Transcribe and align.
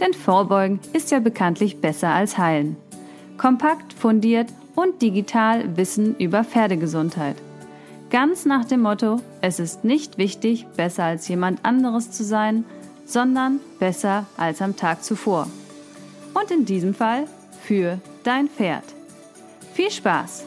Denn 0.00 0.14
Vorbeugen 0.14 0.80
ist 0.94 1.10
ja 1.10 1.20
bekanntlich 1.20 1.80
besser 1.80 2.08
als 2.08 2.38
Heilen. 2.38 2.76
Kompakt, 3.36 3.92
fundiert 3.92 4.48
und 4.74 5.02
digital 5.02 5.76
Wissen 5.76 6.16
über 6.16 6.42
Pferdegesundheit. 6.42 7.36
Ganz 8.10 8.44
nach 8.44 8.64
dem 8.64 8.80
Motto, 8.80 9.20
es 9.40 9.60
ist 9.60 9.84
nicht 9.84 10.18
wichtig, 10.18 10.66
besser 10.76 11.04
als 11.04 11.28
jemand 11.28 11.64
anderes 11.64 12.10
zu 12.10 12.24
sein, 12.24 12.64
sondern 13.04 13.60
besser 13.78 14.26
als 14.36 14.62
am 14.62 14.76
Tag 14.76 15.04
zuvor. 15.04 15.46
Und 16.34 16.50
in 16.50 16.64
diesem 16.64 16.94
Fall 16.94 17.26
für 17.62 18.00
dein 18.24 18.48
Pferd. 18.48 18.84
Viel 19.74 19.90
Spaß! 19.90 20.44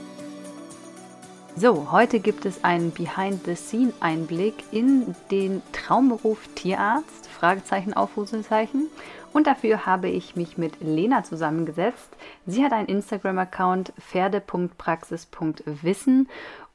So, 1.56 1.92
heute 1.92 2.20
gibt 2.20 2.46
es 2.46 2.64
einen 2.64 2.92
Behind-the-Scene-Einblick 2.92 4.56
in 4.72 5.14
den 5.30 5.62
Traumberuf 5.72 6.40
Tierarzt, 6.56 7.30
Fragezeichen, 7.30 7.94
Aufrufezeichen. 7.94 8.88
Und 9.34 9.48
dafür 9.48 9.86
habe 9.86 10.08
ich 10.08 10.36
mich 10.36 10.58
mit 10.58 10.80
Lena 10.80 11.23
zusammengesetzt. 11.23 12.09
Sie 12.45 12.64
hat 12.64 12.72
einen 12.72 12.88
Instagram-Account 12.88 13.92
pferde.praxis.wissen 14.00 16.30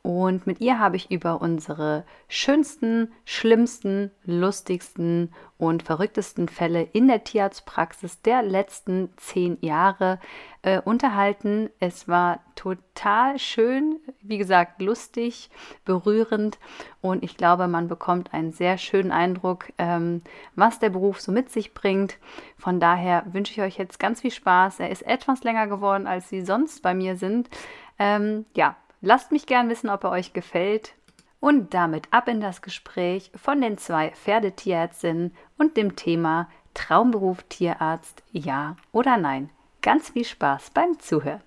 und 0.09 0.47
mit 0.47 0.62
ihr 0.62 0.78
habe 0.78 0.97
ich 0.97 1.11
über 1.11 1.42
unsere 1.42 2.03
schönsten, 2.28 3.12
schlimmsten, 3.27 4.11
lustigsten 4.25 5.34
und 5.59 5.83
verrücktesten 5.83 6.48
Fälle 6.48 6.81
in 6.81 7.09
der 7.09 7.25
Tierarztpraxis 7.25 8.23
der 8.23 8.42
letzten 8.42 9.11
zehn 9.19 9.59
Jahre 9.61 10.19
äh, 10.62 10.81
unterhalten. 10.81 11.69
Es 11.79 12.09
war 12.09 12.41
total 12.55 13.39
schön, 13.39 14.01
wie 14.23 14.39
gesagt, 14.39 14.81
lustig, 14.81 15.51
berührend 15.84 16.59
und 17.03 17.23
ich 17.23 17.36
glaube, 17.36 17.69
man 17.69 17.86
bekommt 17.86 18.33
einen 18.33 18.53
sehr 18.53 18.79
schönen 18.79 19.12
Eindruck, 19.12 19.70
ähm, 19.77 20.23
was 20.55 20.79
der 20.79 20.89
Beruf 20.89 21.20
so 21.20 21.33
mit 21.33 21.51
sich 21.51 21.75
bringt. 21.75 22.17
Von 22.56 22.81
daher 22.81 23.27
wünsche 23.31 23.53
ich 23.53 23.61
euch 23.61 23.77
jetzt 23.77 24.01
ganz 24.01 24.23
viel 24.23 24.31
Spaß. 24.31 24.81
Er 24.81 24.89
ist 24.89 25.03
etwas 25.03 25.45
länger 25.45 25.67
geworden, 25.67 26.06
als 26.06 26.31
sie 26.31 26.41
sonst 26.41 26.83
bei 26.83 26.95
mir 26.95 27.17
sind. 27.17 27.51
Ähm, 27.98 28.47
ja, 28.55 28.75
Lasst 29.01 29.31
mich 29.31 29.47
gern 29.47 29.69
wissen, 29.69 29.91
ob 29.91 30.05
er 30.05 30.11
euch 30.11 30.33
gefällt. 30.33 30.95
Und 31.41 31.73
damit 31.73 32.13
ab 32.13 32.27
in 32.27 32.41
das 32.41 32.63
Gespräch 32.63 33.31
von 33.37 33.61
den 33.61 33.79
zwei 33.79 34.11
Pferdetierärztinnen 34.11 35.37
und 35.57 35.77
dem 35.77 35.95
Thema 35.95 36.51
Traumberuf 36.75 37.45
Tierarzt, 37.45 38.25
ja 38.33 38.77
oder 38.91 39.17
nein. 39.17 39.51
Ganz 39.83 40.11
viel 40.11 40.25
Spaß 40.25 40.71
beim 40.71 40.99
Zuhören. 40.99 41.43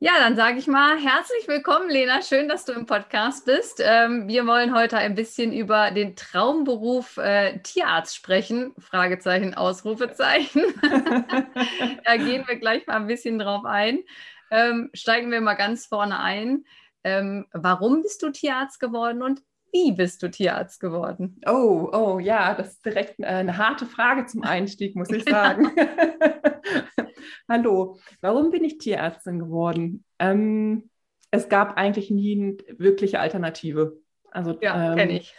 Ja, 0.00 0.12
dann 0.18 0.34
sage 0.34 0.58
ich 0.58 0.66
mal 0.66 0.96
herzlich 0.98 1.46
willkommen, 1.46 1.90
Lena. 1.90 2.22
Schön, 2.22 2.48
dass 2.48 2.64
du 2.64 2.72
im 2.72 2.86
Podcast 2.86 3.46
bist. 3.46 3.80
Ähm, 3.84 4.26
wir 4.26 4.46
wollen 4.46 4.74
heute 4.74 4.96
ein 4.96 5.14
bisschen 5.14 5.52
über 5.52 5.92
den 5.92 6.16
Traumberuf 6.16 7.18
äh, 7.18 7.58
Tierarzt 7.60 8.16
sprechen. 8.16 8.74
Fragezeichen, 8.78 9.54
Ausrufezeichen. 9.54 10.62
da 12.04 12.16
gehen 12.16 12.44
wir 12.46 12.56
gleich 12.56 12.86
mal 12.88 12.96
ein 12.96 13.06
bisschen 13.06 13.38
drauf 13.38 13.64
ein 13.64 14.00
ähm, 14.50 14.90
steigen 14.94 15.30
wir 15.30 15.40
mal 15.40 15.54
ganz 15.54 15.86
vorne 15.86 16.20
ein. 16.20 16.64
Ähm, 17.04 17.46
warum 17.52 18.02
bist 18.02 18.22
du 18.22 18.30
Tierarzt 18.30 18.80
geworden 18.80 19.22
und 19.22 19.42
wie 19.72 19.92
bist 19.92 20.22
du 20.22 20.30
Tierarzt 20.30 20.80
geworden? 20.80 21.40
Oh, 21.46 21.90
oh, 21.92 22.18
ja, 22.18 22.54
das 22.54 22.68
ist 22.68 22.84
direkt 22.84 23.20
äh, 23.20 23.26
eine 23.26 23.58
harte 23.58 23.86
Frage 23.86 24.26
zum 24.26 24.42
Einstieg, 24.42 24.96
muss 24.96 25.10
ich 25.10 25.24
sagen. 25.28 25.70
Hallo, 27.48 27.98
warum 28.20 28.50
bin 28.50 28.64
ich 28.64 28.78
Tierärztin 28.78 29.38
geworden? 29.38 30.04
Ähm, 30.18 30.90
es 31.30 31.48
gab 31.48 31.76
eigentlich 31.76 32.10
nie 32.10 32.32
eine 32.66 32.78
wirkliche 32.78 33.20
Alternative. 33.20 33.98
Also, 34.30 34.58
ja, 34.60 34.92
ähm, 34.92 34.98
kenne 34.98 35.18
ich. 35.18 35.34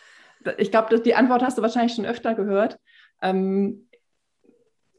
Ich 0.58 0.72
glaube, 0.72 1.00
die 1.00 1.16
Antwort 1.16 1.42
hast 1.42 1.58
du 1.58 1.62
wahrscheinlich 1.62 1.96
schon 1.96 2.06
öfter 2.06 2.36
gehört. 2.36 2.80
Ähm, 3.22 3.90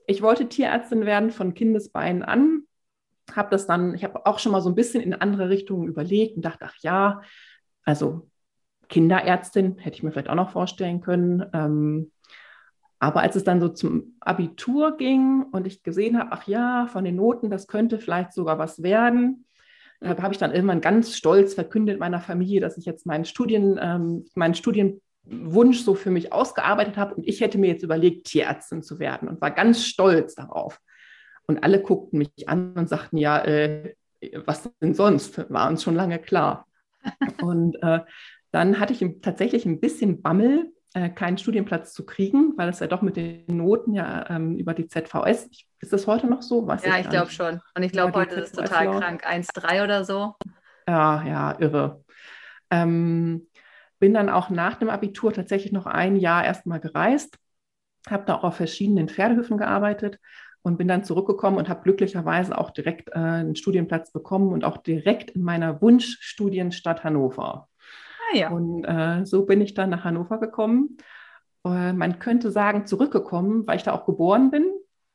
ich 0.06 0.22
wollte 0.22 0.48
Tierärztin 0.48 1.06
werden 1.06 1.30
von 1.30 1.54
Kindesbeinen 1.54 2.22
an 2.22 2.64
habe 3.36 3.50
das 3.50 3.66
dann, 3.66 3.94
ich 3.94 4.04
habe 4.04 4.26
auch 4.26 4.38
schon 4.38 4.52
mal 4.52 4.60
so 4.60 4.68
ein 4.68 4.74
bisschen 4.74 5.02
in 5.02 5.14
andere 5.14 5.48
Richtungen 5.48 5.88
überlegt 5.88 6.36
und 6.36 6.44
dachte, 6.44 6.66
ach 6.66 6.76
ja, 6.80 7.22
also 7.84 8.28
Kinderärztin 8.88 9.78
hätte 9.78 9.96
ich 9.96 10.02
mir 10.02 10.12
vielleicht 10.12 10.28
auch 10.28 10.34
noch 10.34 10.50
vorstellen 10.50 11.00
können. 11.00 11.44
Ähm, 11.52 12.12
aber 12.98 13.22
als 13.22 13.34
es 13.34 13.44
dann 13.44 13.60
so 13.60 13.68
zum 13.68 14.16
Abitur 14.20 14.96
ging 14.98 15.44
und 15.52 15.66
ich 15.66 15.82
gesehen 15.82 16.18
habe, 16.18 16.32
ach 16.32 16.46
ja, 16.46 16.86
von 16.86 17.04
den 17.04 17.16
Noten, 17.16 17.48
das 17.48 17.66
könnte 17.66 17.98
vielleicht 17.98 18.34
sogar 18.34 18.58
was 18.58 18.82
werden, 18.82 19.46
äh, 20.00 20.14
habe 20.16 20.34
ich 20.34 20.38
dann 20.38 20.52
irgendwann 20.52 20.82
ganz 20.82 21.16
stolz 21.16 21.54
verkündet 21.54 21.98
meiner 21.98 22.20
Familie, 22.20 22.60
dass 22.60 22.76
ich 22.76 22.84
jetzt 22.84 23.06
meinen 23.06 23.24
Studien, 23.24 23.78
ähm, 23.80 24.26
meinen 24.34 24.54
Studienwunsch 24.54 25.80
so 25.80 25.94
für 25.94 26.10
mich 26.10 26.32
ausgearbeitet 26.32 26.98
habe 26.98 27.14
und 27.14 27.26
ich 27.26 27.40
hätte 27.40 27.58
mir 27.58 27.68
jetzt 27.68 27.82
überlegt, 27.82 28.26
Tierärztin 28.26 28.82
zu 28.82 28.98
werden 28.98 29.28
und 29.28 29.40
war 29.40 29.50
ganz 29.50 29.84
stolz 29.84 30.34
darauf. 30.34 30.78
Und 31.50 31.64
alle 31.64 31.82
guckten 31.82 32.20
mich 32.20 32.48
an 32.48 32.74
und 32.74 32.88
sagten, 32.88 33.16
ja, 33.16 33.44
äh, 33.44 33.96
was 34.44 34.70
denn 34.80 34.94
sonst? 34.94 35.50
War 35.50 35.68
uns 35.68 35.82
schon 35.82 35.96
lange 35.96 36.20
klar. 36.20 36.68
und 37.42 37.74
äh, 37.82 37.98
dann 38.52 38.78
hatte 38.78 38.92
ich 38.92 39.04
tatsächlich 39.20 39.66
ein 39.66 39.80
bisschen 39.80 40.22
Bammel, 40.22 40.72
äh, 40.94 41.10
keinen 41.10 41.38
Studienplatz 41.38 41.92
zu 41.92 42.06
kriegen, 42.06 42.52
weil 42.56 42.68
es 42.68 42.78
ja 42.78 42.86
doch 42.86 43.02
mit 43.02 43.16
den 43.16 43.44
Noten 43.48 43.94
ja 43.94 44.30
ähm, 44.30 44.54
über 44.58 44.74
die 44.74 44.86
ZVS, 44.86 45.50
ist 45.80 45.92
das 45.92 46.06
heute 46.06 46.28
noch 46.28 46.42
so? 46.42 46.68
Weiß 46.68 46.84
ja, 46.84 46.98
ich, 46.98 47.06
ich 47.06 47.10
glaube 47.10 47.32
schon. 47.32 47.60
Und 47.74 47.82
ich 47.82 47.90
glaube, 47.90 48.12
heute 48.12 48.36
ist 48.36 48.50
es 48.50 48.52
total 48.52 48.84
Law. 48.84 49.00
krank, 49.00 49.26
1,3 49.26 49.82
oder 49.82 50.04
so. 50.04 50.36
Ja, 50.86 51.24
ja, 51.26 51.58
irre. 51.58 52.04
Ähm, 52.70 53.48
bin 53.98 54.14
dann 54.14 54.28
auch 54.28 54.50
nach 54.50 54.76
dem 54.76 54.88
Abitur 54.88 55.32
tatsächlich 55.32 55.72
noch 55.72 55.86
ein 55.86 56.14
Jahr 56.14 56.44
erstmal 56.44 56.78
gereist, 56.78 57.36
habe 58.08 58.22
da 58.24 58.36
auch 58.36 58.44
auf 58.44 58.56
verschiedenen 58.56 59.08
Pferdehöfen 59.08 59.58
gearbeitet 59.58 60.20
und 60.62 60.76
bin 60.76 60.88
dann 60.88 61.04
zurückgekommen 61.04 61.56
und 61.56 61.68
habe 61.68 61.82
glücklicherweise 61.82 62.56
auch 62.56 62.70
direkt 62.70 63.10
äh, 63.10 63.18
einen 63.18 63.56
Studienplatz 63.56 64.12
bekommen 64.12 64.52
und 64.52 64.64
auch 64.64 64.76
direkt 64.76 65.30
in 65.30 65.42
meiner 65.42 65.80
Wunschstudienstadt 65.80 67.02
Hannover. 67.04 67.68
Ah, 68.30 68.36
ja. 68.36 68.50
Und 68.50 68.84
äh, 68.84 69.24
so 69.24 69.46
bin 69.46 69.60
ich 69.60 69.74
dann 69.74 69.90
nach 69.90 70.04
Hannover 70.04 70.38
gekommen. 70.38 70.98
Äh, 71.64 71.92
man 71.92 72.18
könnte 72.18 72.50
sagen, 72.50 72.86
zurückgekommen, 72.86 73.66
weil 73.66 73.76
ich 73.76 73.82
da 73.82 73.92
auch 73.92 74.04
geboren 74.04 74.50
bin, 74.50 74.66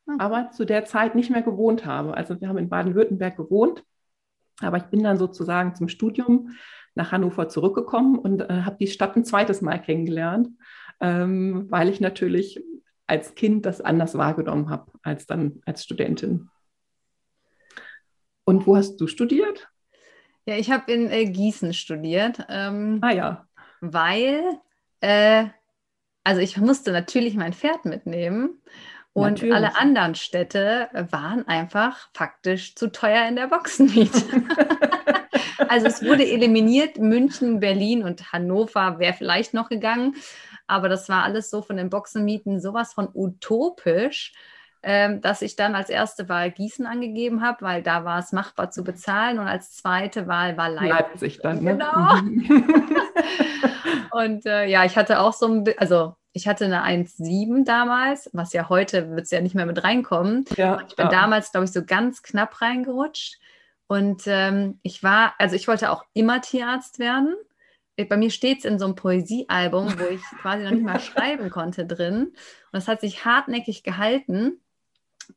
mhm. 0.06 0.20
aber 0.20 0.50
zu 0.50 0.64
der 0.64 0.84
Zeit 0.84 1.14
nicht 1.14 1.30
mehr 1.30 1.42
gewohnt 1.42 1.86
habe. 1.86 2.16
Also 2.16 2.40
wir 2.40 2.48
haben 2.48 2.58
in 2.58 2.68
Baden-Württemberg 2.68 3.36
gewohnt, 3.36 3.84
aber 4.60 4.78
ich 4.78 4.84
bin 4.84 5.02
dann 5.02 5.16
sozusagen 5.16 5.74
zum 5.74 5.88
Studium 5.88 6.50
nach 6.94 7.12
Hannover 7.12 7.48
zurückgekommen 7.48 8.18
und 8.18 8.40
äh, 8.40 8.62
habe 8.62 8.78
die 8.80 8.86
Stadt 8.86 9.16
ein 9.16 9.24
zweites 9.24 9.60
Mal 9.60 9.80
kennengelernt, 9.80 10.48
ähm, 11.00 11.66
weil 11.68 11.88
ich 11.88 12.00
natürlich 12.00 12.62
als 13.06 13.34
Kind 13.34 13.66
das 13.66 13.80
anders 13.80 14.16
wahrgenommen 14.16 14.70
habe 14.70 14.90
als 15.02 15.26
dann 15.26 15.60
als 15.64 15.84
Studentin. 15.84 16.50
Und 18.44 18.66
wo 18.66 18.76
hast 18.76 18.96
du 18.98 19.06
studiert? 19.06 19.68
Ja, 20.46 20.56
ich 20.56 20.70
habe 20.70 20.92
in 20.92 21.10
äh, 21.10 21.24
Gießen 21.24 21.74
studiert. 21.74 22.46
Ähm, 22.48 23.00
ah 23.02 23.12
ja. 23.12 23.48
Weil, 23.80 24.42
äh, 25.00 25.46
also 26.22 26.40
ich 26.40 26.56
musste 26.56 26.92
natürlich 26.92 27.34
mein 27.34 27.52
Pferd 27.52 27.84
mitnehmen. 27.84 28.62
Und 29.16 29.30
natürlich. 29.30 29.54
alle 29.54 29.76
anderen 29.76 30.14
Städte 30.14 30.90
waren 31.10 31.48
einfach 31.48 32.10
faktisch 32.12 32.74
zu 32.74 32.92
teuer 32.92 33.26
in 33.26 33.36
der 33.36 33.46
Boxenmiete. 33.46 34.20
also 35.68 35.86
es 35.86 36.04
wurde 36.04 36.30
eliminiert. 36.30 36.98
München, 36.98 37.58
Berlin 37.58 38.02
und 38.02 38.34
Hannover 38.34 38.98
wäre 38.98 39.14
vielleicht 39.14 39.54
noch 39.54 39.70
gegangen. 39.70 40.16
Aber 40.66 40.90
das 40.90 41.08
war 41.08 41.24
alles 41.24 41.48
so 41.48 41.62
von 41.62 41.78
den 41.78 41.88
Boxenmieten 41.88 42.60
sowas 42.60 42.92
von 42.92 43.08
utopisch, 43.14 44.34
ähm, 44.82 45.22
dass 45.22 45.40
ich 45.40 45.56
dann 45.56 45.74
als 45.74 45.88
erste 45.88 46.28
Wahl 46.28 46.50
Gießen 46.50 46.84
angegeben 46.84 47.40
habe, 47.40 47.64
weil 47.64 47.82
da 47.82 48.04
war 48.04 48.18
es 48.18 48.32
machbar 48.32 48.70
zu 48.70 48.84
bezahlen 48.84 49.38
und 49.38 49.46
als 49.46 49.76
zweite 49.76 50.26
Wahl 50.26 50.58
war 50.58 50.68
Leipzig. 50.68 50.90
Leipzig 50.90 51.38
dann, 51.42 51.64
ne? 51.64 51.72
Genau. 51.72 52.16
Mhm. 52.16 52.66
und 54.10 54.44
äh, 54.44 54.66
ja, 54.66 54.84
ich 54.84 54.94
hatte 54.98 55.20
auch 55.20 55.32
so 55.32 55.46
ein, 55.46 55.64
also 55.78 56.16
ich 56.36 56.46
hatte 56.46 56.66
eine 56.66 56.84
1,7 56.84 57.64
damals, 57.64 58.30
was 58.32 58.52
ja 58.52 58.68
heute 58.68 59.10
wird 59.10 59.22
es 59.22 59.30
ja 59.30 59.40
nicht 59.40 59.54
mehr 59.54 59.66
mit 59.66 59.82
reinkommen. 59.82 60.44
Ja, 60.56 60.82
ich 60.86 60.94
bin 60.94 61.06
ja. 61.06 61.10
damals, 61.10 61.50
glaube 61.50 61.64
ich, 61.64 61.72
so 61.72 61.84
ganz 61.84 62.22
knapp 62.22 62.60
reingerutscht. 62.60 63.38
Und 63.88 64.22
ähm, 64.26 64.78
ich 64.82 65.02
war, 65.02 65.34
also 65.38 65.56
ich 65.56 65.68
wollte 65.68 65.90
auch 65.90 66.04
immer 66.12 66.40
Tierarzt 66.40 66.98
werden 66.98 67.36
bei 68.04 68.16
mir 68.16 68.30
steht 68.30 68.58
es 68.58 68.64
in 68.64 68.78
so 68.78 68.84
einem 68.84 68.94
Poesiealbum, 68.94 69.98
wo 69.98 70.04
ich 70.04 70.20
quasi 70.42 70.64
noch 70.64 70.70
nicht 70.70 70.84
mal 70.84 71.00
schreiben 71.00 71.50
konnte 71.50 71.86
drin. 71.86 72.26
Und 72.26 72.34
das 72.72 72.88
hat 72.88 73.00
sich 73.00 73.24
hartnäckig 73.24 73.82
gehalten. 73.82 74.60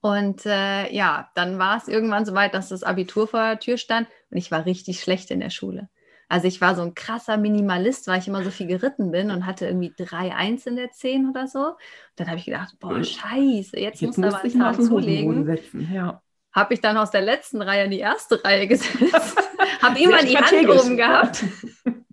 Und 0.02 0.46
äh, 0.46 0.94
ja, 0.94 1.32
dann 1.36 1.58
war 1.58 1.78
es 1.78 1.88
irgendwann 1.88 2.26
so 2.26 2.34
weit, 2.34 2.54
dass 2.54 2.70
das 2.70 2.84
Abitur 2.84 3.28
vor 3.28 3.40
der 3.40 3.60
Tür 3.60 3.78
stand 3.78 4.08
und 4.30 4.38
ich 4.38 4.52
war 4.52 4.66
richtig 4.66 5.00
schlecht 5.02 5.32
in 5.32 5.40
der 5.40 5.50
Schule. 5.50 5.90
Also 6.30 6.48
ich 6.48 6.62
war 6.62 6.76
so 6.76 6.84
ein 6.84 6.94
krasser 6.94 7.38
Minimalist, 7.38 8.08
weil 8.08 8.20
ich 8.20 8.28
immer 8.28 8.44
so 8.44 8.52
viel 8.52 8.68
geritten 8.68 9.12
bin 9.12 9.32
und 9.32 9.46
hatte 9.46 9.66
irgendwie 9.66 9.94
drei 9.98 10.34
Eins 10.34 10.66
in 10.68 10.76
der 10.76 10.92
Zehn 10.92 11.28
oder 11.30 11.48
so. 11.48 11.60
Und 11.60 11.78
dann 12.16 12.28
habe 12.28 12.38
ich 12.38 12.46
gedacht, 12.46 12.76
boah, 12.80 13.04
scheiße, 13.04 13.78
jetzt, 13.80 14.02
jetzt 14.02 14.18
muss 14.18 14.36
ich 14.44 14.56
mal 14.56 14.80
zulegen. 14.80 15.46
Setzen, 15.46 15.92
ja. 15.92 16.22
Habe 16.54 16.74
ich 16.74 16.82
dann 16.82 16.98
aus 16.98 17.12
der 17.12 17.22
letzten 17.22 17.62
Reihe 17.62 17.86
in 17.86 17.92
die 17.92 18.00
erste 18.00 18.44
Reihe 18.44 18.68
gesetzt, 18.68 18.98
habe 19.82 20.00
immer 20.00 20.24
die 20.24 20.38
Hand 20.38 20.70
oben 20.70 20.98
gehabt 20.98 21.44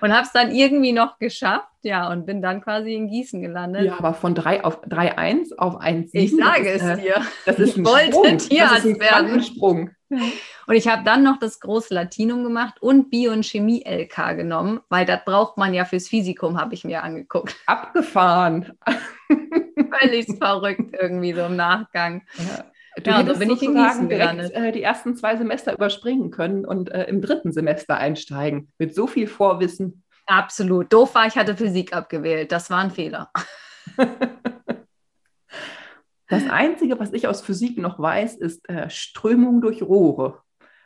und 0.00 0.12
habe 0.12 0.22
es 0.26 0.32
dann 0.32 0.50
irgendwie 0.50 0.92
noch 0.92 1.18
geschafft, 1.18 1.68
ja, 1.82 2.10
und 2.10 2.26
bin 2.26 2.42
dann 2.42 2.60
quasi 2.60 2.94
in 2.94 3.08
Gießen 3.08 3.40
gelandet. 3.40 3.84
Ja, 3.84 3.98
aber 3.98 4.14
von 4.14 4.34
3 4.34 4.64
auf 4.64 4.82
3-1 4.84 5.56
auf 5.56 5.76
1 5.76 6.10
Ich 6.12 6.34
sage 6.36 6.70
es 6.70 6.82
äh, 6.82 6.96
dir. 6.96 7.22
Das 7.46 7.58
ist 7.58 7.76
ich 7.76 7.84
wollte 7.84 8.12
Sprung. 8.12 8.38
Tierarzt 8.38 8.76
das 8.76 8.84
ist 8.84 8.94
ein 8.94 9.00
werden. 9.00 9.42
Sprung. 9.42 9.90
Und 10.10 10.74
ich 10.74 10.88
habe 10.88 11.04
dann 11.04 11.22
noch 11.22 11.38
das 11.38 11.60
große 11.60 11.92
Latinum 11.92 12.42
gemacht 12.42 12.80
und 12.80 13.10
Bio- 13.10 13.32
und 13.32 13.44
Chemie-LK 13.44 14.36
genommen, 14.36 14.80
weil 14.88 15.04
das 15.04 15.24
braucht 15.24 15.58
man 15.58 15.74
ja 15.74 15.84
fürs 15.84 16.08
Physikum, 16.08 16.58
habe 16.58 16.74
ich 16.74 16.84
mir 16.84 17.02
angeguckt. 17.02 17.54
Abgefahren. 17.66 18.72
Völlig 20.00 20.26
verrückt 20.38 20.94
irgendwie 20.98 21.34
so 21.34 21.42
im 21.42 21.56
Nachgang. 21.56 22.22
Ja. 22.38 22.64
Du 23.02 23.10
Ja, 23.10 23.18
hättest 23.18 23.36
da 23.36 23.38
bin 23.38 23.48
sozusagen 23.50 24.08
direkt 24.08 24.50
äh, 24.54 24.72
die 24.72 24.82
ersten 24.82 25.16
zwei 25.16 25.36
Semester 25.36 25.72
überspringen 25.72 26.30
können 26.30 26.64
und 26.64 26.90
äh, 26.90 27.04
im 27.04 27.20
dritten 27.20 27.52
Semester 27.52 27.96
einsteigen. 27.96 28.72
Mit 28.78 28.94
so 28.94 29.06
viel 29.06 29.26
Vorwissen. 29.26 30.02
Absolut. 30.26 30.92
Doof 30.92 31.14
war, 31.14 31.26
ich 31.26 31.36
hatte 31.36 31.56
Physik 31.56 31.94
abgewählt. 31.94 32.52
Das 32.52 32.70
war 32.70 32.78
ein 32.78 32.90
Fehler. 32.90 33.30
Das 36.30 36.48
Einzige, 36.50 37.00
was 37.00 37.14
ich 37.14 37.26
aus 37.26 37.40
Physik 37.40 37.78
noch 37.78 37.98
weiß, 37.98 38.36
ist 38.36 38.68
äh, 38.68 38.90
Strömung 38.90 39.62
durch 39.62 39.82
Rohre. 39.82 40.42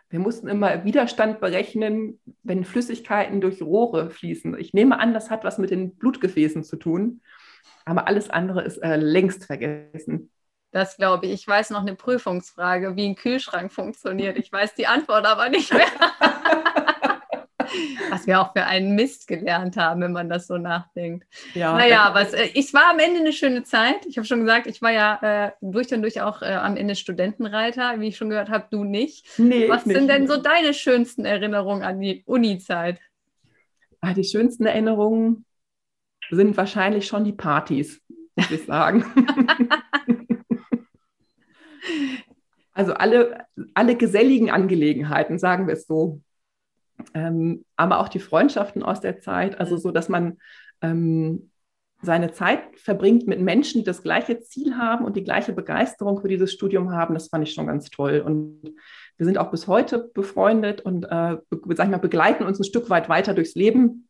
Wir 0.09 0.21
mussten 0.21 0.47
immer 0.47 0.85
Widerstand 0.85 1.41
berechnen, 1.41 2.21
wenn 2.45 2.65
Flüssigkeiten 2.65 3.41
durch 3.41 3.61
Rohre 3.61 4.11
fließen. 4.11 4.57
Ich 4.59 4.73
nehme 4.73 5.01
an, 5.01 5.15
das 5.15 5.31
hat 5.31 5.43
was 5.43 5.59
mit 5.59 5.71
den 5.71 5.97
Blutgefäßen 5.97 6.63
zu 6.63 6.77
tun, 6.77 7.23
aber 7.85 8.07
alles 8.07 8.31
andere 8.31 8.63
ist 8.63 8.79
äh, 8.79 8.97
längst 8.97 9.47
vergessen. 9.47 10.31
Das 10.73 10.97
glaube 10.97 11.27
ich. 11.27 11.33
Ich 11.33 11.47
weiß 11.49 11.71
noch 11.71 11.83
eine 11.83 11.95
Prüfungsfrage, 11.95 12.97
wie 12.97 13.07
ein 13.07 13.15
Kühlschrank 13.15 13.71
funktioniert. 13.73 14.39
Ich 14.39 14.51
weiß 14.51 14.75
die 14.75 14.87
Antwort 14.87 15.27
aber 15.27 15.49
nicht 15.49 15.73
mehr. 15.73 15.87
Was 18.11 18.27
wir 18.27 18.41
auch 18.41 18.53
für 18.53 18.65
einen 18.65 18.95
Mist 18.95 19.27
gelernt 19.29 19.77
haben, 19.79 20.03
wenn 20.03 20.13
man 20.13 20.29
das 20.29 20.47
so 20.47 20.59
nachdenkt. 20.59 21.27
Ja, 21.55 21.73
Naja, 21.75 22.03
aber 22.03 22.21
es, 22.21 22.35
äh, 22.35 22.51
ich 22.53 22.75
war 22.75 22.91
am 22.91 22.99
Ende 22.99 23.21
eine 23.21 23.33
schöne 23.33 23.63
Zeit. 23.63 24.05
Ich 24.07 24.19
habe 24.19 24.27
schon 24.27 24.41
gesagt, 24.41 24.67
ich 24.67 24.83
war 24.83 24.91
ja 24.91 25.47
äh, 25.47 25.53
durch 25.63 25.93
und 25.95 26.03
durch 26.03 26.21
auch 26.21 26.43
äh, 26.43 26.53
am 26.53 26.77
Ende 26.77 26.97
Studentenreiter, 26.97 27.99
wie 28.01 28.09
ich 28.09 28.17
schon 28.19 28.29
gehört 28.29 28.51
habe, 28.51 28.67
du 28.71 28.85
nicht. 28.85 29.27
nee, 29.39 29.69
Was 29.71 29.85
sind 29.85 29.95
nicht. 29.95 30.09
denn 30.11 30.27
so 30.27 30.37
deine 30.37 30.75
schönsten 30.75 31.25
Erinnerungen 31.25 31.83
an 31.83 32.01
die 32.01 32.23
Uni-Zeit? 32.27 33.01
Ah, 34.01 34.13
die 34.13 34.25
schönsten 34.25 34.67
Erinnerungen 34.67 35.47
sind 36.31 36.57
wahrscheinlich 36.57 37.07
schon 37.07 37.25
die 37.25 37.33
Partys, 37.33 38.03
muss 38.37 38.51
ich 38.51 38.67
sagen. 38.67 39.05
also 42.73 42.95
alle, 42.95 43.47
alle 43.75 43.97
geselligen 43.97 44.51
Angelegenheiten, 44.51 45.39
sagen 45.39 45.67
wir 45.67 45.75
es 45.75 45.87
so. 45.87 46.21
Ähm, 47.15 47.65
aber 47.77 48.01
auch 48.01 48.09
die 48.09 48.21
Freundschaften 48.21 48.83
aus 48.83 49.01
der 49.01 49.21
Zeit, 49.21 49.59
also 49.59 49.77
so, 49.77 49.91
dass 49.91 50.09
man 50.09 50.39
ähm, 50.81 51.51
seine 52.03 52.33
Zeit 52.33 52.63
verbringt 52.77 53.29
mit 53.29 53.41
Menschen, 53.41 53.81
die 53.81 53.85
das 53.85 54.03
gleiche 54.03 54.41
Ziel 54.41 54.77
haben 54.77 55.05
und 55.05 55.17
die 55.17 55.23
gleiche 55.23 55.53
Begeisterung 55.53 56.21
für 56.21 56.29
dieses 56.29 56.53
Studium 56.53 56.91
haben, 56.93 57.15
das 57.15 57.29
fand 57.29 57.47
ich 57.47 57.55
schon 57.55 57.69
ganz 57.69 57.91
toll. 57.91 58.23
Und 58.25 58.75
wir 59.17 59.27
sind 59.27 59.39
auch 59.39 59.51
bis 59.51 59.69
heute 59.69 60.11
befreundet 60.13 60.81
und 60.81 61.05
äh, 61.05 61.37
sag 61.49 61.85
ich 61.87 61.91
mal, 61.91 61.99
begleiten 61.99 62.45
uns 62.45 62.59
ein 62.59 62.65
Stück 62.65 62.91
weit 62.91 63.09
weiter 63.09 63.35
durchs 63.35 63.55
Leben, 63.55 64.09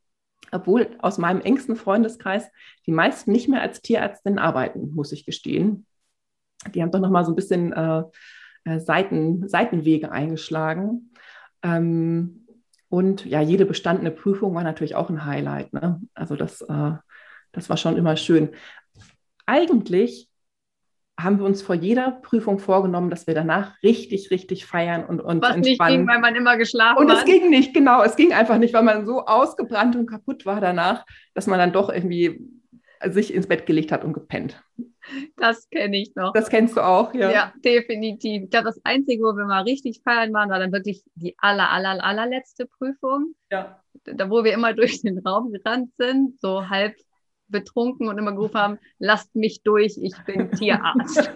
obwohl 0.51 0.89
aus 1.01 1.19
meinem 1.19 1.43
engsten 1.43 1.77
Freundeskreis 1.77 2.49
die 2.87 2.93
meisten 2.93 3.31
nicht 3.31 3.49
mehr 3.49 3.61
als 3.61 3.83
Tierärztin 3.83 4.39
arbeiten, 4.39 4.93
muss 4.95 5.13
ich 5.13 5.27
gestehen. 5.27 5.87
Die 6.75 6.83
haben 6.83 6.91
doch 6.91 7.01
noch 7.01 7.11
mal 7.11 7.25
so 7.25 7.33
ein 7.33 7.37
bisschen 7.37 7.73
äh, 7.73 8.03
äh, 8.65 8.79
Seiten, 8.79 9.49
Seitenwege 9.49 10.13
eingeschlagen. 10.13 11.13
Ähm, 11.63 12.47
und 12.89 13.25
ja, 13.25 13.41
jede 13.41 13.65
bestandene 13.65 14.11
Prüfung 14.11 14.55
war 14.55 14.65
natürlich 14.65 14.95
auch 14.95 15.09
ein 15.09 15.25
Highlight. 15.25 15.73
Ne? 15.73 16.01
Also 16.15 16.37
das, 16.37 16.61
äh, 16.63 16.93
das 17.53 17.71
war 17.71 17.77
schon 17.77 17.97
immer 17.97 18.17
schön. 18.17 18.51
Eigentlich 19.47 20.29
haben 21.19 21.39
wir 21.39 21.47
uns 21.47 21.63
vor 21.63 21.75
jeder 21.75 22.11
Prüfung 22.11 22.59
vorgenommen, 22.59 23.11
dass 23.11 23.27
wir 23.27 23.35
danach 23.35 23.83
richtig, 23.83 24.31
richtig 24.31 24.67
feiern 24.67 25.05
und 25.05 25.21
uns 25.21 25.43
Was 25.43 25.57
nicht 25.57 25.69
entspannen. 25.69 25.99
ging, 25.99 26.09
weil 26.09 26.21
man 26.21 26.35
immer 26.35 26.57
geschlafen 26.57 26.99
und 26.99 27.11
es 27.11 27.21
hat. 27.21 27.27
ging 27.27 27.51
nicht, 27.51 27.75
genau. 27.75 28.03
Es 28.03 28.17
ging 28.17 28.33
einfach 28.33 28.59
nicht, 28.59 28.75
weil 28.75 28.83
man 28.83 29.07
so 29.07 29.25
ausgebrannt 29.25 29.95
und 29.95 30.07
kaputt 30.07 30.47
war 30.47 30.61
danach, 30.61 31.05
dass 31.35 31.47
man 31.47 31.59
dann 31.59 31.73
doch 31.73 31.91
irgendwie 31.91 32.41
sich 33.07 33.33
ins 33.33 33.47
Bett 33.47 33.67
gelegt 33.67 33.93
hat 33.93 34.05
und 34.05 34.13
gepennt. 34.13 34.63
Das 35.37 35.69
kenne 35.71 35.97
ich 35.97 36.15
noch. 36.15 36.33
Das 36.33 36.49
kennst 36.49 36.77
du 36.77 36.81
auch, 36.81 37.13
ja. 37.15 37.31
Ja, 37.31 37.53
definitiv. 37.65 38.45
Ich 38.45 38.51
glaube, 38.51 38.67
das 38.67 38.81
Einzige, 38.85 39.23
wo 39.23 39.37
wir 39.37 39.47
mal 39.47 39.63
richtig 39.63 40.01
feiern 40.03 40.33
waren, 40.33 40.51
war 40.51 40.59
dann 40.59 40.73
wirklich 40.73 41.03
die 41.15 41.35
aller, 41.39 41.71
aller, 41.71 42.03
allerletzte 42.03 42.67
Prüfung, 42.67 43.35
ja. 43.51 43.81
da 44.05 44.31
wo 44.31 44.45
wir 44.45 44.53
immer 44.53 44.73
durch 44.75 45.03
den 45.03 45.19
Raum 45.19 45.53
gerannt 45.53 45.93
sind, 45.99 46.41
so 46.41 46.69
halb 46.69 46.95
betrunken 47.49 48.09
und 48.09 48.19
immer 48.19 48.33
gerufen 48.33 48.59
haben, 48.59 48.79
lasst 48.99 49.35
mich 49.37 49.63
durch, 49.63 49.99
ich 50.01 50.15
bin 50.25 50.51
Tierarzt. 50.59 51.31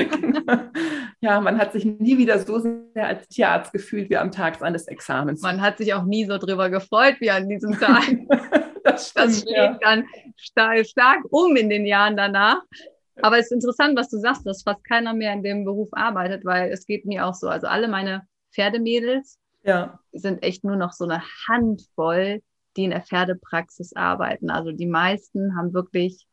ja, 1.20 1.40
man 1.40 1.58
hat 1.58 1.72
sich 1.72 1.84
nie 1.84 2.18
wieder 2.18 2.38
so 2.38 2.58
sehr 2.58 3.06
als 3.06 3.26
Tierarzt 3.28 3.72
gefühlt 3.72 4.10
wie 4.10 4.16
am 4.16 4.30
Tag 4.30 4.58
seines 4.58 4.86
Examens. 4.86 5.42
Man 5.42 5.60
hat 5.60 5.78
sich 5.78 5.94
auch 5.94 6.04
nie 6.04 6.26
so 6.26 6.38
drüber 6.38 6.70
gefreut 6.70 7.16
wie 7.20 7.30
an 7.30 7.48
diesem 7.48 7.72
Tag. 7.78 8.04
das 8.84 9.10
stimmt, 9.10 9.26
Das 9.26 9.40
schlägt 9.40 9.82
dann 9.82 10.04
stark, 10.36 10.86
stark 10.86 11.20
um 11.30 11.56
in 11.56 11.68
den 11.68 11.86
Jahren 11.86 12.16
danach. 12.16 12.62
Aber 13.22 13.38
es 13.38 13.46
ist 13.46 13.52
interessant, 13.52 13.96
was 13.98 14.08
du 14.08 14.18
sagst, 14.18 14.46
dass 14.46 14.62
fast 14.62 14.84
keiner 14.84 15.14
mehr 15.14 15.32
in 15.32 15.42
dem 15.42 15.64
Beruf 15.64 15.88
arbeitet, 15.92 16.44
weil 16.44 16.70
es 16.70 16.86
geht 16.86 17.04
mir 17.04 17.26
auch 17.26 17.34
so. 17.34 17.48
Also 17.48 17.66
alle 17.66 17.88
meine 17.88 18.26
Pferdemädels 18.52 19.38
ja. 19.62 19.98
sind 20.12 20.42
echt 20.42 20.64
nur 20.64 20.76
noch 20.76 20.92
so 20.92 21.04
eine 21.04 21.22
Handvoll, 21.48 22.42
die 22.76 22.84
in 22.84 22.90
der 22.90 23.02
Pferdepraxis 23.02 23.94
arbeiten. 23.94 24.50
Also 24.50 24.72
die 24.72 24.86
meisten 24.86 25.56
haben 25.56 25.74
wirklich, 25.74 26.26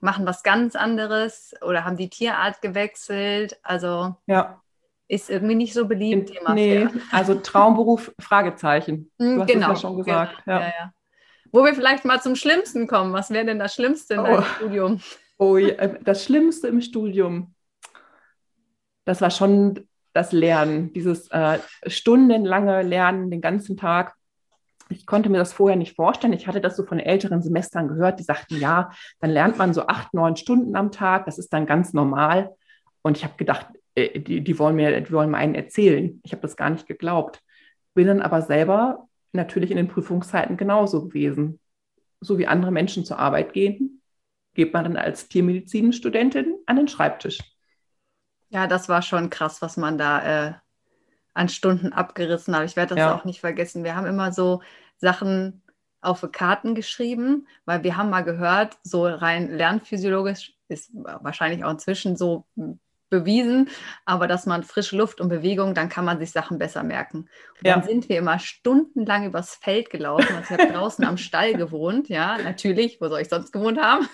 machen 0.00 0.26
was 0.26 0.42
ganz 0.42 0.74
anderes 0.74 1.52
oder 1.62 1.84
haben 1.84 1.96
die 1.96 2.08
Tierart 2.08 2.62
gewechselt. 2.62 3.58
Also 3.62 4.16
ja. 4.26 4.60
ist 5.08 5.30
irgendwie 5.30 5.54
nicht 5.54 5.74
so 5.74 5.86
beliebt. 5.86 6.30
In, 6.30 6.54
nee, 6.54 6.88
also 7.12 7.34
Traumberuf, 7.34 8.12
Fragezeichen. 8.18 9.10
Du 9.18 9.40
hast 9.40 9.48
genau, 9.48 9.72
es 9.72 9.82
ja 9.82 9.88
schon 9.88 9.96
gesagt. 9.98 10.44
Genau, 10.44 10.58
ja. 10.58 10.66
Ja, 10.66 10.72
ja. 10.78 10.92
Wo 11.52 11.64
wir 11.64 11.74
vielleicht 11.74 12.04
mal 12.04 12.20
zum 12.20 12.36
Schlimmsten 12.36 12.86
kommen. 12.86 13.12
Was 13.12 13.30
wäre 13.30 13.44
denn 13.44 13.58
das 13.58 13.74
Schlimmste 13.74 14.14
in 14.14 14.20
Oh. 14.20 14.24
deinem 14.24 14.44
Studium? 14.44 15.00
Oh, 15.38 15.56
ja, 15.56 15.86
das 15.86 16.24
Schlimmste 16.24 16.68
im 16.68 16.80
Studium, 16.80 17.54
das 19.06 19.20
war 19.20 19.30
schon 19.30 19.88
das 20.12 20.32
Lernen, 20.32 20.92
dieses 20.92 21.30
äh, 21.30 21.58
stundenlange 21.86 22.82
Lernen 22.82 23.30
den 23.30 23.40
ganzen 23.40 23.76
Tag. 23.76 24.14
Ich 24.88 25.06
konnte 25.06 25.30
mir 25.30 25.38
das 25.38 25.52
vorher 25.52 25.76
nicht 25.76 25.94
vorstellen. 25.94 26.32
Ich 26.32 26.46
hatte 26.46 26.60
das 26.60 26.76
so 26.76 26.84
von 26.84 26.98
älteren 26.98 27.42
Semestern 27.42 27.88
gehört, 27.88 28.18
die 28.18 28.24
sagten, 28.24 28.56
ja, 28.58 28.90
dann 29.20 29.30
lernt 29.30 29.56
man 29.56 29.72
so 29.72 29.86
acht, 29.86 30.12
neun 30.12 30.36
Stunden 30.36 30.74
am 30.76 30.90
Tag, 30.90 31.24
das 31.26 31.38
ist 31.38 31.52
dann 31.52 31.64
ganz 31.64 31.92
normal. 31.92 32.54
Und 33.02 33.16
ich 33.16 33.24
habe 33.24 33.34
gedacht, 33.36 33.66
äh, 33.94 34.18
die, 34.20 34.42
die, 34.42 34.58
wollen 34.58 34.76
mir, 34.76 35.00
die 35.00 35.12
wollen 35.12 35.30
mir 35.30 35.38
einen 35.38 35.54
erzählen. 35.54 36.20
Ich 36.24 36.32
habe 36.32 36.42
das 36.42 36.56
gar 36.56 36.70
nicht 36.70 36.86
geglaubt. 36.86 37.40
Bin 37.94 38.08
dann 38.08 38.20
aber 38.20 38.42
selber 38.42 39.08
natürlich 39.32 39.70
in 39.70 39.76
den 39.76 39.88
Prüfungszeiten 39.88 40.56
genauso 40.56 41.06
gewesen. 41.08 41.60
So 42.20 42.38
wie 42.38 42.46
andere 42.46 42.70
Menschen 42.70 43.04
zur 43.04 43.18
Arbeit 43.18 43.52
gehen, 43.52 44.02
geht 44.54 44.72
man 44.74 44.84
dann 44.84 44.96
als 44.96 45.28
Tiermedizinstudentin 45.28 46.56
an 46.66 46.76
den 46.76 46.88
Schreibtisch. 46.88 47.38
Ja, 48.48 48.66
das 48.66 48.88
war 48.88 49.02
schon 49.02 49.30
krass, 49.30 49.62
was 49.62 49.76
man 49.76 49.96
da 49.96 50.48
äh, 50.48 50.52
an 51.34 51.48
Stunden 51.48 51.92
abgerissen 51.92 52.54
hat. 52.54 52.64
Ich 52.64 52.76
werde 52.76 52.94
das 52.94 53.04
Ja. 53.04 53.14
auch 53.14 53.24
nicht 53.24 53.40
vergessen. 53.40 53.84
Wir 53.84 53.94
haben 53.94 54.06
immer 54.06 54.32
so 54.32 54.62
Sachen 54.98 55.62
auf 56.00 56.26
Karten 56.32 56.74
geschrieben, 56.74 57.46
weil 57.64 57.84
wir 57.84 57.96
haben 57.96 58.10
mal 58.10 58.24
gehört, 58.24 58.78
so 58.82 59.06
rein 59.06 59.50
lernphysiologisch 59.50 60.54
ist 60.68 60.90
wahrscheinlich 60.94 61.64
auch 61.64 61.70
inzwischen 61.70 62.16
so 62.16 62.44
bewiesen, 63.10 63.68
aber 64.04 64.26
dass 64.26 64.46
man 64.46 64.62
frische 64.62 64.96
Luft 64.96 65.20
und 65.20 65.28
Bewegung, 65.28 65.74
dann 65.74 65.88
kann 65.88 66.04
man 66.04 66.18
sich 66.18 66.30
Sachen 66.30 66.58
besser 66.58 66.82
merken. 66.82 67.28
Und 67.58 67.66
Ja. 67.66 67.74
dann 67.74 67.82
sind 67.82 68.08
wir 68.08 68.18
immer 68.18 68.38
stundenlang 68.38 69.26
übers 69.26 69.56
Feld 69.56 69.90
gelaufen. 69.90 70.34
Also 70.36 70.54
ich 70.54 70.60
habe 70.60 70.72
draußen 70.72 71.04
am 71.04 71.16
Stall 71.18 71.54
gewohnt, 71.54 72.08
ja, 72.08 72.38
natürlich, 72.38 73.00
wo 73.00 73.08
soll 73.08 73.20
ich 73.20 73.28
sonst 73.28 73.52
gewohnt 73.52 73.80
haben? 73.80 74.08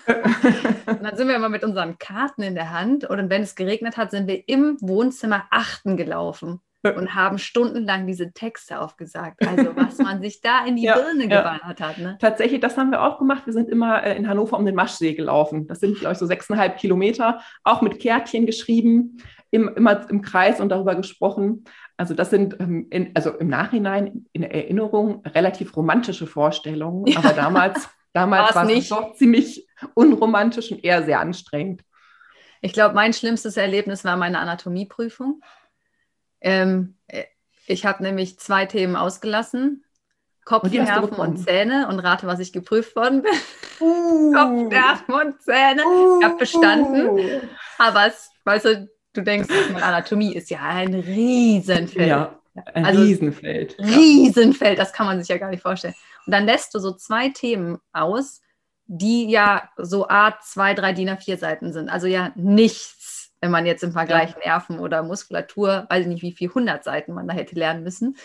Und 0.87 1.03
dann 1.03 1.15
sind 1.15 1.27
wir 1.27 1.35
immer 1.35 1.49
mit 1.49 1.63
unseren 1.63 1.97
Karten 1.97 2.41
in 2.41 2.55
der 2.55 2.71
Hand 2.71 3.05
und 3.05 3.29
wenn 3.29 3.43
es 3.43 3.55
geregnet 3.55 3.97
hat, 3.97 4.11
sind 4.11 4.27
wir 4.27 4.47
im 4.49 4.77
Wohnzimmer 4.81 5.45
achten 5.51 5.95
gelaufen. 5.97 6.59
und 6.97 7.15
haben 7.15 7.37
stundenlang 7.37 8.07
diese 8.07 8.31
Texte 8.33 8.79
aufgesagt. 8.79 9.45
Also 9.47 9.75
was 9.75 9.97
man 9.99 10.21
sich 10.21 10.41
da 10.41 10.65
in 10.65 10.75
die 10.75 10.83
ja, 10.83 10.95
Birne 10.95 11.27
ja. 11.27 11.41
geballert 11.41 11.81
hat. 11.81 11.97
Ne? 11.97 12.17
Tatsächlich, 12.19 12.59
das 12.59 12.77
haben 12.77 12.91
wir 12.91 13.01
auch 13.01 13.19
gemacht. 13.19 13.43
Wir 13.45 13.53
sind 13.53 13.69
immer 13.69 14.03
äh, 14.03 14.15
in 14.15 14.27
Hannover 14.27 14.57
um 14.57 14.65
den 14.65 14.75
Maschsee 14.75 15.13
gelaufen. 15.13 15.67
Das 15.67 15.79
sind, 15.79 15.99
glaube 15.99 16.13
ich, 16.13 16.19
so 16.19 16.25
sechseinhalb 16.25 16.77
Kilometer, 16.77 17.41
auch 17.63 17.81
mit 17.81 17.99
Kärtchen 17.99 18.45
geschrieben, 18.45 19.17
im, 19.51 19.69
immer 19.75 20.09
im 20.09 20.21
Kreis 20.21 20.59
und 20.59 20.69
darüber 20.69 20.95
gesprochen. 20.95 21.63
Also 21.97 22.13
das 22.13 22.29
sind 22.29 22.59
ähm, 22.59 22.87
in, 22.89 23.11
also 23.15 23.31
im 23.31 23.47
Nachhinein 23.47 24.25
in 24.33 24.43
Erinnerung 24.43 25.25
relativ 25.25 25.75
romantische 25.75 26.27
Vorstellungen, 26.27 27.07
ja. 27.07 27.19
aber 27.19 27.33
damals, 27.33 27.89
damals 28.13 28.55
war 28.55 28.69
es 28.69 28.89
doch 28.89 29.13
ziemlich 29.15 29.67
unromantisch 29.93 30.71
und 30.71 30.83
eher 30.83 31.03
sehr 31.03 31.19
anstrengend. 31.19 31.83
Ich 32.61 32.73
glaube, 32.73 32.95
mein 32.95 33.13
schlimmstes 33.13 33.57
Erlebnis 33.57 34.03
war 34.03 34.17
meine 34.17 34.39
Anatomieprüfung. 34.39 35.41
Ähm, 36.41 36.95
äh, 37.07 37.23
ich 37.65 37.85
habe 37.85 38.03
nämlich 38.03 38.39
zwei 38.39 38.65
Themen 38.65 38.95
ausgelassen. 38.95 39.83
Kopf, 40.45 40.71
Nerven 40.71 41.09
und 41.09 41.37
Zähne 41.37 41.89
und 41.89 41.99
rate, 41.99 42.25
was 42.25 42.39
ich 42.39 42.53
geprüft 42.53 42.95
worden 42.95 43.21
bin. 43.21 43.33
Uh. 43.81 44.31
Kopf, 44.31 44.71
Nerven 44.71 45.13
und 45.13 45.41
Zähne. 45.41 45.83
Uh. 45.85 46.19
Ich 46.19 46.25
habe 46.25 46.37
bestanden. 46.37 47.09
Uh. 47.09 47.41
Aber 47.77 48.07
es, 48.07 48.31
weißt 48.45 48.65
du, 48.65 48.89
du 49.13 49.21
denkst, 49.21 49.49
Anatomie 49.81 50.33
ist 50.33 50.49
ja 50.49 50.61
ein 50.61 50.93
Riesenfeld. 50.93 52.07
Ja, 52.07 52.39
ein 52.73 52.85
also, 52.85 53.01
Riesenfeld. 53.01 53.77
Riesenfeld, 53.77 54.79
das 54.79 54.93
kann 54.93 55.05
man 55.05 55.19
sich 55.19 55.27
ja 55.27 55.37
gar 55.37 55.49
nicht 55.49 55.61
vorstellen. 55.61 55.95
Und 56.25 56.31
dann 56.31 56.45
lässt 56.45 56.73
du 56.73 56.79
so 56.79 56.93
zwei 56.93 57.29
Themen 57.29 57.79
aus, 57.91 58.41
die 58.85 59.29
ja 59.29 59.69
so 59.77 60.07
Art 60.07 60.43
zwei, 60.43 60.73
drei 60.73 60.93
DIN 60.93 61.09
A4 61.09 61.37
Seiten 61.37 61.73
sind. 61.73 61.89
Also 61.89 62.07
ja 62.07 62.31
nichts, 62.35 62.96
wenn 63.41 63.51
man 63.51 63.65
jetzt 63.65 63.83
im 63.83 63.91
Vergleich 63.91 64.31
ja. 64.31 64.37
Nerven 64.45 64.79
oder 64.79 65.03
Muskulatur, 65.03 65.85
weiß 65.89 66.01
ich 66.01 66.07
nicht, 66.07 66.23
wie 66.23 66.31
viel 66.31 66.49
100 66.49 66.83
Seiten 66.83 67.13
man 67.13 67.27
da 67.27 67.33
hätte 67.33 67.55
lernen 67.55 67.83
müssen. 67.83 68.15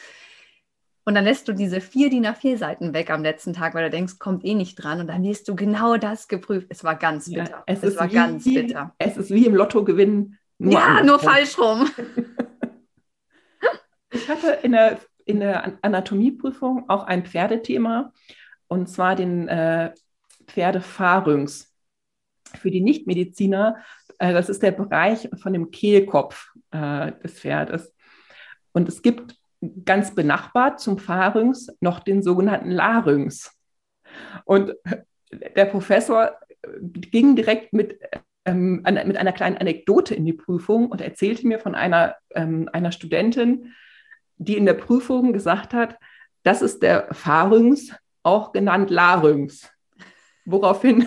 Und 1.05 1.15
dann 1.15 1.25
lässt 1.25 1.49
du 1.49 1.53
diese 1.53 1.81
vier 1.81 2.11
DIN 2.11 2.27
A4 2.27 2.57
Seiten 2.57 2.95
weg 2.95 3.11
am 3.11 3.23
letzten 3.23 3.53
Tag, 3.53 3.75
weil 3.75 3.85
du 3.85 3.91
denkst, 3.91 4.19
kommt 4.19 4.45
eh 4.45 4.55
nicht 4.55 4.77
dran. 4.77 5.01
Und 5.01 5.09
dann 5.09 5.25
wirst 5.25 5.49
du 5.49 5.57
genau 5.57 5.97
das 5.97 6.29
geprüft. 6.29 6.69
Es 6.71 6.85
war 6.85 6.95
ganz 6.95 7.29
bitter. 7.29 7.51
Ja, 7.51 7.63
es, 7.67 7.83
es 7.83 7.97
war 7.97 8.09
wie, 8.09 8.15
ganz 8.15 8.45
bitter. 8.45 8.95
Es 8.99 9.17
ist 9.17 9.31
wie 9.31 9.47
im 9.47 9.55
Lotto 9.55 9.85
gewinnen. 9.85 10.39
Nur 10.59 10.75
ja, 10.75 11.03
nur 11.03 11.19
falsch 11.19 11.59
rum. 11.59 11.91
ich 14.13 14.29
hatte 14.29 14.59
in 14.63 14.73
der, 14.73 15.01
in 15.25 15.41
der 15.41 15.79
Anatomieprüfung 15.83 16.89
auch 16.89 17.05
ein 17.05 17.27
Pferdethema. 17.27 18.13
Und 18.69 18.89
zwar 18.89 19.17
den 19.17 19.49
äh, 19.49 19.93
Pferdepharynx. 20.47 21.69
Für 22.61 22.71
die 22.71 22.83
Nichtmediziner, 22.83 23.77
das 24.31 24.49
ist 24.49 24.63
der 24.63 24.71
Bereich 24.71 25.29
von 25.41 25.53
dem 25.53 25.71
Kehlkopf 25.71 26.53
äh, 26.71 27.13
des 27.25 27.41
Pferdes. 27.41 27.93
Und 28.73 28.89
es 28.89 29.03
gibt 29.03 29.35
ganz 29.85 30.15
benachbart 30.15 30.81
zum 30.81 30.99
Pharynx 30.99 31.69
noch 31.81 32.01
den 32.01 32.23
sogenannten 32.23 32.71
Larynx. 32.71 33.59
Und 34.45 34.75
der 35.57 35.65
Professor 35.67 36.33
ging 36.83 37.35
direkt 37.37 37.73
mit, 37.73 37.99
ähm, 38.45 38.83
mit 38.85 39.17
einer 39.17 39.33
kleinen 39.33 39.57
Anekdote 39.57 40.15
in 40.15 40.25
die 40.25 40.33
Prüfung 40.33 40.89
und 40.89 41.01
erzählte 41.01 41.47
mir 41.47 41.59
von 41.59 41.75
einer, 41.75 42.17
ähm, 42.35 42.69
einer 42.73 42.93
Studentin, 42.93 43.73
die 44.37 44.57
in 44.57 44.67
der 44.67 44.75
Prüfung 44.75 45.33
gesagt 45.33 45.75
hat, 45.75 45.99
das 46.43 46.63
ist 46.63 46.83
der 46.83 47.13
Pharynx, 47.13 47.95
auch 48.23 48.53
genannt 48.53 48.91
Larynx. 48.91 49.71
Woraufhin 50.45 51.07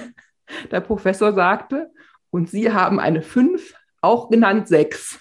der 0.71 0.81
Professor 0.81 1.33
sagte, 1.33 1.91
und 2.35 2.49
Sie 2.49 2.71
haben 2.73 2.99
eine 2.99 3.21
5, 3.21 3.73
auch 4.01 4.29
genannt 4.29 4.67
6. 4.67 5.19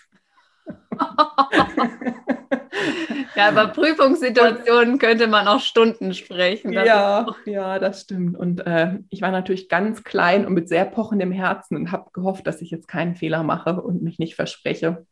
ja, 3.36 3.52
über 3.52 3.68
Prüfungssituationen 3.68 4.98
könnte 4.98 5.28
man 5.28 5.46
auch 5.46 5.60
Stunden 5.60 6.12
sprechen. 6.12 6.72
Ja, 6.72 7.24
ja, 7.46 7.78
das 7.78 8.00
stimmt. 8.00 8.36
Und 8.36 8.66
äh, 8.66 8.98
ich 9.10 9.22
war 9.22 9.30
natürlich 9.30 9.68
ganz 9.68 10.02
klein 10.02 10.44
und 10.44 10.54
mit 10.54 10.68
sehr 10.68 10.86
pochendem 10.86 11.30
Herzen 11.30 11.76
und 11.76 11.92
habe 11.92 12.10
gehofft, 12.12 12.48
dass 12.48 12.60
ich 12.60 12.72
jetzt 12.72 12.88
keinen 12.88 13.14
Fehler 13.14 13.44
mache 13.44 13.80
und 13.80 14.02
mich 14.02 14.18
nicht 14.18 14.34
verspreche. 14.34 15.06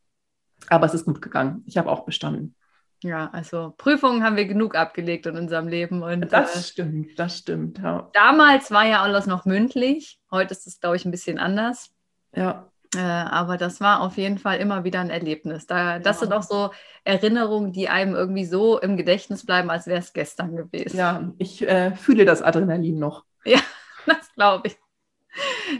Aber 0.67 0.85
es 0.85 0.93
ist 0.93 1.05
gut 1.05 1.21
gegangen. 1.21 1.63
Ich 1.67 1.77
habe 1.77 1.89
auch 1.89 2.03
bestanden. 2.03 2.55
Ja, 3.03 3.29
also 3.33 3.73
Prüfungen 3.77 4.23
haben 4.23 4.37
wir 4.37 4.45
genug 4.45 4.75
abgelegt 4.75 5.25
in 5.25 5.37
unserem 5.37 5.67
Leben. 5.67 6.01
Und, 6.01 6.31
das 6.31 6.55
äh, 6.55 6.59
stimmt, 6.63 7.19
das 7.19 7.37
stimmt. 7.37 7.79
Ja. 7.79 8.09
Damals 8.13 8.71
war 8.71 8.85
ja 8.85 9.01
alles 9.01 9.27
noch 9.27 9.45
mündlich. 9.45 10.19
Heute 10.31 10.53
ist 10.53 10.65
es, 10.65 10.79
glaube 10.79 10.95
ich, 10.95 11.05
ein 11.05 11.11
bisschen 11.11 11.37
anders. 11.37 11.91
Ja. 12.33 12.69
Äh, 12.95 12.99
aber 12.99 13.57
das 13.57 13.81
war 13.81 14.01
auf 14.01 14.17
jeden 14.17 14.37
Fall 14.37 14.59
immer 14.59 14.83
wieder 14.83 15.01
ein 15.01 15.09
Erlebnis. 15.09 15.67
Da, 15.67 15.99
das 15.99 16.17
ja. 16.17 16.19
sind 16.21 16.33
auch 16.33 16.43
so 16.43 16.71
Erinnerungen, 17.03 17.73
die 17.73 17.89
einem 17.89 18.15
irgendwie 18.15 18.45
so 18.45 18.79
im 18.79 18.97
Gedächtnis 18.97 19.45
bleiben, 19.45 19.69
als 19.69 19.87
wäre 19.87 19.99
es 19.99 20.13
gestern 20.13 20.55
gewesen. 20.55 20.97
Ja, 20.97 21.31
ich 21.37 21.67
äh, 21.67 21.95
fühle 21.95 22.25
das 22.25 22.41
Adrenalin 22.41 22.99
noch. 22.99 23.25
Ja, 23.43 23.59
das 24.05 24.33
glaube 24.35 24.67
ich. 24.67 24.77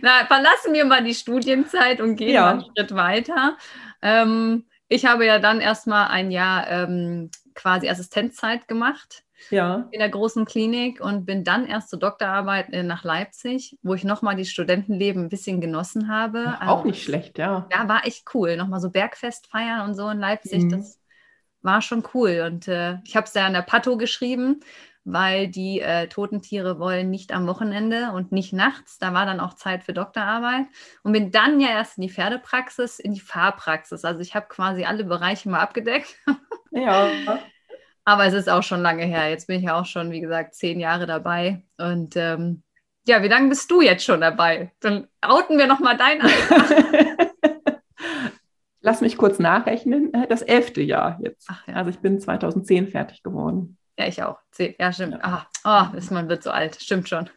Na, 0.01 0.25
verlassen 0.25 0.73
wir 0.73 0.85
mal 0.85 1.03
die 1.03 1.13
Studienzeit 1.13 2.01
und 2.01 2.15
gehen 2.15 2.33
ja. 2.33 2.49
einen 2.49 2.65
Schritt 2.65 2.95
weiter. 2.95 3.57
Ähm, 4.01 4.65
ich 4.87 5.05
habe 5.05 5.25
ja 5.25 5.39
dann 5.39 5.61
erstmal 5.61 6.07
ein 6.07 6.31
Jahr 6.31 6.69
ähm, 6.69 7.31
quasi 7.55 7.89
Assistenzzeit 7.89 8.67
gemacht 8.67 9.23
ja. 9.49 9.87
in 9.91 9.99
der 9.99 10.09
großen 10.09 10.45
Klinik 10.45 11.01
und 11.01 11.25
bin 11.25 11.43
dann 11.43 11.65
erst 11.65 11.89
zur 11.89 11.99
Doktorarbeit 11.99 12.71
äh, 12.71 12.83
nach 12.83 13.03
Leipzig, 13.03 13.77
wo 13.81 13.93
ich 13.93 14.03
nochmal 14.03 14.35
die 14.35 14.45
Studentenleben 14.45 15.23
ein 15.23 15.29
bisschen 15.29 15.61
genossen 15.61 16.09
habe. 16.09 16.43
Ja, 16.43 16.61
auch 16.67 16.77
also, 16.77 16.87
nicht 16.87 17.03
schlecht, 17.03 17.37
ja. 17.37 17.67
Ja, 17.71 17.87
war 17.87 18.05
echt 18.05 18.25
cool. 18.33 18.57
Nochmal 18.57 18.79
so 18.79 18.89
Bergfest 18.89 19.47
feiern 19.47 19.87
und 19.87 19.95
so 19.95 20.09
in 20.09 20.19
Leipzig, 20.19 20.63
mhm. 20.63 20.69
das 20.69 20.99
war 21.61 21.81
schon 21.81 22.03
cool. 22.13 22.43
Und 22.45 22.67
äh, 22.67 22.97
ich 23.05 23.15
habe 23.15 23.25
es 23.25 23.33
ja 23.33 23.45
an 23.45 23.53
der 23.53 23.61
Pato 23.61 23.97
geschrieben 23.97 24.61
weil 25.05 25.48
die 25.48 25.81
äh, 25.81 26.07
toten 26.07 26.41
Tiere 26.41 26.79
wollen 26.79 27.10
nicht 27.10 27.33
am 27.33 27.48
Wochenende 27.48 28.12
und 28.13 28.31
nicht 28.31 28.53
nachts. 28.53 29.00
Da 29.00 29.13
war 29.13 29.25
dann 29.25 29.39
auch 29.39 29.53
Zeit 29.53 29.83
für 29.83 29.93
Doktorarbeit 29.93 30.65
und 31.03 31.12
bin 31.12 31.31
dann 31.31 31.60
ja 31.60 31.69
erst 31.69 31.98
in 31.98 32.03
die 32.03 32.10
Pferdepraxis, 32.10 33.00
in 33.00 33.13
die 33.13 33.19
Fahrpraxis. 33.19 34.05
Also 34.05 34.22
ich 34.22 34.36
habe 34.36 34.48
quasi 34.48 34.86
alle 34.86 35.03
Bereiche 35.03 35.50
mal 35.50 35.60
abgedeckt. 35.60 36.15
Ja. 36.75 37.07
Aber 38.03 38.25
es 38.25 38.33
ist 38.33 38.50
auch 38.50 38.63
schon 38.63 38.81
lange 38.81 39.05
her. 39.05 39.29
Jetzt 39.29 39.45
bin 39.45 39.60
ich 39.60 39.65
ja 39.65 39.79
auch 39.79 39.86
schon, 39.86 40.10
wie 40.10 40.22
gesagt, 40.22 40.55
zehn 40.55 40.79
Jahre 40.79 41.05
dabei. 41.05 41.62
Und 41.77 42.15
ähm, 42.15 42.63
ja, 43.07 43.22
wie 43.22 43.27
lange 43.27 43.50
bist 43.50 43.69
du 43.69 43.81
jetzt 43.81 44.03
schon 44.03 44.22
dabei? 44.22 44.72
Dann 44.79 45.07
outen 45.22 45.60
wir 45.60 45.67
nochmal 45.67 45.98
dein 45.98 46.22
Alter. 46.22 47.29
Lass 48.81 49.01
mich 49.01 49.17
kurz 49.17 49.38
nachrechnen. 49.38 50.12
Das 50.29 50.41
elfte 50.41 50.81
Jahr 50.81 51.19
jetzt. 51.22 51.48
Ach, 51.50 51.67
ja. 51.67 51.75
Also 51.75 51.91
ich 51.91 52.00
bin 52.00 52.19
2010 52.19 52.88
fertig 52.88 53.22
geworden. 53.22 53.77
Ja, 53.97 54.07
ich 54.07 54.23
auch. 54.23 54.38
Ja, 54.79 54.91
stimmt. 54.91 55.19
Ja. 55.23 55.47
Ah, 55.63 55.91
oh, 55.93 55.97
ist, 55.97 56.12
man 56.12 56.27
wird 56.27 56.41
so 56.41 56.50
alt. 56.50 56.81
Stimmt 56.81 57.07
schon. 57.09 57.29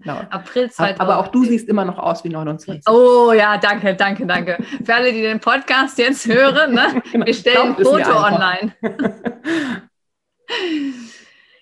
Genau. 0.00 0.20
April 0.30 0.68
2000. 0.70 1.00
Aber 1.00 1.18
auch 1.18 1.28
du 1.28 1.44
siehst 1.44 1.68
immer 1.68 1.84
noch 1.84 1.98
aus 1.98 2.24
wie 2.24 2.28
29. 2.28 2.88
Oh 2.88 3.32
ja, 3.32 3.56
danke, 3.56 3.94
danke, 3.94 4.26
danke. 4.26 4.58
Für 4.84 4.96
alle, 4.96 5.12
die 5.12 5.22
den 5.22 5.38
Podcast 5.38 5.98
jetzt 5.98 6.26
hören, 6.26 6.74
ne? 6.74 7.02
genau. 7.12 7.26
wir 7.26 7.34
stellen 7.34 7.76
ein 7.76 7.84
Foto 7.84 8.16
online. 8.16 8.74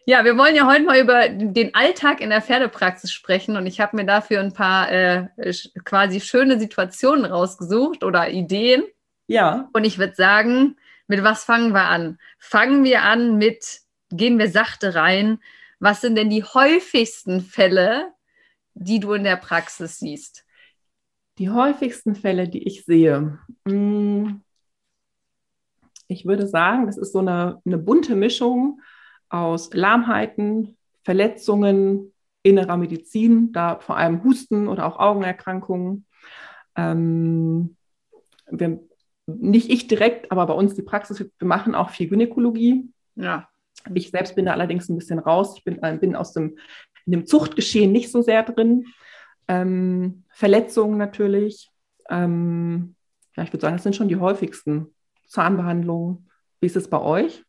ja, 0.07 0.25
wir 0.25 0.39
wollen 0.39 0.57
ja 0.57 0.67
heute 0.67 0.85
mal 0.85 0.99
über 0.99 1.29
den 1.29 1.75
Alltag 1.75 2.23
in 2.23 2.31
der 2.31 2.41
Pferdepraxis 2.41 3.13
sprechen 3.13 3.59
und 3.59 3.67
ich 3.67 3.79
habe 3.79 3.95
mir 3.95 4.07
dafür 4.07 4.41
ein 4.41 4.55
paar 4.55 4.91
äh, 4.91 5.29
quasi 5.85 6.23
schöne 6.23 6.59
Situationen 6.59 7.27
rausgesucht 7.27 8.05
oder 8.05 8.31
Ideen. 8.31 8.85
Ja. 9.27 9.69
Und 9.75 9.85
ich 9.85 9.99
würde 9.99 10.15
sagen, 10.15 10.77
mit 11.09 11.23
was 11.23 11.45
fangen 11.45 11.75
wir 11.75 11.85
an? 11.85 12.19
Fangen 12.39 12.85
wir 12.85 13.03
an 13.03 13.37
mit 13.37 13.81
gehen 14.11 14.39
wir 14.39 14.51
sachte 14.51 14.95
rein. 14.95 15.39
Was 15.79 16.01
sind 16.01 16.17
denn 16.17 16.31
die 16.31 16.45
häufigsten 16.45 17.41
Fälle, 17.41 18.13
die 18.75 19.01
du 19.01 19.13
in 19.15 19.25
der 19.25 19.37
Praxis 19.37 19.99
siehst? 19.99 20.45
Die 21.39 21.51
häufigsten 21.51 22.15
Fälle, 22.15 22.49
die 22.49 22.67
ich 22.67 22.85
sehe. 22.85 23.39
Hm, 23.67 24.43
ich 26.11 26.27
würde 26.27 26.47
sagen, 26.47 26.87
das 26.87 26.99
ist 26.99 27.13
so 27.13 27.21
eine, 27.21 27.63
eine 27.65 27.79
bunte 27.79 28.17
Mischung 28.17 28.81
aus 29.29 29.73
Lahmheiten, 29.73 30.77
Verletzungen, 31.05 32.13
innerer 32.43 32.77
Medizin, 32.77 33.53
da 33.53 33.79
vor 33.79 33.97
allem 33.97 34.25
Husten 34.25 34.69
oder 34.69 34.87
auch 34.87 34.99
Augenerkrankungen. 34.99 36.07
Ähm, 36.75 37.77
wir, 38.51 38.81
nicht 39.27 39.71
ich 39.71 39.87
direkt, 39.87 40.33
aber 40.33 40.47
bei 40.47 40.55
uns 40.55 40.75
die 40.75 40.83
Praxis, 40.83 41.21
wir 41.21 41.47
machen 41.47 41.75
auch 41.75 41.91
viel 41.91 42.09
Gynäkologie. 42.09 42.91
Ja. 43.15 43.50
Ich 43.95 44.11
selbst 44.11 44.35
bin 44.37 44.47
da 44.47 44.53
allerdings 44.53 44.89
ein 44.89 44.99
bisschen 44.99 45.19
raus. 45.19 45.55
Ich 45.57 45.65
bin, 45.65 45.83
äh, 45.83 45.97
bin 45.97 46.17
aus 46.17 46.33
dem, 46.33 46.59
in 47.07 47.13
dem 47.13 47.27
Zuchtgeschehen 47.27 47.93
nicht 47.93 48.11
so 48.11 48.23
sehr 48.23 48.43
drin. 48.43 48.87
Ähm, 49.49 50.25
Verletzungen 50.31 50.99
natürlich. 50.99 51.71
Ähm, 52.09 52.95
ja, 53.37 53.43
ich 53.43 53.53
würde 53.53 53.63
sagen, 53.63 53.77
das 53.77 53.83
sind 53.83 53.97
schon 53.97 54.09
die 54.09 54.17
häufigsten 54.17 54.95
Zahnbehandlungen. 55.27 56.29
Wie 56.61 56.67
ist 56.67 56.77
es 56.77 56.89
bei 56.89 57.01
euch? 57.01 57.45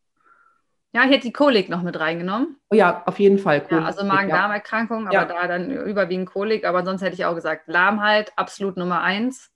Ja, 0.93 1.05
ich 1.05 1.11
hätte 1.11 1.27
die 1.27 1.33
Kolik 1.33 1.69
noch 1.69 1.83
mit 1.83 2.00
reingenommen. 2.00 2.57
Oh 2.69 2.75
ja, 2.75 3.03
auf 3.05 3.19
jeden 3.19 3.39
Fall. 3.39 3.65
Ja, 3.69 3.83
also 3.83 4.03
Magen-Darm-Erkrankung, 4.03 5.07
aber 5.07 5.13
ja. 5.13 5.25
da 5.25 5.47
dann 5.47 5.71
überwiegend 5.71 6.29
Kolik. 6.29 6.65
Aber 6.65 6.83
sonst 6.83 7.01
hätte 7.01 7.13
ich 7.13 7.25
auch 7.25 7.35
gesagt, 7.35 7.67
Lahmheit, 7.67 8.33
absolut 8.35 8.75
Nummer 8.75 9.01
eins. 9.01 9.50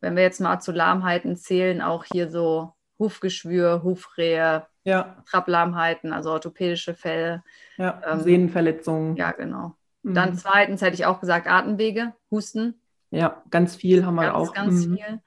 Wenn 0.00 0.16
wir 0.16 0.22
jetzt 0.22 0.40
mal 0.40 0.60
zu 0.60 0.72
Lahmheiten 0.72 1.36
zählen, 1.36 1.82
auch 1.82 2.04
hier 2.04 2.30
so 2.30 2.72
Hufgeschwür, 2.98 3.82
Hufrehe, 3.82 4.66
ja. 4.90 5.16
Trapplahmheiten, 5.30 6.12
also 6.12 6.30
orthopädische 6.30 6.94
Fälle. 6.94 7.42
Ja, 7.76 8.00
ähm, 8.06 8.20
Sehnenverletzungen. 8.20 9.16
Ja, 9.16 9.32
genau. 9.32 9.76
Mhm. 10.02 10.14
Dann 10.14 10.34
zweitens 10.34 10.82
hätte 10.82 10.94
ich 10.94 11.06
auch 11.06 11.20
gesagt 11.20 11.46
Atemwege, 11.46 12.12
Husten. 12.30 12.80
Ja, 13.10 13.42
ganz 13.50 13.76
viel 13.76 14.04
haben 14.04 14.16
wir 14.16 14.22
ganz, 14.22 14.34
auch. 14.34 14.52
Ganz 14.52 14.86
mhm. 14.86 14.96
viel. 14.96 15.20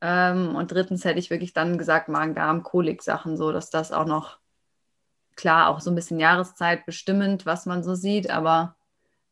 Ähm, 0.00 0.54
und 0.54 0.70
drittens 0.70 1.04
hätte 1.04 1.18
ich 1.18 1.30
wirklich 1.30 1.52
dann 1.52 1.78
gesagt 1.78 2.08
Magen-Darm, 2.08 2.62
Kolik-Sachen, 2.62 3.36
so 3.36 3.52
dass 3.52 3.70
das 3.70 3.92
auch 3.92 4.06
noch, 4.06 4.38
klar, 5.34 5.68
auch 5.68 5.80
so 5.80 5.90
ein 5.90 5.94
bisschen 5.94 6.20
Jahreszeit 6.20 6.86
bestimmend, 6.86 7.46
was 7.46 7.66
man 7.66 7.82
so 7.82 7.94
sieht, 7.94 8.30
aber 8.30 8.76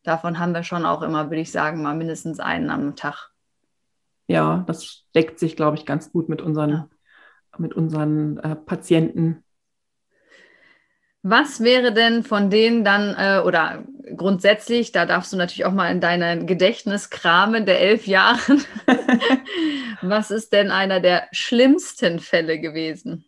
davon 0.03 0.39
haben 0.39 0.53
wir 0.53 0.63
schon 0.63 0.85
auch 0.85 1.01
immer, 1.01 1.29
würde 1.29 1.41
ich 1.41 1.51
sagen, 1.51 1.81
mal 1.81 1.95
mindestens 1.95 2.39
einen 2.39 2.69
am 2.69 2.95
Tag. 2.95 3.31
Ja, 4.27 4.63
das 4.67 5.05
deckt 5.15 5.39
sich, 5.39 5.55
glaube 5.55 5.77
ich, 5.77 5.85
ganz 5.85 6.11
gut 6.11 6.27
mit 6.27 6.41
unseren, 6.41 6.69
ja. 6.69 6.89
mit 7.57 7.73
unseren 7.73 8.37
äh, 8.39 8.55
Patienten. 8.55 9.43
Was 11.29 11.59
wäre 11.59 11.91
denn 11.91 12.23
von 12.23 12.49
denen 12.49 12.85
dann, 12.85 13.13
äh, 13.17 13.45
oder 13.45 13.83
grundsätzlich, 14.15 14.93
da 14.93 15.05
darfst 15.05 15.33
du 15.33 15.37
natürlich 15.37 15.65
auch 15.65 15.73
mal 15.73 15.91
in 15.91 15.99
deinem 15.99 16.47
Gedächtnis 16.47 17.09
kramen 17.09 17.65
der 17.65 17.81
elf 17.81 18.07
Jahren, 18.07 18.63
was 20.01 20.31
ist 20.31 20.53
denn 20.53 20.71
einer 20.71 21.01
der 21.01 21.27
schlimmsten 21.33 22.19
Fälle 22.19 22.61
gewesen? 22.61 23.25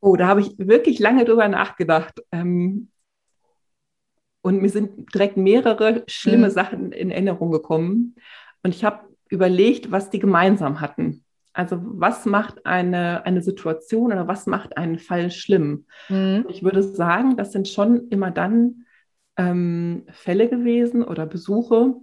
Oh, 0.00 0.16
da 0.16 0.26
habe 0.26 0.42
ich 0.42 0.58
wirklich 0.58 0.98
lange 0.98 1.24
drüber 1.24 1.48
nachgedacht. 1.48 2.22
Ähm, 2.32 2.90
und 4.42 4.60
mir 4.60 4.68
sind 4.68 5.14
direkt 5.14 5.38
mehrere 5.38 6.04
schlimme 6.08 6.48
mhm. 6.48 6.52
Sachen 6.52 6.92
in 6.92 7.10
Erinnerung 7.10 7.50
gekommen. 7.50 8.16
Und 8.62 8.74
ich 8.74 8.84
habe 8.84 9.08
überlegt, 9.30 9.90
was 9.90 10.10
die 10.10 10.18
gemeinsam 10.18 10.82
hatten. 10.82 11.24
Also 11.56 11.78
was 11.80 12.26
macht 12.26 12.66
eine, 12.66 13.24
eine 13.24 13.40
Situation 13.40 14.12
oder 14.12 14.28
was 14.28 14.46
macht 14.46 14.76
einen 14.76 14.98
Fall 14.98 15.30
schlimm? 15.30 15.86
Mhm. 16.10 16.44
Ich 16.50 16.62
würde 16.62 16.82
sagen, 16.82 17.38
das 17.38 17.52
sind 17.52 17.66
schon 17.66 18.08
immer 18.08 18.30
dann 18.30 18.84
ähm, 19.38 20.04
Fälle 20.10 20.50
gewesen 20.50 21.02
oder 21.02 21.24
Besuche, 21.24 21.94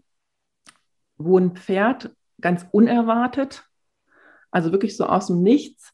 wo 1.18 1.38
ein 1.38 1.56
Pferd 1.56 2.16
ganz 2.42 2.66
unerwartet, 2.72 3.64
also 4.50 4.72
wirklich 4.72 4.98
so 4.98 5.06
aus 5.06 5.28
dem 5.28 5.44
Nichts, 5.44 5.94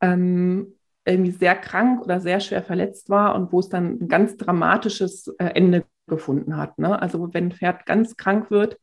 ähm, 0.00 0.74
irgendwie 1.04 1.32
sehr 1.32 1.56
krank 1.56 2.02
oder 2.02 2.20
sehr 2.20 2.38
schwer 2.38 2.62
verletzt 2.62 3.10
war 3.10 3.34
und 3.34 3.52
wo 3.52 3.58
es 3.58 3.68
dann 3.68 4.02
ein 4.02 4.08
ganz 4.08 4.36
dramatisches 4.36 5.34
äh, 5.38 5.46
Ende 5.46 5.84
gefunden 6.06 6.56
hat. 6.56 6.78
Ne? 6.78 7.02
Also 7.02 7.34
wenn 7.34 7.46
ein 7.46 7.52
Pferd 7.52 7.86
ganz 7.86 8.16
krank 8.16 8.52
wird, 8.52 8.78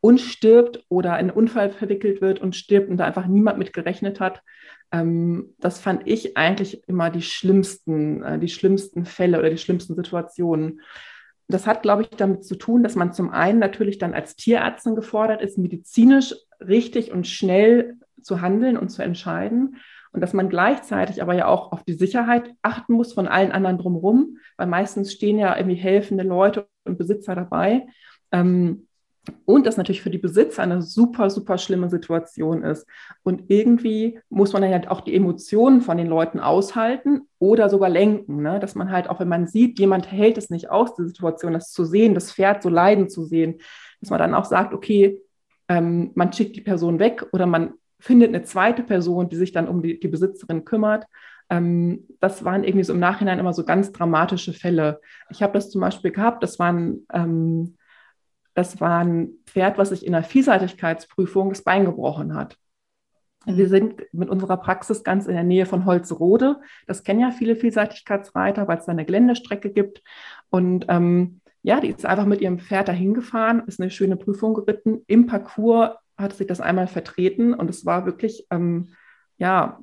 und 0.00 0.20
stirbt 0.20 0.84
oder 0.88 1.10
in 1.10 1.16
einen 1.16 1.30
Unfall 1.30 1.70
verwickelt 1.70 2.20
wird 2.20 2.40
und 2.40 2.56
stirbt 2.56 2.88
und 2.88 2.96
da 2.96 3.04
einfach 3.04 3.26
niemand 3.26 3.58
mit 3.58 3.72
gerechnet 3.72 4.20
hat. 4.20 4.42
Ähm, 4.92 5.54
das 5.58 5.80
fand 5.80 6.06
ich 6.06 6.36
eigentlich 6.36 6.88
immer 6.88 7.10
die 7.10 7.22
schlimmsten, 7.22 8.22
äh, 8.22 8.38
die 8.38 8.48
schlimmsten 8.48 9.04
Fälle 9.04 9.38
oder 9.38 9.50
die 9.50 9.58
schlimmsten 9.58 9.94
Situationen. 9.94 10.80
Das 11.48 11.66
hat, 11.66 11.82
glaube 11.82 12.02
ich, 12.02 12.08
damit 12.10 12.44
zu 12.44 12.56
tun, 12.56 12.82
dass 12.82 12.94
man 12.94 13.12
zum 13.12 13.30
einen 13.30 13.58
natürlich 13.58 13.98
dann 13.98 14.14
als 14.14 14.36
Tierärztin 14.36 14.94
gefordert 14.94 15.42
ist, 15.42 15.58
medizinisch 15.58 16.34
richtig 16.60 17.10
und 17.12 17.26
schnell 17.26 17.96
zu 18.22 18.40
handeln 18.40 18.76
und 18.76 18.88
zu 18.88 19.02
entscheiden. 19.02 19.76
Und 20.12 20.20
dass 20.22 20.32
man 20.32 20.48
gleichzeitig 20.48 21.22
aber 21.22 21.34
ja 21.34 21.46
auch 21.46 21.72
auf 21.72 21.84
die 21.84 21.92
Sicherheit 21.92 22.52
achten 22.62 22.94
muss 22.94 23.12
von 23.12 23.28
allen 23.28 23.52
anderen 23.52 23.78
drumherum, 23.78 24.38
weil 24.56 24.66
meistens 24.66 25.12
stehen 25.12 25.38
ja 25.38 25.56
irgendwie 25.56 25.76
helfende 25.76 26.24
Leute 26.24 26.66
und 26.84 26.98
Besitzer 26.98 27.34
dabei. 27.34 27.86
Ähm, 28.32 28.88
und 29.44 29.66
das 29.66 29.76
natürlich 29.76 30.02
für 30.02 30.10
die 30.10 30.18
Besitzer 30.18 30.62
eine 30.62 30.80
super, 30.80 31.28
super 31.28 31.58
schlimme 31.58 31.90
Situation 31.90 32.62
ist. 32.62 32.86
Und 33.22 33.44
irgendwie 33.48 34.18
muss 34.30 34.52
man 34.52 34.62
dann 34.62 34.72
halt 34.72 34.88
auch 34.88 35.02
die 35.02 35.14
Emotionen 35.14 35.82
von 35.82 35.98
den 35.98 36.06
Leuten 36.06 36.40
aushalten 36.40 37.28
oder 37.38 37.68
sogar 37.68 37.90
lenken. 37.90 38.42
Ne? 38.42 38.60
Dass 38.60 38.74
man 38.74 38.90
halt 38.90 39.10
auch, 39.10 39.20
wenn 39.20 39.28
man 39.28 39.46
sieht, 39.46 39.78
jemand 39.78 40.10
hält 40.10 40.38
es 40.38 40.50
nicht 40.50 40.70
aus, 40.70 40.94
die 40.94 41.04
Situation, 41.04 41.52
das 41.52 41.70
zu 41.70 41.84
sehen, 41.84 42.14
das 42.14 42.32
Pferd 42.32 42.62
so 42.62 42.68
leiden 42.68 43.08
zu 43.08 43.24
sehen, 43.24 43.58
dass 44.00 44.10
man 44.10 44.18
dann 44.18 44.34
auch 44.34 44.46
sagt, 44.46 44.72
okay, 44.72 45.20
ähm, 45.68 46.12
man 46.14 46.32
schickt 46.32 46.56
die 46.56 46.62
Person 46.62 46.98
weg 46.98 47.26
oder 47.32 47.46
man 47.46 47.74
findet 47.98 48.30
eine 48.30 48.42
zweite 48.42 48.82
Person, 48.82 49.28
die 49.28 49.36
sich 49.36 49.52
dann 49.52 49.68
um 49.68 49.82
die, 49.82 50.00
die 50.00 50.08
Besitzerin 50.08 50.64
kümmert. 50.64 51.04
Ähm, 51.50 52.06
das 52.20 52.44
waren 52.44 52.64
irgendwie 52.64 52.84
so 52.84 52.94
im 52.94 53.00
Nachhinein 53.00 53.38
immer 53.38 53.52
so 53.52 53.64
ganz 53.64 53.92
dramatische 53.92 54.54
Fälle. 54.54 55.00
Ich 55.28 55.42
habe 55.42 55.52
das 55.52 55.70
zum 55.70 55.82
Beispiel 55.82 56.10
gehabt, 56.10 56.42
das 56.42 56.58
waren 56.58 57.06
ähm, 57.12 57.76
das 58.60 58.80
war 58.80 58.98
ein 58.98 59.30
Pferd, 59.46 59.78
was 59.78 59.88
sich 59.88 60.06
in 60.06 60.12
der 60.12 60.22
Vielseitigkeitsprüfung 60.22 61.48
das 61.48 61.62
Bein 61.62 61.86
gebrochen 61.86 62.34
hat. 62.34 62.58
Mhm. 63.46 63.56
Wir 63.56 63.68
sind 63.68 64.02
mit 64.12 64.28
unserer 64.28 64.58
Praxis 64.58 65.02
ganz 65.02 65.26
in 65.26 65.34
der 65.34 65.44
Nähe 65.44 65.66
von 65.66 65.86
Holzrode. 65.86 66.60
Das 66.86 67.02
kennen 67.02 67.20
ja 67.20 67.30
viele 67.30 67.56
Vielseitigkeitsreiter, 67.56 68.68
weil 68.68 68.78
es 68.78 68.84
da 68.84 68.92
eine 68.92 69.06
Geländestrecke 69.06 69.70
gibt. 69.70 70.02
Und 70.50 70.86
ähm, 70.88 71.40
ja, 71.62 71.80
die 71.80 71.88
ist 71.88 72.06
einfach 72.06 72.26
mit 72.26 72.40
ihrem 72.40 72.58
Pferd 72.58 72.88
dahin 72.88 73.14
gefahren, 73.14 73.62
ist 73.66 73.80
eine 73.80 73.90
schöne 73.90 74.16
Prüfung 74.16 74.54
geritten. 74.54 75.02
Im 75.06 75.26
Parcours 75.26 75.96
hat 76.16 76.34
sich 76.34 76.46
das 76.46 76.60
einmal 76.60 76.86
vertreten 76.86 77.54
und 77.54 77.70
es 77.70 77.86
war 77.86 78.04
wirklich 78.04 78.46
ähm, 78.50 78.90
ja, 79.38 79.80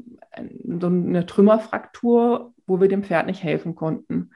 so 0.63 0.88
eine 0.88 1.26
Trümmerfraktur, 1.26 2.54
wo 2.68 2.80
wir 2.80 2.88
dem 2.88 3.04
Pferd 3.04 3.26
nicht 3.26 3.44
helfen 3.44 3.74
konnten. 3.74 4.30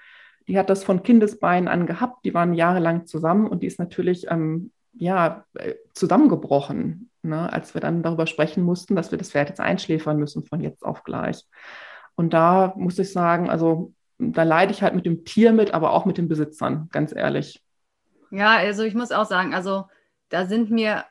Die 0.48 0.58
hat 0.58 0.70
das 0.70 0.84
von 0.84 1.04
Kindesbeinen 1.04 1.68
an 1.68 1.86
gehabt, 1.86 2.26
die 2.26 2.34
waren 2.34 2.54
jahrelang 2.54 3.06
zusammen 3.06 3.48
und 3.48 3.64
die 3.64 3.68
ist 3.68 3.80
natürlich 3.80 4.30
ähm, 4.30 4.72
ja, 4.94 5.46
äh, 5.54 5.76
zusammengebrochen, 5.94 7.10
ne, 7.22 7.52
als 7.52 7.74
wir 7.74 7.82
dann 7.82 8.04
darüber 8.04 8.28
sprechen 8.28 8.64
mussten, 8.64 8.96
dass 8.96 9.12
wir 9.12 9.18
das 9.18 9.32
Pferd 9.32 9.50
jetzt 9.50 9.62
einschläfern 9.62 10.18
müssen 10.18 10.44
von 10.44 10.62
jetzt 10.62 10.84
auf 10.84 11.04
gleich. 11.04 11.46
Und 12.16 12.34
da 12.34 12.74
muss 12.76 13.00
ich 13.00 13.12
sagen, 13.12 13.50
also 13.50 13.94
da 14.18 14.44
leide 14.44 14.72
ich 14.72 14.84
halt 14.84 14.94
mit 14.94 15.06
dem 15.06 15.26
Tier 15.26 15.54
mit, 15.54 15.74
aber 15.74 15.94
auch 15.94 16.06
mit 16.06 16.18
den 16.18 16.28
Besitzern, 16.28 16.90
ganz 16.92 17.16
ehrlich. 17.16 17.64
Ja, 18.30 18.58
also 18.58 18.84
ich 18.84 18.94
muss 18.94 19.12
auch 19.12 19.26
sagen, 19.26 19.54
also 19.54 19.86
da 20.30 20.46
sind 20.46 20.70
mir 20.70 21.06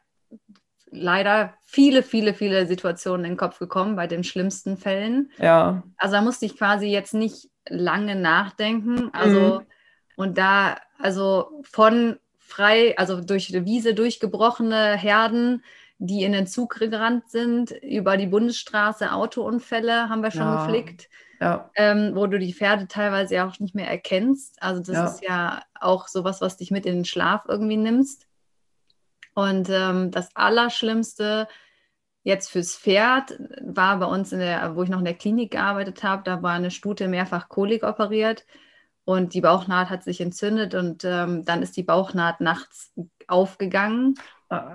leider 0.91 1.55
viele, 1.63 2.03
viele, 2.03 2.35
viele 2.35 2.67
Situationen 2.67 3.25
in 3.25 3.33
den 3.33 3.37
Kopf 3.37 3.59
gekommen 3.59 3.97
bei 3.97 4.07
den 4.07 4.25
schlimmsten 4.25 4.77
Fällen. 4.77 5.31
Ja. 5.39 5.83
Also 5.97 6.15
da 6.15 6.23
musste 6.23 6.47
ich 6.47 6.57
quasi 6.57 6.87
jetzt 6.87 7.15
nicht 7.15 7.49
lange 7.71 8.17
nachdenken. 8.17 9.11
Also, 9.13 9.61
mhm. 9.61 9.67
und 10.17 10.39
da, 10.39 10.77
also 10.99 11.63
von 11.63 12.19
frei, 12.39 12.99
also 12.99 13.21
durch 13.21 13.47
die 13.47 13.65
Wiese 13.65 13.95
durchgebrochene 13.95 14.97
Herden, 14.97 15.63
die 15.99 16.25
in 16.25 16.33
den 16.33 16.47
Zug 16.47 16.79
gerannt 16.79 17.31
sind, 17.31 17.71
über 17.71 18.17
die 18.17 18.27
Bundesstraße, 18.27 19.13
Autounfälle 19.13 20.09
haben 20.09 20.23
wir 20.23 20.31
schon 20.31 20.43
ja. 20.43 20.65
geflickt. 20.65 21.09
Ja. 21.41 21.71
Ähm, 21.75 22.15
wo 22.15 22.27
du 22.27 22.39
die 22.39 22.53
Pferde 22.53 22.87
teilweise 22.87 23.37
ja 23.37 23.49
auch 23.49 23.59
nicht 23.61 23.75
mehr 23.75 23.89
erkennst. 23.89 24.63
Also 24.63 24.83
das 24.83 24.95
ja. 24.95 25.05
ist 25.07 25.23
ja 25.23 25.63
auch 25.81 26.07
sowas, 26.07 26.43
was 26.43 26.59
dich 26.59 26.71
mit 26.71 26.85
in 26.85 26.97
den 26.97 27.05
Schlaf 27.07 27.45
irgendwie 27.49 27.79
nimmst. 27.79 28.27
Und 29.35 29.71
ähm, 29.71 30.11
das 30.11 30.29
Allerschlimmste 30.35 31.49
Jetzt 32.23 32.51
fürs 32.51 32.77
Pferd 32.77 33.39
war 33.63 33.99
bei 33.99 34.07
uns, 34.07 34.33
in 34.33 34.41
der, 34.41 34.77
wo 34.77 34.83
ich 34.83 34.91
noch 34.91 34.99
in 34.99 35.05
der 35.05 35.15
Klinik 35.15 35.53
gearbeitet 35.53 36.03
habe, 36.03 36.23
da 36.25 36.43
war 36.43 36.53
eine 36.53 36.71
Stute 36.71 37.09
mehrfach 37.09 37.49
Kolik 37.49 37.83
operiert 37.83 38.45
und 39.05 39.35
die 39.35 39.41
Bauchnaht 39.41 39.91
hat 39.91 40.05
sich 40.05 40.21
entzündet 40.21 40.75
und 40.75 41.05
ähm, 41.05 41.45
dann 41.45 41.63
ist 41.63 41.77
die 41.77 41.83
Bauchnaht 41.83 42.41
nachts 42.41 42.93
aufgegangen. 43.27 44.15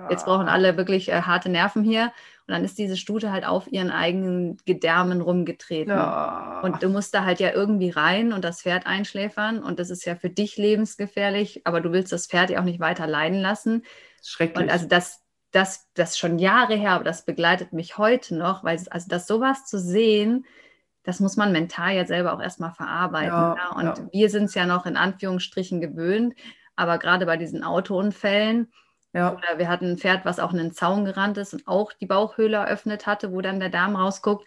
Jetzt 0.08 0.24
brauchen 0.24 0.48
alle 0.48 0.78
wirklich 0.78 1.10
äh, 1.10 1.20
harte 1.20 1.50
Nerven 1.50 1.84
hier. 1.84 2.04
Und 2.46 2.54
dann 2.54 2.64
ist 2.64 2.78
diese 2.78 2.96
Stute 2.96 3.30
halt 3.30 3.44
auf 3.44 3.70
ihren 3.70 3.90
eigenen 3.90 4.56
Gedärmen 4.64 5.20
rumgetreten. 5.20 5.92
Ja. 5.92 6.60
Und 6.62 6.82
du 6.82 6.88
musst 6.88 7.12
da 7.12 7.24
halt 7.24 7.40
ja 7.40 7.52
irgendwie 7.52 7.90
rein 7.90 8.32
und 8.32 8.42
das 8.42 8.62
Pferd 8.62 8.86
einschläfern. 8.86 9.62
Und 9.62 9.78
das 9.78 9.90
ist 9.90 10.06
ja 10.06 10.14
für 10.14 10.30
dich 10.30 10.56
lebensgefährlich, 10.56 11.66
aber 11.66 11.82
du 11.82 11.92
willst 11.92 12.10
das 12.10 12.26
Pferd 12.26 12.48
ja 12.48 12.60
auch 12.60 12.64
nicht 12.64 12.80
weiter 12.80 13.06
leiden 13.06 13.40
lassen. 13.40 13.84
Schrecklich. 14.24 14.64
Und 14.64 14.70
also 14.70 14.86
das, 14.86 15.25
das, 15.56 15.88
das 15.94 16.18
schon 16.18 16.38
Jahre 16.38 16.74
her, 16.74 16.92
aber 16.92 17.04
das 17.04 17.24
begleitet 17.24 17.72
mich 17.72 17.96
heute 17.96 18.36
noch, 18.36 18.62
weil 18.62 18.78
also 18.90 19.08
das 19.08 19.26
sowas 19.26 19.64
zu 19.64 19.78
sehen, 19.78 20.44
das 21.02 21.18
muss 21.18 21.36
man 21.36 21.50
mental 21.50 21.94
ja 21.94 22.04
selber 22.04 22.34
auch 22.34 22.42
erstmal 22.42 22.72
verarbeiten. 22.72 23.32
Ja, 23.32 23.56
ja. 23.56 23.70
Und 23.70 23.98
ja. 23.98 24.08
wir 24.12 24.28
sind 24.28 24.44
es 24.44 24.54
ja 24.54 24.66
noch 24.66 24.84
in 24.84 24.96
Anführungsstrichen 24.96 25.80
gewöhnt, 25.80 26.34
aber 26.74 26.98
gerade 26.98 27.24
bei 27.24 27.38
diesen 27.38 27.64
Autounfällen, 27.64 28.70
oder 29.14 29.56
wir 29.56 29.68
hatten 29.70 29.92
ein 29.92 29.98
Pferd, 29.98 30.26
was 30.26 30.38
auch 30.38 30.52
in 30.52 30.58
den 30.58 30.72
Zaun 30.72 31.06
gerannt 31.06 31.38
ist 31.38 31.54
und 31.54 31.66
auch 31.66 31.94
die 31.94 32.04
Bauchhöhle 32.04 32.58
eröffnet 32.58 33.06
hatte, 33.06 33.32
wo 33.32 33.40
dann 33.40 33.60
der 33.60 33.70
Darm 33.70 33.96
rausguckt, 33.96 34.46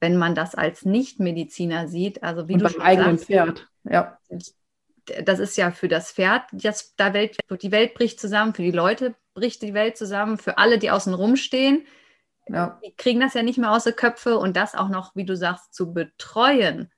wenn 0.00 0.16
man 0.16 0.34
das 0.34 0.54
als 0.54 0.86
Nichtmediziner 0.86 1.86
sieht, 1.86 2.22
also 2.22 2.48
wie 2.48 2.54
und 2.54 2.60
du 2.60 2.72
beim 2.72 2.80
eigenen 2.80 3.18
sagst, 3.18 3.26
Pferd, 3.26 3.68
ja. 3.84 4.18
Das 5.24 5.38
ist 5.38 5.58
ja 5.58 5.70
für 5.70 5.88
das 5.88 6.12
Pferd, 6.12 6.44
das, 6.52 6.96
da 6.96 7.12
Welt, 7.12 7.36
die 7.60 7.72
Welt 7.72 7.92
bricht 7.92 8.18
zusammen, 8.18 8.54
für 8.54 8.62
die 8.62 8.70
Leute 8.70 9.14
bricht 9.36 9.62
die 9.62 9.74
Welt 9.74 9.96
zusammen 9.96 10.38
für 10.38 10.58
alle, 10.58 10.78
die 10.78 10.90
außen 10.90 11.14
rum 11.14 11.36
stehen. 11.36 11.86
Ja. 12.48 12.80
Die 12.84 12.94
kriegen 12.96 13.20
das 13.20 13.34
ja 13.34 13.42
nicht 13.42 13.58
mehr 13.58 13.70
aus 13.70 13.84
den 13.84 13.94
Köpfe 13.94 14.38
und 14.38 14.56
das 14.56 14.74
auch 14.74 14.88
noch, 14.88 15.14
wie 15.14 15.24
du 15.24 15.36
sagst, 15.36 15.74
zu 15.74 15.92
betreuen, 15.92 16.90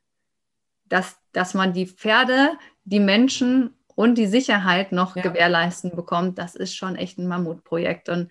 dass, 0.85 1.18
dass 1.33 1.53
man 1.53 1.72
die 1.72 1.87
Pferde, 1.87 2.53
die 2.85 3.01
Menschen 3.01 3.77
und 3.94 4.16
die 4.16 4.27
Sicherheit 4.27 4.92
noch 4.92 5.16
ja. 5.16 5.22
gewährleisten 5.22 5.94
bekommt, 5.94 6.38
das 6.38 6.55
ist 6.55 6.77
schon 6.77 6.96
echt 6.96 7.18
ein 7.18 7.27
Mammutprojekt. 7.27 8.09
Und 8.09 8.31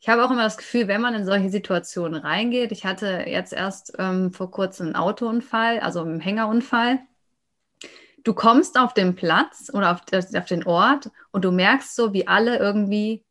ich 0.00 0.08
habe 0.08 0.24
auch 0.24 0.30
immer 0.30 0.42
das 0.42 0.58
Gefühl, 0.58 0.88
wenn 0.88 1.00
man 1.00 1.14
in 1.14 1.24
solche 1.24 1.50
Situationen 1.50 2.20
reingeht, 2.20 2.72
ich 2.72 2.84
hatte 2.84 3.24
jetzt 3.26 3.52
erst 3.52 3.94
ähm, 3.98 4.32
vor 4.32 4.50
kurzem 4.50 4.88
einen 4.88 4.96
Autounfall, 4.96 5.80
also 5.80 6.00
einen 6.00 6.20
Hängerunfall. 6.20 7.00
Du 8.22 8.34
kommst 8.34 8.78
auf 8.78 8.92
den 8.92 9.14
Platz 9.14 9.70
oder 9.72 9.92
auf, 9.92 10.00
auf 10.12 10.44
den 10.44 10.66
Ort 10.66 11.10
und 11.32 11.44
du 11.44 11.50
merkst 11.50 11.96
so, 11.96 12.12
wie 12.12 12.28
alle 12.28 12.58
irgendwie 12.58 13.24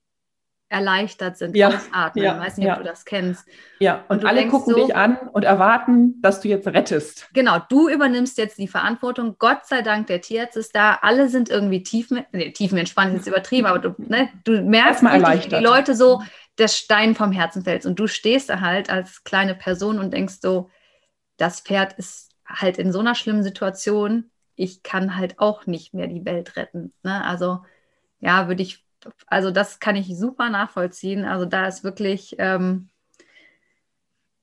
erleichtert 0.69 1.37
sind, 1.37 1.55
ja, 1.55 1.69
ausatmen. 1.69 2.23
Ja, 2.23 2.35
ich 2.35 2.45
weiß 2.45 2.57
nicht, 2.57 2.67
ja. 2.67 2.73
ob 2.73 2.79
du 2.79 2.85
das 2.85 3.03
kennst. 3.03 3.47
Ja, 3.79 4.05
und, 4.07 4.19
und 4.19 4.25
alle 4.25 4.47
gucken 4.47 4.75
so, 4.75 4.85
dich 4.85 4.95
an 4.95 5.17
und 5.33 5.43
erwarten, 5.43 6.21
dass 6.21 6.41
du 6.41 6.47
jetzt 6.47 6.67
rettest. 6.67 7.27
Genau, 7.33 7.57
du 7.69 7.89
übernimmst 7.89 8.37
jetzt 8.37 8.59
die 8.59 8.67
Verantwortung. 8.67 9.35
Gott 9.39 9.65
sei 9.65 9.81
Dank, 9.81 10.07
der 10.07 10.21
Tierarzt 10.21 10.57
ist 10.57 10.75
da. 10.75 10.99
Alle 11.01 11.27
sind 11.27 11.49
irgendwie 11.49 11.81
tief, 11.81 12.11
nee, 12.11 12.51
tiefenentspannt, 12.51 13.11
ist 13.11 13.25
jetzt 13.25 13.27
übertrieben, 13.27 13.65
aber 13.65 13.79
du, 13.79 13.95
ne, 13.97 14.29
du 14.43 14.61
merkst 14.61 15.03
richtig, 15.03 15.45
wie 15.45 15.55
die 15.55 15.63
Leute 15.63 15.95
so 15.95 16.21
der 16.59 16.67
Stein 16.67 17.15
vom 17.15 17.31
Herzen 17.31 17.63
fällt. 17.63 17.85
Und 17.87 17.99
du 17.99 18.05
stehst 18.05 18.49
da 18.49 18.61
halt 18.61 18.91
als 18.91 19.23
kleine 19.23 19.55
Person 19.55 19.97
und 19.97 20.13
denkst 20.13 20.35
so, 20.41 20.69
das 21.37 21.61
Pferd 21.61 21.93
ist 21.93 22.29
halt 22.45 22.77
in 22.77 22.91
so 22.91 22.99
einer 22.99 23.15
schlimmen 23.15 23.43
Situation. 23.43 24.29
Ich 24.55 24.83
kann 24.83 25.15
halt 25.15 25.39
auch 25.39 25.65
nicht 25.65 25.95
mehr 25.95 26.07
die 26.07 26.25
Welt 26.25 26.57
retten. 26.57 26.93
Ne? 27.01 27.23
Also 27.25 27.61
ja, 28.19 28.47
würde 28.47 28.61
ich 28.61 28.85
also 29.27 29.51
das 29.51 29.79
kann 29.79 29.95
ich 29.95 30.17
super 30.17 30.49
nachvollziehen. 30.49 31.25
Also 31.25 31.45
da 31.45 31.67
ist 31.67 31.83
wirklich, 31.83 32.35
ähm, 32.39 32.89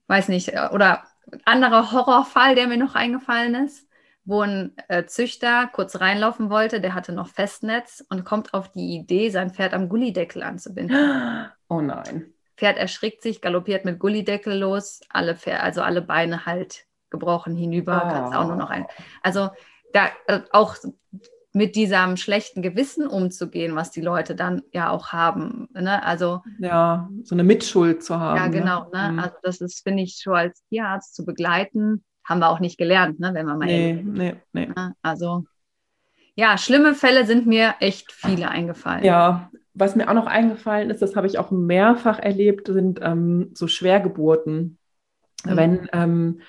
weiß 0.08 0.28
nicht, 0.28 0.48
äh, 0.54 0.68
oder 0.72 1.04
anderer 1.44 1.92
Horrorfall, 1.92 2.54
der 2.54 2.66
mir 2.66 2.76
noch 2.76 2.94
eingefallen 2.94 3.54
ist, 3.54 3.88
wo 4.24 4.42
ein 4.42 4.76
äh, 4.88 5.04
Züchter 5.06 5.68
kurz 5.72 6.00
reinlaufen 6.00 6.50
wollte, 6.50 6.80
der 6.80 6.94
hatte 6.94 7.12
noch 7.12 7.28
Festnetz 7.28 8.04
und 8.08 8.24
kommt 8.24 8.54
auf 8.54 8.70
die 8.72 8.96
Idee, 8.96 9.30
sein 9.30 9.50
Pferd 9.50 9.74
am 9.74 9.88
Gullideckel 9.88 10.42
anzubinden. 10.42 10.96
Oh 11.68 11.80
nein. 11.80 12.32
Pferd 12.56 12.78
erschrickt 12.78 13.22
sich, 13.22 13.40
galoppiert 13.40 13.84
mit 13.84 13.98
Gullideckel 13.98 14.56
los, 14.56 15.00
alle 15.08 15.34
Pferd, 15.34 15.64
also 15.64 15.82
alle 15.82 16.00
Beine 16.00 16.46
halt 16.46 16.86
gebrochen 17.10 17.56
hinüber, 17.56 18.02
oh. 18.04 18.08
kannst 18.08 18.36
auch 18.36 18.46
nur 18.46 18.54
noch 18.54 18.70
ein. 18.70 18.86
Also 19.20 19.50
da 19.92 20.10
äh, 20.28 20.42
auch 20.52 20.76
mit 21.56 21.74
diesem 21.74 22.18
schlechten 22.18 22.60
Gewissen 22.60 23.06
umzugehen, 23.06 23.74
was 23.76 23.90
die 23.90 24.02
Leute 24.02 24.34
dann 24.34 24.60
ja 24.74 24.90
auch 24.90 25.08
haben. 25.08 25.68
Ne? 25.72 26.04
Also 26.04 26.42
ja, 26.58 27.08
so 27.24 27.34
eine 27.34 27.44
Mitschuld 27.44 28.04
zu 28.04 28.20
haben. 28.20 28.36
Ja, 28.36 28.48
genau. 28.48 28.90
Ne? 28.92 29.12
Mhm. 29.12 29.18
Also 29.18 29.36
das 29.42 29.62
ist, 29.62 29.82
finde 29.82 30.02
ich, 30.02 30.20
schon 30.22 30.34
als 30.34 30.62
Tierarzt 30.68 31.14
zu 31.14 31.24
begleiten, 31.24 32.04
haben 32.24 32.40
wir 32.40 32.50
auch 32.50 32.60
nicht 32.60 32.76
gelernt, 32.76 33.20
ne? 33.20 33.30
wenn 33.32 33.46
man 33.46 33.58
mal 33.58 33.64
nee, 33.64 33.94
nee, 33.94 34.34
nee. 34.52 34.66
Ne? 34.66 34.94
Also 35.00 35.44
ja, 36.34 36.58
schlimme 36.58 36.94
Fälle 36.94 37.24
sind 37.24 37.46
mir 37.46 37.76
echt 37.80 38.12
viele 38.12 38.50
eingefallen. 38.50 39.02
Ja, 39.02 39.50
was 39.72 39.96
mir 39.96 40.10
auch 40.10 40.14
noch 40.14 40.26
eingefallen 40.26 40.90
ist, 40.90 41.00
das 41.00 41.16
habe 41.16 41.26
ich 41.26 41.38
auch 41.38 41.50
mehrfach 41.50 42.18
erlebt, 42.18 42.66
sind 42.66 43.00
ähm, 43.02 43.52
so 43.54 43.66
Schwergeburten. 43.66 44.76
Mhm. 45.46 45.56
Wenn 45.56 45.88
ähm, 45.94 46.40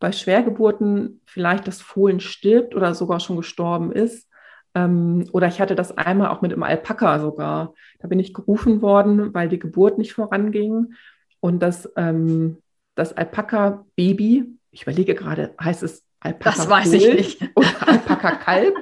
bei 0.00 0.12
Schwergeburten 0.12 1.22
vielleicht 1.24 1.66
das 1.66 1.80
Fohlen 1.80 2.20
stirbt 2.20 2.74
oder 2.74 2.94
sogar 2.94 3.20
schon 3.20 3.38
gestorben 3.38 3.90
ist, 3.90 4.29
ähm, 4.74 5.26
oder 5.32 5.48
ich 5.48 5.60
hatte 5.60 5.74
das 5.74 5.96
einmal 5.96 6.28
auch 6.28 6.42
mit 6.42 6.52
dem 6.52 6.62
Alpaka 6.62 7.18
sogar. 7.18 7.74
Da 7.98 8.08
bin 8.08 8.20
ich 8.20 8.34
gerufen 8.34 8.82
worden, 8.82 9.34
weil 9.34 9.48
die 9.48 9.58
Geburt 9.58 9.98
nicht 9.98 10.12
voranging. 10.12 10.94
Und 11.40 11.60
das, 11.60 11.90
ähm, 11.96 12.58
das 12.94 13.12
Alpaka-Baby, 13.12 14.46
ich 14.70 14.82
überlege 14.82 15.14
gerade, 15.14 15.54
heißt 15.60 15.82
es 15.82 16.04
Alpaka? 16.20 16.56
Das 16.56 16.68
weiß 16.68 16.92
ich 16.92 17.14
nicht. 17.14 17.50
Oder 17.54 17.88
Alpaka-Kalb? 17.88 18.74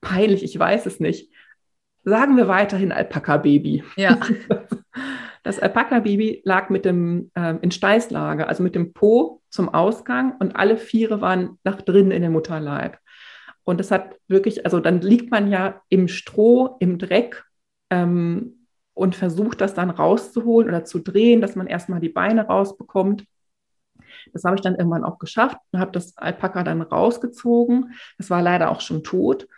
Peinlich, 0.00 0.42
ich 0.42 0.58
weiß 0.58 0.86
es 0.86 1.00
nicht. 1.00 1.30
Sagen 2.04 2.36
wir 2.36 2.48
weiterhin 2.48 2.92
Alpaka-Baby. 2.92 3.84
Ja. 3.96 4.18
Das 5.42 5.60
Alpaka-Baby 5.60 6.42
lag 6.44 6.70
mit 6.70 6.84
dem 6.84 7.30
ähm, 7.36 7.60
in 7.62 7.70
Steißlage, 7.70 8.48
also 8.48 8.64
mit 8.64 8.74
dem 8.74 8.92
Po 8.92 9.42
zum 9.48 9.68
Ausgang 9.68 10.36
und 10.40 10.56
alle 10.56 10.76
Viere 10.76 11.20
waren 11.20 11.60
nach 11.62 11.80
drinnen 11.82 12.10
in 12.10 12.20
den 12.22 12.32
Mutterleib. 12.32 12.98
Und 13.66 13.80
das 13.80 13.90
hat 13.90 14.16
wirklich, 14.28 14.64
also 14.64 14.78
dann 14.78 15.00
liegt 15.00 15.32
man 15.32 15.50
ja 15.50 15.82
im 15.88 16.06
Stroh, 16.06 16.76
im 16.78 16.98
Dreck 16.98 17.44
ähm, 17.90 18.68
und 18.94 19.16
versucht 19.16 19.60
das 19.60 19.74
dann 19.74 19.90
rauszuholen 19.90 20.68
oder 20.68 20.84
zu 20.84 21.00
drehen, 21.00 21.40
dass 21.40 21.56
man 21.56 21.66
erstmal 21.66 21.98
die 21.98 22.08
Beine 22.08 22.46
rausbekommt. 22.46 23.24
Das 24.32 24.44
habe 24.44 24.54
ich 24.54 24.62
dann 24.62 24.76
irgendwann 24.76 25.02
auch 25.02 25.18
geschafft 25.18 25.58
und 25.72 25.80
habe 25.80 25.90
das 25.90 26.16
Alpaka 26.16 26.62
dann 26.62 26.80
rausgezogen. 26.80 27.92
Das 28.18 28.30
war 28.30 28.40
leider 28.40 28.70
auch 28.70 28.80
schon 28.80 29.02
tot 29.02 29.48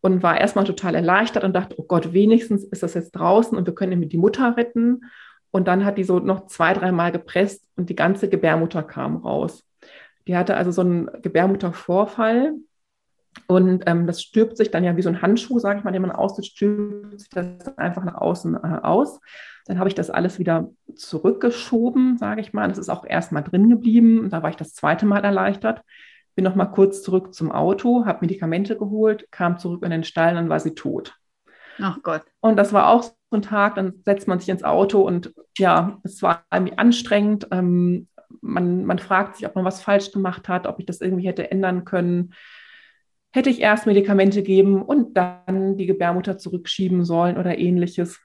und 0.00 0.22
war 0.22 0.40
erstmal 0.40 0.64
total 0.64 0.94
erleichtert 0.94 1.42
und 1.42 1.52
dachte, 1.52 1.74
oh 1.76 1.86
Gott, 1.88 2.12
wenigstens 2.12 2.62
ist 2.62 2.84
das 2.84 2.94
jetzt 2.94 3.12
draußen 3.12 3.58
und 3.58 3.66
wir 3.66 3.74
können 3.74 4.08
die 4.08 4.16
Mutter 4.16 4.56
retten. 4.56 5.06
Und 5.50 5.66
dann 5.66 5.84
hat 5.84 5.98
die 5.98 6.04
so 6.04 6.20
noch 6.20 6.46
zwei, 6.46 6.72
dreimal 6.72 7.10
gepresst 7.10 7.68
und 7.74 7.90
die 7.90 7.96
ganze 7.96 8.28
Gebärmutter 8.28 8.84
kam 8.84 9.16
raus. 9.16 9.64
Die 10.28 10.36
hatte 10.36 10.56
also 10.56 10.70
so 10.70 10.82
einen 10.82 11.10
Gebärmuttervorfall 11.22 12.54
und 13.46 13.84
ähm, 13.86 14.06
das 14.06 14.22
stülpt 14.22 14.56
sich 14.56 14.70
dann 14.70 14.84
ja 14.84 14.96
wie 14.96 15.02
so 15.02 15.08
ein 15.08 15.22
Handschuh, 15.22 15.58
sage 15.58 15.78
ich 15.78 15.84
mal, 15.84 15.92
den 15.92 16.02
man 16.02 16.10
aussitzt, 16.10 16.56
stülpt 16.56 17.20
sich 17.20 17.28
das 17.30 17.76
einfach 17.78 18.04
nach 18.04 18.14
außen 18.14 18.54
äh, 18.54 18.80
aus. 18.82 19.20
Dann 19.66 19.78
habe 19.78 19.88
ich 19.88 19.94
das 19.94 20.10
alles 20.10 20.38
wieder 20.38 20.70
zurückgeschoben, 20.94 22.18
sage 22.18 22.40
ich 22.40 22.52
mal. 22.52 22.68
Das 22.68 22.78
ist 22.78 22.88
auch 22.88 23.04
erstmal 23.04 23.42
drin 23.42 23.68
geblieben. 23.68 24.30
Da 24.30 24.42
war 24.42 24.50
ich 24.50 24.56
das 24.56 24.74
zweite 24.74 25.06
Mal 25.06 25.24
erleichtert. 25.24 25.82
Bin 26.34 26.44
noch 26.44 26.54
mal 26.54 26.66
kurz 26.66 27.02
zurück 27.02 27.34
zum 27.34 27.50
Auto, 27.50 28.04
habe 28.04 28.18
Medikamente 28.20 28.76
geholt, 28.76 29.26
kam 29.30 29.58
zurück 29.58 29.82
in 29.84 29.90
den 29.90 30.04
Stall, 30.04 30.34
dann 30.34 30.48
war 30.48 30.60
sie 30.60 30.74
tot. 30.74 31.14
Ach 31.80 31.98
Gott. 32.02 32.22
Und 32.40 32.56
das 32.56 32.72
war 32.72 32.90
auch 32.90 33.02
so 33.02 33.14
ein 33.30 33.42
Tag, 33.42 33.74
dann 33.76 34.02
setzt 34.04 34.28
man 34.28 34.38
sich 34.38 34.48
ins 34.48 34.62
Auto 34.62 35.00
und 35.00 35.32
ja, 35.58 35.98
es 36.04 36.22
war 36.22 36.44
irgendwie 36.52 36.76
anstrengend. 36.78 37.48
Ähm, 37.50 38.08
man, 38.40 38.84
man 38.84 38.98
fragt 38.98 39.36
sich, 39.36 39.46
ob 39.46 39.54
man 39.54 39.64
was 39.64 39.82
falsch 39.82 40.12
gemacht 40.12 40.48
hat, 40.48 40.66
ob 40.66 40.78
ich 40.78 40.86
das 40.86 41.00
irgendwie 41.00 41.26
hätte 41.26 41.50
ändern 41.50 41.84
können 41.84 42.34
hätte 43.36 43.50
ich 43.50 43.60
erst 43.60 43.86
Medikamente 43.86 44.42
geben 44.42 44.82
und 44.82 45.16
dann 45.16 45.76
die 45.76 45.86
Gebärmutter 45.86 46.38
zurückschieben 46.38 47.04
sollen 47.04 47.36
oder 47.36 47.58
ähnliches. 47.58 48.20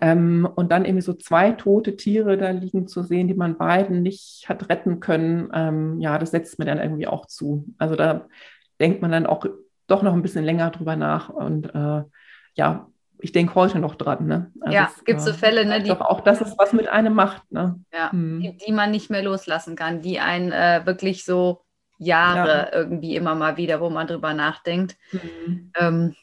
Ähm, 0.00 0.48
und 0.54 0.70
dann 0.70 0.84
irgendwie 0.84 1.02
so 1.02 1.14
zwei 1.14 1.52
tote 1.52 1.96
Tiere 1.96 2.36
da 2.36 2.50
liegen 2.50 2.88
zu 2.88 3.02
sehen, 3.02 3.28
die 3.28 3.34
man 3.34 3.56
beiden 3.56 4.02
nicht 4.02 4.46
hat 4.48 4.68
retten 4.68 5.00
können, 5.00 5.50
ähm, 5.54 6.00
ja, 6.00 6.18
das 6.18 6.30
setzt 6.30 6.58
mir 6.58 6.66
dann 6.66 6.78
irgendwie 6.78 7.06
auch 7.06 7.26
zu. 7.26 7.64
Also 7.78 7.96
da 7.96 8.26
denkt 8.80 9.00
man 9.00 9.12
dann 9.12 9.26
auch 9.26 9.46
doch 9.86 10.02
noch 10.02 10.12
ein 10.12 10.22
bisschen 10.22 10.44
länger 10.44 10.70
drüber 10.70 10.96
nach 10.96 11.30
und 11.30 11.74
äh, 11.74 12.02
ja, 12.54 12.88
ich 13.20 13.32
denke 13.32 13.54
heute 13.54 13.78
noch 13.78 13.94
dran. 13.94 14.26
Ne? 14.26 14.52
Also 14.60 14.74
ja, 14.74 14.90
es 14.94 15.04
gibt 15.04 15.20
so 15.20 15.32
Fälle, 15.32 15.64
ne, 15.64 15.82
die. 15.82 15.88
Doch 15.88 16.00
auch, 16.00 16.20
dass 16.20 16.40
es 16.40 16.56
was 16.56 16.72
mit 16.72 16.88
einem 16.88 17.14
macht. 17.14 17.50
Ne? 17.50 17.80
Ja, 17.92 18.12
hm. 18.12 18.40
die, 18.40 18.56
die, 18.56 18.72
man 18.72 18.90
nicht 18.90 19.10
mehr 19.10 19.22
loslassen 19.22 19.74
kann, 19.74 20.02
die 20.02 20.20
einen 20.20 20.52
äh, 20.52 20.82
wirklich 20.84 21.24
so 21.24 21.62
Jahre 21.98 22.48
ja. 22.48 22.72
irgendwie 22.72 23.16
immer 23.16 23.34
mal 23.34 23.56
wieder, 23.56 23.80
wo 23.80 23.90
man 23.90 24.06
drüber 24.06 24.34
nachdenkt. 24.34 24.96
Mhm. 25.12 25.72
Ähm, 25.78 26.16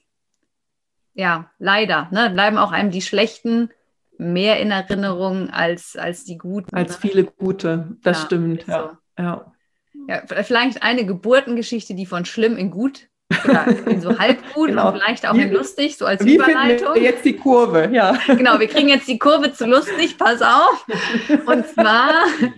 ja, 1.14 1.52
leider. 1.60 2.10
Ne, 2.12 2.30
bleiben 2.30 2.58
auch 2.58 2.72
einem 2.72 2.92
die 2.92 3.02
schlechten 3.02 3.70
mehr 4.18 4.60
in 4.60 4.72
Erinnerung 4.72 5.50
als, 5.50 5.96
als 5.96 6.24
die 6.24 6.38
guten. 6.38 6.76
Als 6.76 6.94
ne? 6.94 6.98
viele 7.02 7.24
gute, 7.26 7.98
das 8.02 8.20
ja, 8.20 8.26
stimmt. 8.26 8.68
Ja. 8.68 9.00
So. 9.18 9.24
ja. 9.24 9.52
Ja, 10.08 10.22
vielleicht 10.44 10.84
eine 10.84 11.06
Geburtengeschichte, 11.06 11.96
die 11.96 12.06
von 12.06 12.26
schlimm 12.26 12.58
in 12.58 12.70
gut 12.70 13.08
oder 13.44 13.68
in 13.88 14.02
so 14.02 14.18
halb 14.18 14.54
gut 14.54 14.70
genau. 14.70 14.90
und 14.90 15.00
vielleicht 15.00 15.28
auch 15.28 15.34
in 15.34 15.52
lustig, 15.52 15.98
so 15.98 16.06
als 16.06 16.24
Wie 16.24 16.36
Überleitung. 16.36 16.94
Wir 16.94 17.02
jetzt 17.02 17.26
die 17.26 17.36
Kurve, 17.36 17.90
ja. 17.92 18.18
Genau, 18.28 18.60
wir 18.60 18.68
kriegen 18.68 18.90
jetzt 18.90 19.08
die 19.08 19.18
Kurve 19.18 19.52
zu 19.52 19.66
lustig, 19.66 20.18
pass 20.18 20.42
auf. 20.42 20.86
Und 21.48 21.68
zwar 21.68 22.12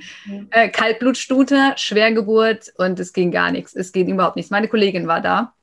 äh, 0.52 0.70
Kaltblutstute, 0.70 1.74
Schwergeburt 1.78 2.74
und 2.78 3.00
es 3.00 3.14
ging 3.14 3.32
gar 3.32 3.52
nichts. 3.52 3.76
Es 3.76 3.92
ging 3.92 4.10
überhaupt 4.10 4.36
nichts. 4.36 4.52
Meine 4.52 4.68
Kollegin 4.68 5.08
war 5.08 5.22
da. 5.22 5.54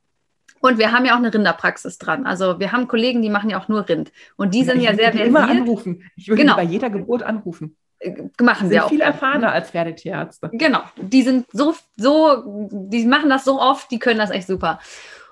Und 0.59 0.79
wir 0.79 0.91
haben 0.91 1.05
ja 1.05 1.13
auch 1.13 1.19
eine 1.19 1.31
Rinderpraxis 1.31 1.99
dran. 1.99 2.25
Also 2.25 2.59
wir 2.59 2.71
haben 2.71 2.87
Kollegen, 2.87 3.21
die 3.21 3.29
machen 3.29 3.51
ja 3.51 3.59
auch 3.59 3.67
nur 3.67 3.87
Rind. 3.87 4.11
Und 4.35 4.55
die 4.55 4.63
sind 4.63 4.81
ja, 4.81 4.91
ja 4.91 4.95
sehr 4.95 5.11
versiert. 5.11 5.27
immer 5.27 5.47
anrufen. 5.47 6.03
Ich 6.15 6.27
würde 6.27 6.41
genau. 6.41 6.55
bei 6.55 6.63
jeder 6.63 6.89
Geburt 6.89 7.21
anrufen. 7.21 7.77
Äh, 8.05 8.43
machen 8.43 8.69
sie 8.69 8.79
auch. 8.79 8.89
viel 8.89 9.01
erfahrener 9.01 9.51
als 9.51 9.71
Pferdetierärzte. 9.71 10.49
Genau, 10.53 10.81
die 10.97 11.23
sind 11.23 11.47
so, 11.51 11.75
so, 11.97 12.69
die 12.71 13.05
machen 13.05 13.29
das 13.29 13.45
so 13.45 13.59
oft, 13.59 13.89
die 13.91 13.99
können 13.99 14.19
das 14.19 14.31
echt 14.31 14.47
super. 14.47 14.79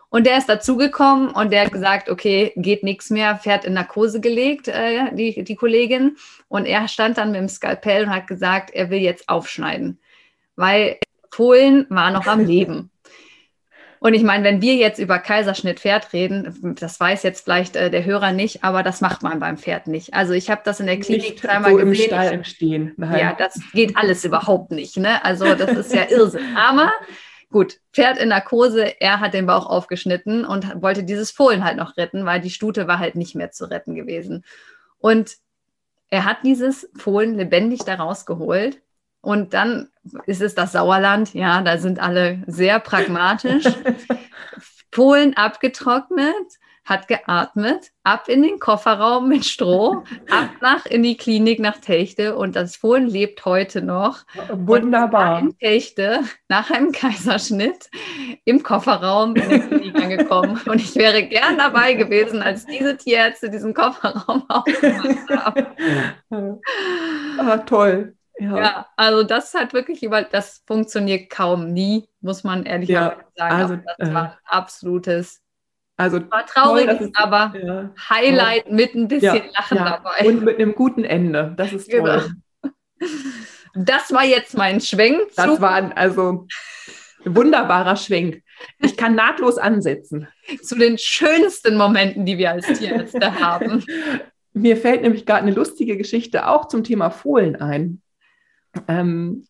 Und 0.10 0.28
der 0.28 0.38
ist 0.38 0.48
dazugekommen 0.48 1.30
und 1.32 1.52
der 1.52 1.66
hat 1.66 1.72
gesagt, 1.72 2.08
okay, 2.08 2.54
geht 2.56 2.84
nichts 2.84 3.10
mehr, 3.10 3.36
Pferd 3.38 3.66
in 3.66 3.74
Narkose 3.74 4.22
gelegt, 4.22 4.68
äh, 4.68 5.14
die, 5.16 5.44
die 5.44 5.56
Kollegin. 5.56 6.18
Und 6.50 6.68
er 6.68 6.88
stand 6.88 7.18
dann 7.18 7.32
mit 7.32 7.42
dem 7.42 7.50
Skalpell 7.50 8.04
und 8.04 8.10
hat 8.12 8.28
gesagt, 8.28 8.70
er 8.72 8.92
will 8.92 9.00
jetzt 9.00 9.28
aufschneiden, 9.28 10.00
weil 10.56 11.00
Fohlen 11.32 11.88
war 11.90 12.12
noch 12.12 12.28
am 12.28 12.40
Leben. 12.46 12.92
Und 14.04 14.14
ich 14.16 14.24
meine, 14.24 14.44
wenn 14.44 14.62
wir 14.62 14.76
jetzt 14.76 15.00
über 15.00 15.18
Kaiserschnitt 15.18 15.80
Pferd 15.80 16.12
reden, 16.12 16.76
das 16.78 17.00
weiß 17.00 17.24
jetzt 17.24 17.46
vielleicht 17.46 17.78
äh, 17.78 17.90
der 17.90 18.04
Hörer 18.04 18.34
nicht, 18.34 18.62
aber 18.62 18.84
das 18.84 19.00
macht 19.00 19.24
man 19.24 19.40
beim 19.40 19.58
Pferd 19.58 19.88
nicht. 19.88 20.14
Also 20.14 20.34
ich 20.34 20.50
habe 20.50 20.60
das 20.66 20.82
in 20.82 20.88
der 20.88 21.00
Klinik 21.00 21.22
nicht 21.22 21.44
dreimal 21.44 21.72
so 21.72 21.78
gesehen. 21.78 21.90
Im 21.90 21.96
Stall 21.96 22.34
im 22.34 22.44
Stehen. 22.44 22.94
Nein. 22.98 23.18
Ja, 23.18 23.34
das 23.34 23.58
geht 23.72 23.96
alles 23.96 24.26
überhaupt 24.26 24.72
nicht. 24.72 24.98
Ne? 24.98 25.24
Also 25.24 25.56
das 25.56 25.72
ist 25.72 25.94
ja 25.94 26.10
Irrsinn. 26.10 26.42
Aber 26.58 26.92
gut, 27.50 27.80
Pferd 27.94 28.18
in 28.18 28.28
Narkose, 28.28 29.00
er 29.00 29.22
hat 29.22 29.34
den 29.34 29.46
Bauch 29.46 29.68
aufgeschnitten 29.68 30.44
und 30.44 30.82
wollte 30.82 31.06
dieses 31.06 31.32
Fohlen 31.32 31.64
halt 31.64 31.78
noch 31.78 31.96
retten, 31.96 32.26
weil 32.26 32.42
die 32.42 32.50
Stute 32.50 32.90
war 32.90 33.00
halt 33.00 33.16
nicht 33.16 33.36
mehr 33.36 33.52
zu 33.52 33.72
retten 33.72 33.96
gewesen. 33.96 34.44
Und 34.98 35.38
er 36.10 36.26
hat 36.26 36.40
dieses 36.44 36.90
Fohlen 36.98 37.38
lebendig 37.38 37.86
da 37.86 37.96
rausgeholt. 37.96 38.82
Und 39.22 39.54
dann 39.54 39.93
ist 40.26 40.42
es 40.42 40.56
das 40.56 40.74
Sauerland. 40.74 41.34
Ja, 41.34 41.62
da 41.62 41.78
sind 41.78 42.00
alle 42.00 42.44
sehr 42.48 42.80
pragmatisch. 42.80 43.66
Polen 44.92 45.36
abgetrocknet, 45.36 46.60
hat 46.86 47.08
geatmet, 47.08 47.92
ab 48.04 48.28
in 48.28 48.44
den 48.44 48.60
Kofferraum 48.60 49.30
mit 49.30 49.46
Stroh, 49.46 50.04
ab 50.30 50.50
nach 50.62 50.86
in 50.86 51.02
die 51.02 51.16
Klinik 51.16 51.60
nach 51.60 51.78
Techte 51.78 52.36
und 52.36 52.56
das 52.58 52.76
Fohlen 52.76 53.08
lebt 53.08 53.46
heute 53.46 53.82
noch. 53.82 54.26
Wunderbar. 54.52 55.42
Und 55.42 55.48
in 55.48 55.58
Techte 55.58 56.20
nach 56.50 56.70
einem 56.72 56.92
Kaiserschnitt 56.92 57.90
im 58.44 58.64
Kofferraum 58.64 59.36
in 59.36 59.50
die 59.50 59.60
Klinik 59.62 59.96
angekommen. 59.96 60.60
Und 60.66 60.76
ich 60.76 60.96
wäre 60.96 61.24
gern 61.24 61.58
dabei 61.58 61.94
gewesen, 61.94 62.42
als 62.42 62.66
diese 62.66 62.98
Tierärzte 62.98 63.50
diesen 63.50 63.74
Kofferraum 63.74 64.44
aufgemacht 64.50 65.30
haben. 65.30 66.60
ah, 67.40 67.58
toll. 67.60 68.16
Ja. 68.40 68.58
ja. 68.58 68.88
also 68.96 69.24
das 69.24 69.54
hat 69.54 69.74
wirklich 69.74 70.04
über, 70.04 70.24
das 70.24 70.64
funktioniert 70.66 71.30
kaum 71.30 71.72
nie, 71.72 72.10
muss 72.22 72.44
man 72.44 72.66
ehrlich 72.66 72.90
ja, 72.90 73.18
sagen. 73.36 73.56
Also, 73.56 73.76
das 73.98 74.10
äh, 74.10 74.14
war 74.14 74.24
ein 74.24 74.38
absolutes 74.46 75.44
also 75.96 76.20
war 76.32 76.46
traurig, 76.46 76.86
toll, 76.86 77.08
ist, 77.08 77.16
aber 77.16 77.54
ja, 77.56 77.90
Highlight 78.10 78.66
toll. 78.66 78.74
mit 78.74 78.96
ein 78.96 79.08
bisschen 79.08 79.44
Lachen 79.54 79.78
dabei. 79.78 80.28
Und 80.28 80.44
mit 80.44 80.60
einem 80.60 80.74
guten 80.74 81.04
Ende. 81.04 81.54
Das 81.56 81.72
ist 81.72 81.90
toll. 81.90 82.32
Genau. 82.62 82.74
Das 83.76 84.12
war 84.12 84.24
jetzt 84.24 84.56
mein 84.56 84.82
Schwenk. 84.82 85.20
Das 85.36 85.62
war 85.62 85.72
ein, 85.72 85.94
also 85.94 86.48
ein 87.26 87.36
wunderbarer 87.36 87.96
Schwenk. 87.96 88.44
Ich 88.80 88.98
kann 88.98 89.16
nahtlos 89.16 89.58
ansetzen. 89.58 90.28
Zu 90.62 90.76
den 90.78 90.98
schönsten 90.98 91.76
Momenten, 91.76 92.26
die 92.26 92.38
wir 92.38 92.52
als 92.52 92.68
Tierärzte 92.68 93.40
haben. 93.40 93.84
Mir 94.54 94.78
fällt 94.78 95.02
nämlich 95.02 95.26
gerade 95.26 95.42
eine 95.42 95.52
lustige 95.52 95.98
Geschichte 95.98 96.48
auch 96.48 96.68
zum 96.68 96.84
Thema 96.84 97.10
Fohlen 97.10 97.56
ein. 97.56 98.03
Ähm, 98.88 99.46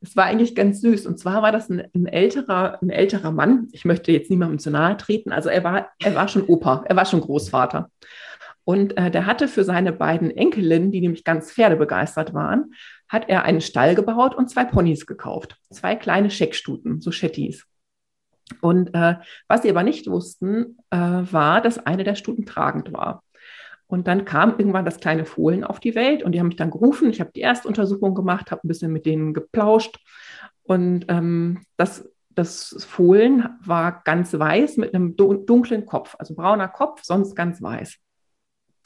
es 0.00 0.16
war 0.16 0.24
eigentlich 0.24 0.54
ganz 0.54 0.80
süß. 0.80 1.06
Und 1.06 1.18
zwar 1.18 1.42
war 1.42 1.52
das 1.52 1.68
ein, 1.68 1.88
ein, 1.94 2.06
älterer, 2.06 2.78
ein 2.82 2.90
älterer 2.90 3.32
Mann. 3.32 3.68
Ich 3.72 3.84
möchte 3.84 4.12
jetzt 4.12 4.30
niemandem 4.30 4.58
zu 4.58 4.70
nahe 4.70 4.96
treten. 4.96 5.32
Also 5.32 5.48
er 5.48 5.64
war, 5.64 5.88
er 5.98 6.14
war 6.14 6.28
schon 6.28 6.44
Opa, 6.44 6.84
er 6.86 6.96
war 6.96 7.06
schon 7.06 7.20
Großvater. 7.20 7.90
Und 8.64 8.96
äh, 8.96 9.10
der 9.10 9.26
hatte 9.26 9.46
für 9.46 9.64
seine 9.64 9.92
beiden 9.92 10.30
Enkelinnen, 10.30 10.90
die 10.90 11.00
nämlich 11.00 11.22
ganz 11.22 11.52
pferdebegeistert 11.52 12.34
waren, 12.34 12.74
hat 13.08 13.28
er 13.28 13.44
einen 13.44 13.60
Stall 13.60 13.94
gebaut 13.94 14.34
und 14.34 14.50
zwei 14.50 14.64
Ponys 14.64 15.06
gekauft. 15.06 15.56
Zwei 15.70 15.94
kleine 15.94 16.30
Scheckstuten, 16.30 17.00
so 17.00 17.12
Shetties. 17.12 17.64
Und 18.60 18.92
äh, 18.94 19.16
was 19.48 19.62
sie 19.62 19.70
aber 19.70 19.82
nicht 19.82 20.08
wussten, 20.08 20.78
äh, 20.90 20.96
war, 20.98 21.60
dass 21.60 21.84
eine 21.84 22.04
der 22.04 22.16
Stuten 22.16 22.44
tragend 22.44 22.92
war. 22.92 23.22
Und 23.88 24.08
dann 24.08 24.24
kam 24.24 24.58
irgendwann 24.58 24.84
das 24.84 24.98
kleine 24.98 25.24
Fohlen 25.24 25.62
auf 25.62 25.78
die 25.78 25.94
Welt 25.94 26.22
und 26.22 26.32
die 26.32 26.40
haben 26.40 26.48
mich 26.48 26.56
dann 26.56 26.70
gerufen. 26.70 27.10
Ich 27.10 27.20
habe 27.20 27.30
die 27.34 27.42
Erstuntersuchung 27.42 28.14
gemacht, 28.14 28.50
habe 28.50 28.62
ein 28.64 28.68
bisschen 28.68 28.92
mit 28.92 29.06
denen 29.06 29.32
geplauscht. 29.32 29.98
Und 30.64 31.04
ähm, 31.08 31.62
das, 31.76 32.08
das 32.30 32.84
Fohlen 32.88 33.48
war 33.64 34.02
ganz 34.04 34.36
weiß 34.36 34.78
mit 34.78 34.94
einem 34.94 35.16
dunklen 35.16 35.86
Kopf, 35.86 36.16
also 36.18 36.34
brauner 36.34 36.68
Kopf, 36.68 37.04
sonst 37.04 37.36
ganz 37.36 37.62
weiß. 37.62 37.98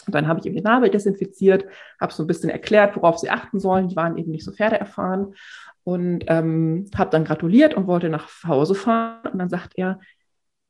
Und 0.06 0.14
dann 0.14 0.28
habe 0.28 0.40
ich 0.40 0.46
ihm 0.46 0.54
den 0.54 0.64
Nabel 0.64 0.90
desinfiziert, 0.90 1.64
habe 2.00 2.12
so 2.12 2.22
ein 2.22 2.26
bisschen 2.26 2.50
erklärt, 2.50 2.96
worauf 2.96 3.18
sie 3.18 3.30
achten 3.30 3.60
sollen. 3.60 3.88
Die 3.88 3.96
waren 3.96 4.16
eben 4.16 4.30
nicht 4.30 4.44
so 4.44 4.52
pferdeerfahren. 4.52 5.34
Und 5.82 6.24
ähm, 6.28 6.90
habe 6.94 7.10
dann 7.10 7.24
gratuliert 7.24 7.74
und 7.74 7.86
wollte 7.86 8.10
nach 8.10 8.28
Hause 8.46 8.74
fahren. 8.74 9.32
Und 9.32 9.38
dann 9.38 9.48
sagt 9.48 9.72
er, 9.76 9.98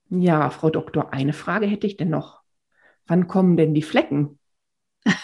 ja, 0.09 0.51
Frau 0.51 0.71
Doktor, 0.71 1.12
eine 1.12 1.33
Frage 1.33 1.66
hätte 1.66 1.87
ich 1.87 1.97
denn 1.97 2.11
noch 2.11 2.39
wann 3.11 3.27
kommen 3.27 3.57
denn 3.57 3.75
die 3.75 3.83
Flecken? 3.83 4.38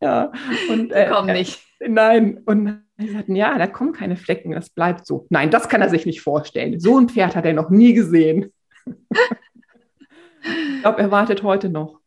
ja, 0.00 0.32
und 0.70 0.92
äh, 0.92 1.08
kommen 1.10 1.32
nicht. 1.32 1.60
Äh, 1.80 1.88
nein, 1.88 2.40
und 2.46 2.84
wir 2.96 3.12
sagten, 3.12 3.34
ja, 3.36 3.58
da 3.58 3.66
kommen 3.66 3.92
keine 3.92 4.16
Flecken, 4.16 4.52
das 4.52 4.70
bleibt 4.70 5.04
so. 5.06 5.26
Nein, 5.30 5.50
das 5.50 5.68
kann 5.68 5.82
er 5.82 5.90
sich 5.90 6.06
nicht 6.06 6.20
vorstellen. 6.20 6.78
So 6.80 6.98
ein 6.98 7.08
Pferd 7.08 7.34
hat 7.36 7.44
er 7.44 7.52
noch 7.54 7.70
nie 7.70 7.92
gesehen. 7.92 8.52
ich 8.86 10.82
glaube, 10.82 11.00
er 11.00 11.10
wartet 11.10 11.42
heute 11.42 11.68
noch. 11.68 12.00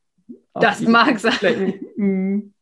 Das 0.54 0.82
mag 0.82 1.20
sein. 1.20 1.74
Mhm. 1.98 2.54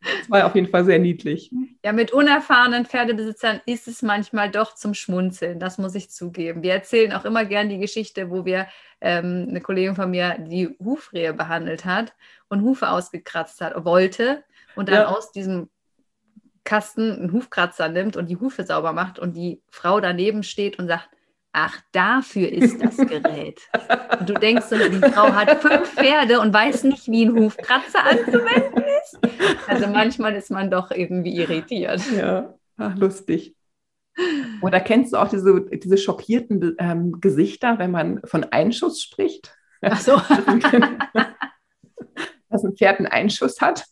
Das 0.00 0.30
war 0.30 0.46
auf 0.46 0.54
jeden 0.54 0.68
Fall 0.68 0.84
sehr 0.84 0.98
niedlich. 0.98 1.50
Ja, 1.84 1.92
mit 1.92 2.12
unerfahrenen 2.12 2.86
Pferdebesitzern 2.86 3.60
ist 3.66 3.88
es 3.88 4.02
manchmal 4.02 4.50
doch 4.50 4.74
zum 4.74 4.94
Schmunzeln, 4.94 5.58
das 5.58 5.78
muss 5.78 5.94
ich 5.94 6.10
zugeben. 6.10 6.62
Wir 6.62 6.74
erzählen 6.74 7.12
auch 7.12 7.24
immer 7.24 7.44
gern 7.44 7.68
die 7.68 7.78
Geschichte, 7.78 8.30
wo 8.30 8.44
wir 8.44 8.68
ähm, 9.00 9.46
eine 9.48 9.60
Kollegin 9.60 9.96
von 9.96 10.10
mir 10.10 10.36
die 10.38 10.76
Hufrehe 10.78 11.32
behandelt 11.32 11.84
hat 11.84 12.14
und 12.48 12.62
Hufe 12.62 12.90
ausgekratzt 12.90 13.60
hat, 13.60 13.84
wollte 13.84 14.44
und 14.76 14.88
dann 14.88 15.02
ja. 15.02 15.06
aus 15.08 15.32
diesem 15.32 15.68
Kasten 16.64 17.12
einen 17.12 17.32
Hufkratzer 17.32 17.88
nimmt 17.88 18.16
und 18.16 18.28
die 18.28 18.36
Hufe 18.36 18.64
sauber 18.64 18.92
macht 18.92 19.18
und 19.18 19.36
die 19.36 19.62
Frau 19.70 20.00
daneben 20.00 20.42
steht 20.42 20.78
und 20.78 20.86
sagt, 20.86 21.08
ach, 21.52 21.80
dafür 21.92 22.50
ist 22.50 22.82
das 22.82 22.96
Gerät. 22.96 23.60
Und 24.18 24.28
du 24.28 24.34
denkst, 24.34 24.66
die 24.70 25.00
Frau 25.10 25.32
hat 25.32 25.60
fünf 25.60 25.94
Pferde 25.94 26.40
und 26.40 26.52
weiß 26.52 26.84
nicht, 26.84 27.08
wie 27.08 27.24
ein 27.24 27.34
Hufkratzer 27.36 28.04
anzuwenden 28.04 28.84
ist. 29.02 29.18
Also 29.66 29.86
manchmal 29.88 30.34
ist 30.34 30.50
man 30.50 30.70
doch 30.70 30.90
irgendwie 30.90 31.36
irritiert. 31.36 32.02
Ja, 32.16 32.54
ach, 32.76 32.96
lustig. 32.96 33.54
Oder 34.62 34.80
kennst 34.80 35.12
du 35.12 35.16
auch 35.16 35.28
diese, 35.28 35.66
diese 35.70 35.96
schockierten 35.96 36.74
ähm, 36.78 37.20
Gesichter, 37.20 37.78
wenn 37.78 37.92
man 37.92 38.20
von 38.24 38.44
Einschuss 38.44 39.00
spricht? 39.00 39.56
Ach 39.80 40.00
so. 40.00 40.16
Dass 42.50 42.64
ein 42.64 42.74
Pferd 42.76 42.98
einen 42.98 43.06
Einschuss 43.06 43.60
hat. 43.60 43.84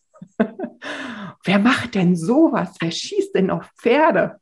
Wer 1.43 1.59
macht 1.59 1.95
denn 1.95 2.15
sowas? 2.15 2.75
Wer 2.79 2.91
schießt 2.91 3.35
denn 3.35 3.51
auf 3.51 3.69
Pferde? 3.77 4.39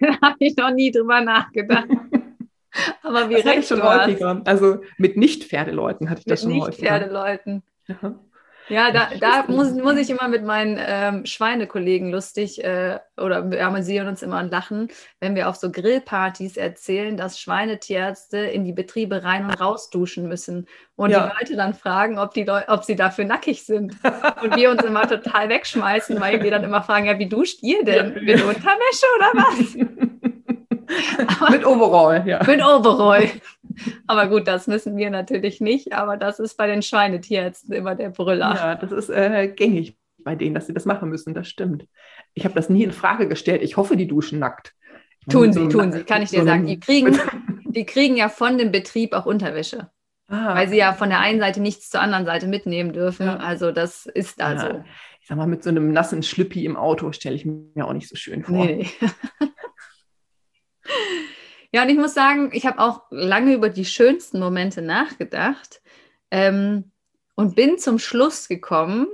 Da 0.00 0.20
habe 0.20 0.36
ich 0.40 0.56
noch 0.56 0.70
nie 0.70 0.90
drüber 0.90 1.20
nachgedacht. 1.20 1.88
Aber 3.02 3.30
wie 3.30 3.34
das 3.34 3.44
recht 3.44 3.68
schon 3.68 3.82
häufiger. 3.82 4.42
Also 4.44 4.80
mit 4.98 5.16
Nicht-Pferdeleuten 5.16 6.10
hatte 6.10 6.20
ich 6.20 6.26
das 6.26 6.44
mit 6.44 6.54
schon 6.54 6.62
häufiger. 6.62 6.90
Nicht-Pferdeleuten. 6.92 7.62
Ja. 7.86 8.18
Ja, 8.68 8.90
da, 8.90 9.10
da 9.20 9.44
muss, 9.46 9.72
muss 9.72 9.96
ich 9.96 10.08
immer 10.08 10.28
mit 10.28 10.42
meinen 10.42 10.78
ähm, 10.80 11.26
Schweinekollegen 11.26 12.10
lustig 12.10 12.64
äh, 12.64 12.98
oder 13.16 13.50
wir 13.50 13.66
amüsieren 13.66 14.08
uns 14.08 14.22
immer 14.22 14.38
und 14.38 14.50
lachen, 14.50 14.88
wenn 15.20 15.34
wir 15.34 15.48
auf 15.48 15.56
so 15.56 15.70
Grillpartys 15.70 16.56
erzählen, 16.56 17.16
dass 17.16 17.38
Schweinetierärzte 17.38 18.38
in 18.38 18.64
die 18.64 18.72
Betriebe 18.72 19.22
rein 19.22 19.44
und 19.44 19.60
raus 19.60 19.90
duschen 19.90 20.28
müssen. 20.28 20.66
Und 20.96 21.10
ja. 21.10 21.26
die 21.26 21.38
Leute 21.38 21.56
dann 21.56 21.74
fragen, 21.74 22.18
ob, 22.18 22.32
die 22.32 22.44
Leu 22.44 22.62
ob 22.68 22.84
sie 22.84 22.96
dafür 22.96 23.24
nackig 23.26 23.64
sind. 23.64 23.96
Und 24.42 24.56
wir 24.56 24.70
uns 24.70 24.82
immer 24.82 25.06
total 25.06 25.48
wegschmeißen, 25.48 26.18
weil 26.20 26.42
wir 26.42 26.50
dann 26.50 26.64
immer 26.64 26.82
fragen, 26.82 27.06
ja, 27.06 27.18
wie 27.18 27.28
duscht 27.28 27.58
ihr 27.62 27.84
denn? 27.84 28.14
Mit 28.14 28.42
Unterwäsche 28.42 29.06
oder 29.16 29.32
was? 29.34 29.74
mit 31.50 31.64
Overall, 31.66 32.26
ja. 32.26 32.42
Mit 32.44 32.62
Overall. 32.62 33.28
Aber 34.06 34.28
gut, 34.28 34.46
das 34.46 34.66
müssen 34.66 34.96
wir 34.96 35.10
natürlich 35.10 35.60
nicht, 35.60 35.92
aber 35.92 36.16
das 36.16 36.38
ist 36.38 36.56
bei 36.56 36.66
den 36.66 36.82
Schweinetierärzten 36.82 37.74
immer 37.74 37.94
der 37.94 38.10
Brüller. 38.10 38.54
Ja, 38.54 38.74
das 38.74 38.92
ist 38.92 39.10
äh, 39.10 39.48
gängig 39.48 39.96
bei 40.24 40.34
denen, 40.34 40.54
dass 40.54 40.66
sie 40.66 40.74
das 40.74 40.86
machen 40.86 41.08
müssen, 41.10 41.34
das 41.34 41.48
stimmt. 41.48 41.86
Ich 42.32 42.44
habe 42.44 42.54
das 42.54 42.70
nie 42.70 42.82
in 42.82 42.92
Frage 42.92 43.28
gestellt. 43.28 43.62
Ich 43.62 43.76
hoffe, 43.76 43.96
die 43.96 44.08
duschen 44.08 44.38
nackt. 44.38 44.74
Tun 45.28 45.52
sie, 45.52 45.68
tun 45.68 45.92
sie, 45.92 46.04
kann 46.04 46.22
ich 46.22 46.30
dir 46.30 46.40
so 46.40 46.46
sagen. 46.46 46.66
Die 46.66 46.80
kriegen, 46.80 47.18
die 47.66 47.86
kriegen 47.86 48.16
ja 48.16 48.28
von 48.28 48.58
dem 48.58 48.72
Betrieb 48.72 49.12
auch 49.12 49.26
Unterwäsche. 49.26 49.90
Ah. 50.28 50.54
Weil 50.54 50.68
sie 50.68 50.76
ja 50.76 50.94
von 50.94 51.10
der 51.10 51.20
einen 51.20 51.38
Seite 51.38 51.60
nichts 51.60 51.90
zur 51.90 52.00
anderen 52.00 52.24
Seite 52.24 52.46
mitnehmen 52.46 52.92
dürfen. 52.92 53.26
Ja. 53.26 53.36
Also 53.36 53.72
das 53.72 54.06
ist 54.06 54.40
da 54.40 54.58
so. 54.58 54.84
Ich 55.20 55.28
sag 55.28 55.36
mal, 55.36 55.46
mit 55.46 55.62
so 55.62 55.70
einem 55.70 55.92
nassen 55.92 56.22
Schlüppi 56.22 56.64
im 56.64 56.76
Auto 56.76 57.12
stelle 57.12 57.36
ich 57.36 57.46
mir 57.46 57.86
auch 57.86 57.92
nicht 57.92 58.08
so 58.08 58.16
schön 58.16 58.44
vor. 58.44 58.64
Nee. 58.64 58.88
Ja, 61.74 61.82
und 61.82 61.88
ich 61.88 61.96
muss 61.96 62.14
sagen, 62.14 62.50
ich 62.52 62.66
habe 62.66 62.78
auch 62.78 63.02
lange 63.10 63.52
über 63.52 63.68
die 63.68 63.84
schönsten 63.84 64.38
Momente 64.38 64.80
nachgedacht 64.80 65.82
ähm, 66.30 66.92
und 67.34 67.56
bin 67.56 67.78
zum 67.78 67.98
Schluss 67.98 68.46
gekommen, 68.46 69.08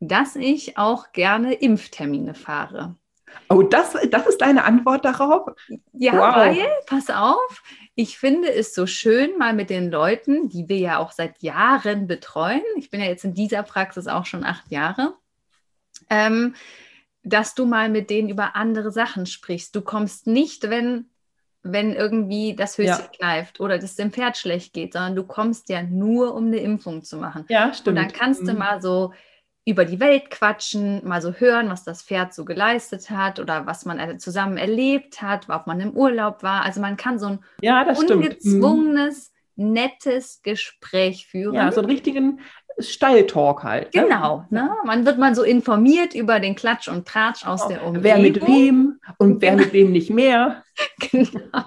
dass 0.00 0.34
ich 0.34 0.78
auch 0.78 1.12
gerne 1.12 1.52
Impftermine 1.52 2.32
fahre. 2.32 2.96
Oh, 3.50 3.60
das, 3.60 3.94
das 4.10 4.26
ist 4.26 4.40
deine 4.40 4.64
Antwort 4.64 5.04
darauf? 5.04 5.50
Ja, 5.92 6.14
wow. 6.14 6.34
weil, 6.34 6.66
pass 6.86 7.10
auf, 7.10 7.62
ich 7.94 8.16
finde 8.16 8.54
es 8.54 8.74
so 8.74 8.86
schön, 8.86 9.36
mal 9.36 9.52
mit 9.52 9.68
den 9.68 9.90
Leuten, 9.90 10.48
die 10.48 10.66
wir 10.66 10.78
ja 10.78 10.98
auch 11.00 11.12
seit 11.12 11.42
Jahren 11.42 12.06
betreuen, 12.06 12.62
ich 12.78 12.88
bin 12.88 13.00
ja 13.02 13.06
jetzt 13.06 13.26
in 13.26 13.34
dieser 13.34 13.62
Praxis 13.62 14.06
auch 14.06 14.24
schon 14.24 14.44
acht 14.44 14.70
Jahre, 14.70 15.14
ähm, 16.08 16.54
dass 17.22 17.54
du 17.54 17.66
mal 17.66 17.90
mit 17.90 18.08
denen 18.08 18.30
über 18.30 18.56
andere 18.56 18.92
Sachen 18.92 19.26
sprichst. 19.26 19.76
Du 19.76 19.82
kommst 19.82 20.26
nicht, 20.26 20.70
wenn 20.70 21.10
wenn 21.62 21.94
irgendwie 21.94 22.54
das 22.54 22.78
Höschen 22.78 23.04
ja. 23.04 23.10
kneift 23.16 23.60
oder 23.60 23.76
es 23.76 23.96
dem 23.96 24.12
Pferd 24.12 24.36
schlecht 24.36 24.72
geht, 24.72 24.92
sondern 24.92 25.16
du 25.16 25.24
kommst 25.24 25.68
ja 25.68 25.82
nur, 25.82 26.34
um 26.34 26.46
eine 26.46 26.58
Impfung 26.58 27.02
zu 27.02 27.16
machen. 27.16 27.44
Ja, 27.48 27.72
stimmt. 27.72 27.88
Und 27.88 27.94
dann 27.96 28.12
kannst 28.12 28.46
du 28.46 28.52
mhm. 28.52 28.58
mal 28.58 28.80
so 28.80 29.12
über 29.64 29.84
die 29.84 30.00
Welt 30.00 30.30
quatschen, 30.30 31.06
mal 31.06 31.20
so 31.20 31.32
hören, 31.32 31.68
was 31.68 31.84
das 31.84 32.02
Pferd 32.02 32.32
so 32.32 32.46
geleistet 32.46 33.10
hat 33.10 33.38
oder 33.38 33.66
was 33.66 33.84
man 33.84 34.18
zusammen 34.18 34.56
erlebt 34.56 35.20
hat, 35.20 35.50
ob 35.50 35.66
man 35.66 35.78
im 35.80 35.90
Urlaub 35.90 36.42
war. 36.42 36.64
Also 36.64 36.80
man 36.80 36.96
kann 36.96 37.18
so 37.18 37.26
ein 37.26 37.40
ja, 37.60 37.82
ungezwungenes, 37.82 39.32
stimmt. 39.54 39.72
nettes 39.74 40.40
Gespräch 40.42 41.26
führen. 41.26 41.54
Ja, 41.54 41.70
so 41.70 41.80
einen 41.80 41.90
richtigen 41.90 42.40
Stalltalk 42.78 43.64
halt. 43.64 43.94
Ne? 43.94 44.02
Genau, 44.02 44.44
ne? 44.50 44.70
man 44.84 45.04
wird 45.06 45.18
mal 45.18 45.34
so 45.34 45.42
informiert 45.42 46.14
über 46.14 46.40
den 46.40 46.54
Klatsch 46.54 46.88
und 46.88 47.06
Tratsch 47.06 47.46
aus 47.46 47.64
oh, 47.64 47.68
der 47.68 47.84
Umgebung. 47.84 48.04
Wer 48.04 48.18
mit 48.18 48.46
wem 48.46 49.00
und 49.18 49.42
wer 49.42 49.56
mit 49.56 49.72
wem 49.72 49.92
nicht 49.92 50.10
mehr. 50.10 50.62
genau. 51.10 51.64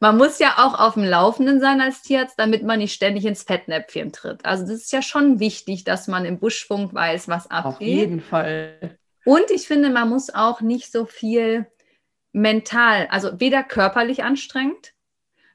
Man 0.00 0.16
muss 0.16 0.40
ja 0.40 0.54
auch 0.58 0.78
auf 0.80 0.94
dem 0.94 1.04
Laufenden 1.04 1.60
sein 1.60 1.80
als 1.80 2.02
Tierarzt, 2.02 2.36
damit 2.36 2.64
man 2.64 2.80
nicht 2.80 2.92
ständig 2.92 3.24
ins 3.24 3.44
Fettnäpfchen 3.44 4.12
tritt. 4.12 4.44
Also 4.44 4.64
das 4.64 4.74
ist 4.74 4.92
ja 4.92 5.00
schon 5.00 5.38
wichtig, 5.38 5.84
dass 5.84 6.08
man 6.08 6.24
im 6.24 6.40
Buschfunk 6.40 6.92
weiß, 6.92 7.28
was 7.28 7.48
abgeht. 7.50 7.74
Auf 7.74 7.80
jeden 7.80 8.20
Fall. 8.20 8.98
Und 9.24 9.50
ich 9.52 9.68
finde, 9.68 9.90
man 9.90 10.08
muss 10.08 10.34
auch 10.34 10.60
nicht 10.60 10.90
so 10.90 11.06
viel 11.06 11.66
mental, 12.32 13.06
also 13.10 13.38
weder 13.38 13.62
körperlich 13.62 14.24
anstrengend 14.24 14.92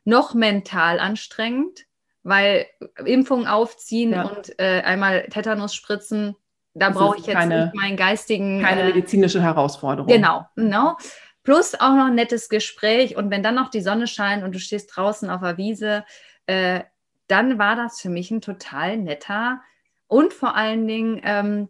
noch 0.07 0.33
mental 0.33 0.99
anstrengend, 0.99 1.85
weil 2.27 2.65
Impfung 3.05 3.47
aufziehen 3.47 4.11
ja. 4.11 4.23
und 4.23 4.59
äh, 4.59 4.81
einmal 4.81 5.27
Tetanus 5.29 5.73
spritzen, 5.73 6.35
da 6.73 6.89
brauche 6.89 7.17
ich 7.17 7.25
jetzt 7.25 7.37
keine, 7.37 7.65
nicht 7.65 7.75
meinen 7.75 7.95
geistigen. 7.95 8.61
Keine 8.61 8.81
äh, 8.81 8.87
medizinische 8.87 9.41
Herausforderung. 9.41 10.11
Genau, 10.11 10.45
genau. 10.55 10.97
Plus 11.43 11.73
auch 11.75 11.93
noch 11.93 12.07
ein 12.07 12.15
nettes 12.15 12.49
Gespräch. 12.49 13.15
Und 13.15 13.31
wenn 13.31 13.43
dann 13.43 13.55
noch 13.55 13.69
die 13.69 13.81
Sonne 13.81 14.07
scheint 14.07 14.43
und 14.43 14.53
du 14.53 14.59
stehst 14.59 14.95
draußen 14.95 15.29
auf 15.29 15.41
der 15.41 15.57
Wiese, 15.57 16.03
äh, 16.45 16.81
dann 17.27 17.57
war 17.57 17.75
das 17.77 18.01
für 18.01 18.09
mich 18.09 18.29
ein 18.29 18.41
total 18.41 18.97
netter 18.97 19.61
und 20.07 20.33
vor 20.33 20.55
allen 20.55 20.85
Dingen 20.85 21.21
ähm, 21.23 21.69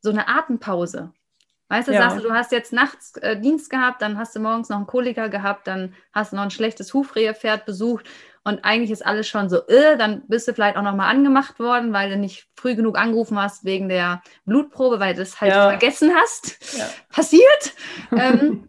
so 0.00 0.10
eine 0.10 0.28
Atempause. 0.28 1.12
Weißt 1.68 1.88
du, 1.88 1.92
ja. 1.92 2.02
sagst 2.02 2.18
du, 2.18 2.28
du 2.28 2.34
hast 2.34 2.52
jetzt 2.52 2.72
nachts 2.72 3.16
äh, 3.18 3.40
Dienst 3.40 3.70
gehabt, 3.70 4.02
dann 4.02 4.18
hast 4.18 4.34
du 4.34 4.40
morgens 4.40 4.68
noch 4.68 4.76
einen 4.76 4.86
Koliker 4.86 5.28
gehabt, 5.28 5.66
dann 5.68 5.94
hast 6.12 6.32
du 6.32 6.36
noch 6.36 6.42
ein 6.42 6.50
schlechtes 6.50 6.92
Hufrehepferd 6.92 7.64
besucht 7.64 8.06
und 8.44 8.64
eigentlich 8.64 8.90
ist 8.90 9.06
alles 9.06 9.28
schon 9.28 9.48
so, 9.48 9.66
äh, 9.68 9.96
dann 9.96 10.22
bist 10.26 10.48
du 10.48 10.54
vielleicht 10.54 10.76
auch 10.76 10.82
nochmal 10.82 11.10
angemacht 11.10 11.60
worden, 11.60 11.92
weil 11.92 12.10
du 12.10 12.16
nicht 12.16 12.48
früh 12.56 12.74
genug 12.74 12.98
angerufen 12.98 13.38
hast 13.38 13.64
wegen 13.64 13.88
der 13.88 14.22
Blutprobe, 14.44 14.98
weil 14.98 15.14
du 15.14 15.22
es 15.22 15.40
halt 15.40 15.52
ja. 15.52 15.68
vergessen 15.68 16.12
hast. 16.14 16.76
Ja. 16.76 16.88
Passiert. 17.08 17.74
ähm, 18.16 18.68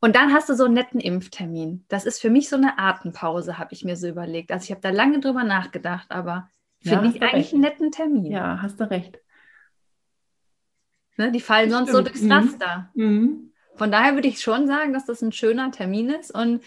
und 0.00 0.14
dann 0.14 0.32
hast 0.32 0.48
du 0.48 0.54
so 0.54 0.66
einen 0.66 0.74
netten 0.74 1.00
Impftermin. 1.00 1.84
Das 1.88 2.04
ist 2.04 2.20
für 2.20 2.30
mich 2.30 2.48
so 2.48 2.56
eine 2.56 2.78
Atempause, 2.78 3.58
habe 3.58 3.72
ich 3.72 3.84
mir 3.84 3.96
so 3.96 4.06
überlegt. 4.06 4.52
Also 4.52 4.64
ich 4.64 4.70
habe 4.70 4.80
da 4.80 4.90
lange 4.90 5.18
drüber 5.18 5.42
nachgedacht, 5.42 6.10
aber 6.10 6.48
finde 6.80 7.06
ja, 7.06 7.10
ich 7.10 7.22
eigentlich 7.22 7.34
recht. 7.34 7.52
einen 7.54 7.62
netten 7.62 7.90
Termin. 7.90 8.26
Ja, 8.26 8.60
hast 8.62 8.78
du 8.78 8.88
recht. 8.88 9.18
Ne, 11.16 11.32
die 11.32 11.40
fallen 11.40 11.70
sonst 11.70 11.90
so 11.90 12.02
durchs 12.02 12.22
mhm. 12.22 12.32
Raster. 12.32 12.90
Mhm. 12.94 13.52
Von 13.74 13.90
daher 13.90 14.14
würde 14.14 14.28
ich 14.28 14.40
schon 14.40 14.66
sagen, 14.66 14.92
dass 14.92 15.06
das 15.06 15.22
ein 15.22 15.32
schöner 15.32 15.70
Termin 15.70 16.10
ist. 16.10 16.30
Und 16.30 16.62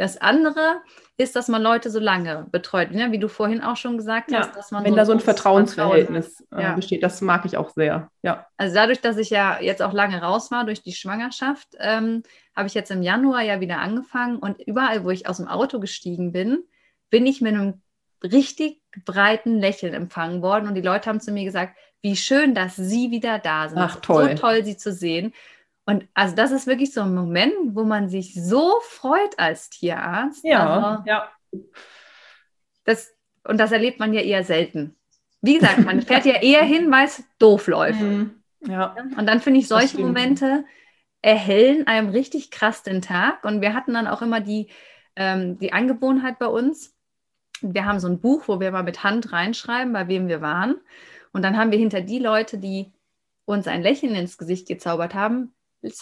das 0.00 0.18
andere 0.18 0.80
ist, 1.18 1.36
dass 1.36 1.48
man 1.48 1.60
Leute 1.60 1.90
so 1.90 2.00
lange 2.00 2.46
betreut, 2.50 2.90
ne? 2.90 3.12
wie 3.12 3.18
du 3.18 3.28
vorhin 3.28 3.60
auch 3.60 3.76
schon 3.76 3.98
gesagt 3.98 4.32
hast. 4.32 4.56
dass 4.56 4.70
man 4.70 4.82
wenn 4.82 4.92
so 4.92 4.96
da 4.96 5.04
so 5.04 5.12
ein 5.12 5.20
Vertrauensverhältnis 5.20 6.36
Vertrauen 6.38 6.58
äh, 6.58 6.62
ja. 6.62 6.74
besteht, 6.74 7.02
das 7.02 7.20
mag 7.20 7.44
ich 7.44 7.58
auch 7.58 7.68
sehr. 7.68 8.10
Ja. 8.22 8.46
Also 8.56 8.74
dadurch, 8.74 9.02
dass 9.02 9.18
ich 9.18 9.28
ja 9.28 9.60
jetzt 9.60 9.82
auch 9.82 9.92
lange 9.92 10.22
raus 10.22 10.50
war 10.50 10.64
durch 10.64 10.82
die 10.82 10.94
Schwangerschaft, 10.94 11.68
ähm, 11.78 12.22
habe 12.56 12.66
ich 12.66 12.72
jetzt 12.72 12.90
im 12.90 13.02
Januar 13.02 13.42
ja 13.42 13.60
wieder 13.60 13.80
angefangen 13.80 14.38
und 14.38 14.58
überall, 14.62 15.04
wo 15.04 15.10
ich 15.10 15.28
aus 15.28 15.36
dem 15.36 15.48
Auto 15.48 15.80
gestiegen 15.80 16.32
bin, 16.32 16.64
bin 17.10 17.26
ich 17.26 17.42
mit 17.42 17.52
einem 17.52 17.82
richtig 18.22 18.80
breiten 19.04 19.58
Lächeln 19.58 19.92
empfangen 19.92 20.40
worden 20.40 20.66
und 20.66 20.76
die 20.76 20.80
Leute 20.80 21.10
haben 21.10 21.20
zu 21.20 21.30
mir 21.30 21.44
gesagt, 21.44 21.76
wie 22.00 22.16
schön, 22.16 22.54
dass 22.54 22.74
Sie 22.74 23.10
wieder 23.10 23.38
da 23.38 23.68
sind. 23.68 23.78
Ach 23.78 23.96
toll. 23.96 24.30
So 24.30 24.34
toll, 24.36 24.64
Sie 24.64 24.78
zu 24.78 24.94
sehen. 24.94 25.34
Und 25.86 26.06
also 26.14 26.36
das 26.36 26.50
ist 26.50 26.66
wirklich 26.66 26.92
so 26.92 27.00
ein 27.02 27.14
Moment, 27.14 27.54
wo 27.74 27.84
man 27.84 28.08
sich 28.08 28.34
so 28.34 28.78
freut 28.82 29.38
als 29.38 29.70
Tierarzt. 29.70 30.44
Ja, 30.44 30.68
also, 30.68 31.02
ja. 31.06 31.28
Das, 32.84 33.14
und 33.44 33.58
das 33.58 33.72
erlebt 33.72 33.98
man 33.98 34.12
ja 34.12 34.20
eher 34.20 34.44
selten. 34.44 34.96
Wie 35.40 35.58
gesagt, 35.58 35.84
man 35.84 36.02
fährt 36.02 36.26
ja 36.26 36.40
eher 36.40 36.62
hin, 36.62 36.90
weil 36.90 37.06
es 37.06 37.24
doof 37.38 37.66
läuft. 37.66 38.00
Mhm. 38.00 38.42
Ja. 38.66 38.94
Und 39.16 39.26
dann 39.26 39.40
finde 39.40 39.60
ich 39.60 39.68
solche 39.68 39.98
Momente 39.98 40.64
erhellen 41.22 41.86
einem 41.86 42.10
richtig 42.10 42.50
krass 42.50 42.82
den 42.82 43.02
Tag. 43.02 43.44
Und 43.44 43.60
wir 43.60 43.74
hatten 43.74 43.94
dann 43.94 44.06
auch 44.06 44.22
immer 44.22 44.40
die, 44.40 44.68
ähm, 45.16 45.58
die 45.58 45.72
Angewohnheit 45.72 46.38
bei 46.38 46.46
uns. 46.46 46.94
Wir 47.62 47.84
haben 47.84 48.00
so 48.00 48.08
ein 48.08 48.20
Buch, 48.20 48.44
wo 48.46 48.60
wir 48.60 48.70
mal 48.70 48.82
mit 48.82 49.02
Hand 49.04 49.32
reinschreiben, 49.32 49.92
bei 49.92 50.08
wem 50.08 50.28
wir 50.28 50.40
waren. 50.40 50.76
Und 51.32 51.42
dann 51.42 51.56
haben 51.56 51.70
wir 51.70 51.78
hinter 51.78 52.00
die 52.00 52.18
Leute, 52.18 52.58
die 52.58 52.92
uns 53.44 53.66
ein 53.66 53.82
Lächeln 53.82 54.14
ins 54.14 54.38
Gesicht 54.38 54.68
gezaubert 54.68 55.14
haben, 55.14 55.52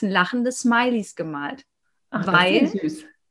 lachende 0.01 0.53
Smileys 0.53 1.15
gemalt. 1.15 1.65
Ach, 2.11 2.27
weil 2.27 2.71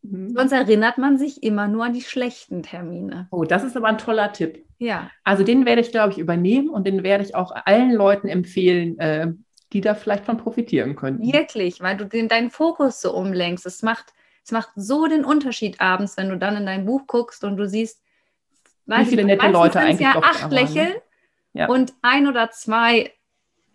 mhm. 0.01 0.35
sonst 0.35 0.51
erinnert 0.51 0.97
man 0.97 1.17
sich 1.17 1.43
immer 1.43 1.67
nur 1.67 1.85
an 1.85 1.93
die 1.93 2.01
schlechten 2.01 2.63
Termine. 2.63 3.27
Oh, 3.31 3.43
das 3.43 3.63
ist 3.63 3.75
aber 3.75 3.87
ein 3.87 3.97
toller 3.97 4.31
Tipp. 4.33 4.65
Ja. 4.77 5.09
Also 5.23 5.43
den 5.43 5.65
werde 5.65 5.81
ich, 5.81 5.91
glaube 5.91 6.13
ich, 6.13 6.19
übernehmen 6.19 6.69
und 6.69 6.85
den 6.85 7.03
werde 7.03 7.23
ich 7.23 7.35
auch 7.35 7.51
allen 7.65 7.91
Leuten 7.91 8.27
empfehlen, 8.27 8.99
äh, 8.99 9.31
die 9.73 9.81
da 9.81 9.95
vielleicht 9.95 10.25
von 10.25 10.37
profitieren 10.37 10.95
können. 10.95 11.19
Wirklich, 11.19 11.81
weil 11.81 11.97
du 11.97 12.05
den, 12.05 12.27
deinen 12.27 12.51
Fokus 12.51 13.01
so 13.01 13.13
umlenkst. 13.13 13.65
Es 13.65 13.81
macht, 13.81 14.13
es 14.45 14.51
macht 14.51 14.69
so 14.75 15.07
den 15.07 15.25
Unterschied 15.25 15.81
abends, 15.81 16.15
wenn 16.17 16.29
du 16.29 16.37
dann 16.37 16.55
in 16.57 16.65
dein 16.65 16.85
Buch 16.85 17.07
guckst 17.07 17.43
und 17.43 17.57
du 17.57 17.67
siehst, 17.67 18.01
wie 18.85 19.05
viele 19.05 19.23
ich, 19.23 19.27
nette 19.27 19.47
Leute 19.47 19.79
eigentlich 19.79 19.99
ja 19.99 20.21
acht 20.21 20.49
ne? 20.49 20.61
Lächeln 20.61 20.93
ja. 21.53 21.67
und 21.67 21.93
ein 22.01 22.27
oder 22.27 22.51
zwei 22.51 23.11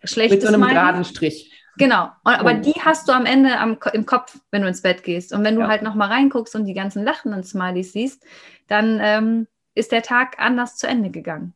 schlechte 0.03 0.35
Mit 0.35 0.41
so 0.41 0.47
einem 0.47 0.61
geraden 0.67 1.05
Strich. 1.05 1.52
Genau, 1.77 2.11
aber 2.23 2.53
die 2.53 2.73
hast 2.73 3.07
du 3.07 3.13
am 3.13 3.25
Ende 3.25 3.57
am, 3.57 3.77
im 3.93 4.05
Kopf, 4.05 4.37
wenn 4.51 4.61
du 4.61 4.67
ins 4.67 4.81
Bett 4.81 5.03
gehst. 5.03 5.33
Und 5.33 5.43
wenn 5.43 5.55
du 5.55 5.61
ja. 5.61 5.67
halt 5.67 5.81
nochmal 5.81 6.09
reinguckst 6.09 6.55
und 6.55 6.65
die 6.65 6.73
ganzen 6.73 7.03
lachenden 7.03 7.43
Smileys 7.43 7.93
siehst, 7.93 8.23
dann 8.67 8.99
ähm, 9.01 9.47
ist 9.73 9.91
der 9.91 10.03
Tag 10.03 10.35
anders 10.39 10.77
zu 10.77 10.87
Ende 10.87 11.09
gegangen. 11.09 11.53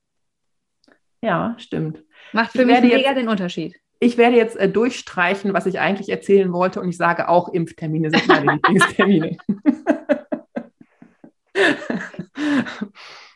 Ja, 1.22 1.56
stimmt. 1.60 2.04
Macht 2.34 2.52
für 2.52 2.62
ich 2.62 2.68
mich 2.68 2.82
mega 2.82 2.98
jetzt, 2.98 3.18
den 3.18 3.30
Unterschied. 3.30 3.76
Ich 4.00 4.18
werde 4.18 4.38
jetzt 4.38 4.56
äh, 4.58 4.70
durchstreichen, 4.70 5.54
was 5.54 5.66
ich 5.66 5.80
eigentlich 5.80 6.10
erzählen 6.10 6.52
wollte, 6.52 6.82
und 6.82 6.90
ich 6.90 6.98
sage 6.98 7.30
auch, 7.30 7.50
Impftermine 7.50 8.10
sind 8.10 8.28
meine 8.28 8.54
Lieblingstermine. 8.64 9.38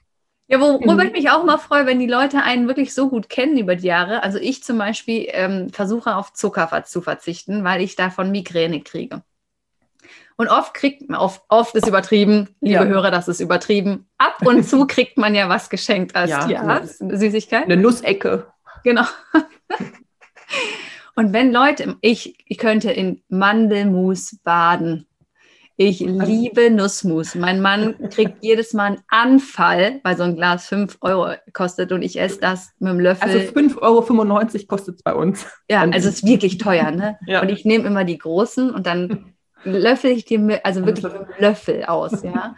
Ja, 0.51 0.59
worüber 0.59 0.95
mhm. 0.95 0.99
ich 0.99 1.11
mich 1.13 1.29
auch 1.29 1.45
mal 1.45 1.57
freue, 1.57 1.85
wenn 1.85 1.97
die 1.97 2.07
Leute 2.07 2.43
einen 2.43 2.67
wirklich 2.67 2.93
so 2.93 3.07
gut 3.07 3.29
kennen 3.29 3.57
über 3.57 3.77
die 3.77 3.87
Jahre. 3.87 4.21
Also 4.21 4.37
ich 4.37 4.63
zum 4.63 4.77
Beispiel 4.77 5.27
ähm, 5.29 5.69
versuche 5.69 6.17
auf 6.17 6.33
Zucker 6.33 6.83
zu 6.83 7.01
verzichten, 7.01 7.63
weil 7.63 7.79
ich 7.79 7.95
davon 7.95 8.31
Migräne 8.31 8.81
kriege. 8.81 9.21
Und 10.35 10.49
oft 10.49 10.73
kriegt 10.73 11.07
man, 11.09 11.21
oft, 11.21 11.41
oft 11.47 11.73
ist 11.75 11.87
übertrieben, 11.87 12.49
liebe 12.59 12.83
ja. 12.83 12.83
Hörer, 12.83 13.11
das 13.11 13.29
ist 13.29 13.39
übertrieben. 13.39 14.09
Ab 14.17 14.45
und 14.45 14.67
zu 14.67 14.85
kriegt 14.87 15.17
man 15.17 15.35
ja 15.35 15.47
was 15.47 15.69
geschenkt 15.69 16.17
als 16.17 16.31
ja, 16.31 16.45
Tierarzt, 16.45 17.01
eine 17.01 17.17
Süßigkeit. 17.17 17.63
Eine 17.63 17.77
Nussecke. 17.77 18.47
Genau. 18.83 19.05
Und 21.15 21.31
wenn 21.31 21.53
Leute, 21.53 21.95
ich, 22.01 22.35
ich 22.45 22.57
könnte 22.57 22.91
in 22.91 23.21
Mandelmus 23.29 24.37
baden. 24.43 25.05
Ich 25.83 25.99
liebe 25.99 26.69
Nussmus. 26.69 27.33
Mein 27.33 27.59
Mann 27.59 27.95
kriegt 28.11 28.43
jedes 28.43 28.73
Mal 28.73 28.85
einen 28.85 28.99
Anfall, 29.07 29.99
weil 30.03 30.15
so 30.15 30.21
ein 30.21 30.35
Glas 30.35 30.67
5 30.67 30.99
Euro 31.01 31.33
kostet 31.53 31.91
und 31.91 32.03
ich 32.03 32.19
esse 32.19 32.39
das 32.39 32.69
mit 32.77 32.91
einem 32.91 32.99
Löffel. 32.99 33.27
Also 33.27 33.39
5,95 33.39 33.79
Euro 33.81 34.67
kostet 34.67 34.97
es 34.97 35.01
bei 35.01 35.15
uns. 35.15 35.47
Ja, 35.67 35.81
also 35.81 36.07
es 36.07 36.17
ist 36.17 36.25
wirklich 36.27 36.59
teuer. 36.59 36.91
Ne? 36.91 37.17
Ja. 37.25 37.41
Und 37.41 37.49
ich 37.49 37.65
nehme 37.65 37.87
immer 37.87 38.03
die 38.03 38.19
großen 38.19 38.69
und 38.69 38.85
dann 38.85 39.33
löffel 39.63 40.11
ich 40.11 40.25
die 40.25 40.37
mit, 40.37 40.63
also 40.63 40.85
wirklich 40.85 41.03
mit 41.03 41.15
einem 41.15 41.25
Löffel 41.39 41.85
aus. 41.85 42.21
Ja. 42.21 42.55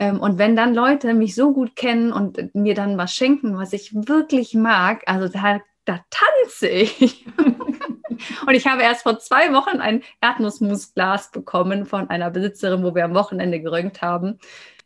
Ähm, 0.00 0.18
und 0.18 0.38
wenn 0.38 0.56
dann 0.56 0.74
Leute 0.74 1.14
mich 1.14 1.36
so 1.36 1.52
gut 1.52 1.76
kennen 1.76 2.12
und 2.12 2.56
mir 2.56 2.74
dann 2.74 2.98
was 2.98 3.14
schenken, 3.14 3.56
was 3.56 3.72
ich 3.72 3.94
wirklich 3.94 4.54
mag, 4.54 5.04
also 5.06 5.28
da, 5.28 5.60
da 5.88 6.00
tanze 6.10 6.68
ich. 6.68 7.26
Und 8.46 8.54
ich 8.54 8.66
habe 8.66 8.82
erst 8.82 9.02
vor 9.04 9.18
zwei 9.18 9.52
Wochen 9.52 9.78
ein 9.78 10.02
Erdnussmusglas 10.20 11.30
bekommen 11.30 11.86
von 11.86 12.10
einer 12.10 12.30
Besitzerin, 12.30 12.82
wo 12.82 12.94
wir 12.94 13.04
am 13.04 13.14
Wochenende 13.14 13.60
gerönt 13.60 14.02
haben. 14.02 14.38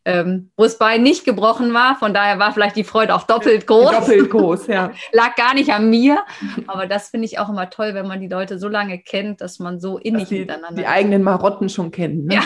Ähm, 0.04 0.50
wo 0.56 0.64
es 0.64 0.78
Bein 0.78 1.04
nicht 1.04 1.24
gebrochen 1.24 1.72
war. 1.74 1.94
Von 1.94 2.12
daher 2.12 2.40
war 2.40 2.52
vielleicht 2.52 2.74
die 2.74 2.82
Freude 2.82 3.14
auch 3.14 3.22
doppelt 3.22 3.68
groß. 3.68 3.90
Doppelt 4.00 4.30
groß, 4.30 4.66
ja. 4.66 4.90
Lag 5.12 5.36
gar 5.36 5.54
nicht 5.54 5.72
an 5.72 5.90
mir. 5.90 6.24
Aber 6.66 6.88
das 6.88 7.10
finde 7.10 7.26
ich 7.26 7.38
auch 7.38 7.48
immer 7.48 7.70
toll, 7.70 7.94
wenn 7.94 8.08
man 8.08 8.20
die 8.20 8.26
Leute 8.26 8.58
so 8.58 8.66
lange 8.66 8.98
kennt, 8.98 9.40
dass 9.40 9.60
man 9.60 9.78
so 9.78 9.98
innig 9.98 10.28
die, 10.28 10.40
miteinander 10.40 10.74
Die 10.74 10.88
eigenen 10.88 11.22
Marotten 11.22 11.68
schon 11.68 11.92
kennen. 11.92 12.26
Ne? 12.26 12.34
Ja. 12.34 12.42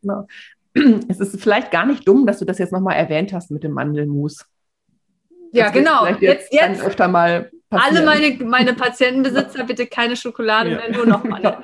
genau. 0.00 0.26
Es 1.08 1.20
ist 1.20 1.40
vielleicht 1.40 1.70
gar 1.70 1.86
nicht 1.86 2.06
dumm, 2.06 2.26
dass 2.26 2.38
du 2.38 2.44
das 2.44 2.58
jetzt 2.58 2.72
nochmal 2.72 2.96
erwähnt 2.96 3.32
hast 3.32 3.50
mit 3.50 3.64
dem 3.64 3.72
Mandelmus. 3.72 4.44
Ja, 5.52 5.70
genau. 5.70 6.06
Jetzt, 6.06 6.22
jetzt, 6.22 6.52
jetzt 6.52 6.82
öfter 6.82 7.08
mal 7.08 7.50
passieren. 7.70 7.96
Alle 7.96 8.06
meine, 8.06 8.44
meine 8.44 8.74
Patientenbesitzer 8.74 9.64
bitte 9.64 9.86
keine 9.86 10.16
Schokolade 10.16 10.70
ja. 10.70 10.76
mehr, 10.76 10.92
nur 10.92 11.06
noch 11.06 11.24
mal. 11.24 11.62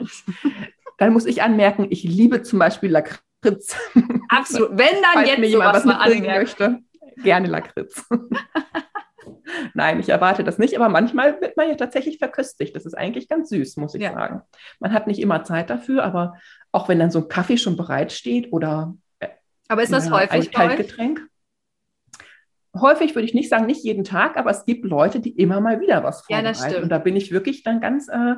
Dann 0.98 1.12
muss 1.12 1.26
ich 1.26 1.42
anmerken, 1.42 1.86
ich 1.90 2.04
liebe 2.04 2.42
zum 2.42 2.58
Beispiel 2.58 2.90
Lakritz. 2.90 3.76
Absolut. 4.28 4.70
Wenn 4.72 5.02
dann 5.02 5.12
Falls 5.14 5.28
jetzt 5.28 5.38
mir 5.38 5.48
jemand 5.48 5.74
was 5.74 5.84
mal 5.84 5.94
anmerken 5.94 6.40
möchte, 6.40 6.78
gerne 7.22 7.48
Lakritz. 7.48 8.04
Nein, 9.74 10.00
ich 10.00 10.08
erwarte 10.08 10.44
das 10.44 10.58
nicht, 10.58 10.76
aber 10.76 10.88
manchmal 10.88 11.40
wird 11.40 11.56
man 11.56 11.68
ja 11.68 11.74
tatsächlich 11.74 12.18
verköstigt. 12.18 12.74
Das 12.76 12.86
ist 12.86 12.94
eigentlich 12.94 13.28
ganz 13.28 13.48
süß, 13.48 13.76
muss 13.76 13.94
ich 13.94 14.02
ja. 14.02 14.12
sagen. 14.12 14.42
Man 14.78 14.92
hat 14.92 15.06
nicht 15.06 15.20
immer 15.20 15.44
Zeit 15.44 15.70
dafür, 15.70 16.04
aber 16.04 16.38
auch 16.70 16.88
wenn 16.88 16.98
dann 16.98 17.10
so 17.10 17.20
ein 17.20 17.28
Kaffee 17.28 17.58
schon 17.58 17.76
bereitsteht 17.76 18.52
oder 18.52 18.94
aber 19.68 19.82
ist 19.82 19.92
das 19.92 20.10
häufig 20.10 20.48
ein 20.48 20.50
Kaltgetränk. 20.50 21.26
Häufig 22.78 23.14
würde 23.14 23.26
ich 23.26 23.34
nicht 23.34 23.48
sagen, 23.48 23.66
nicht 23.66 23.84
jeden 23.84 24.04
Tag, 24.04 24.36
aber 24.36 24.50
es 24.50 24.64
gibt 24.64 24.84
Leute, 24.84 25.20
die 25.20 25.30
immer 25.30 25.60
mal 25.60 25.80
wieder 25.80 26.02
was 26.04 26.24
Ja, 26.28 26.42
das 26.42 26.58
vorbereiten. 26.58 26.70
stimmt. 26.72 26.82
Und 26.84 26.88
da 26.90 26.98
bin 26.98 27.16
ich 27.16 27.30
wirklich 27.30 27.62
dann 27.62 27.80
ganz, 27.80 28.08
äh, 28.08 28.34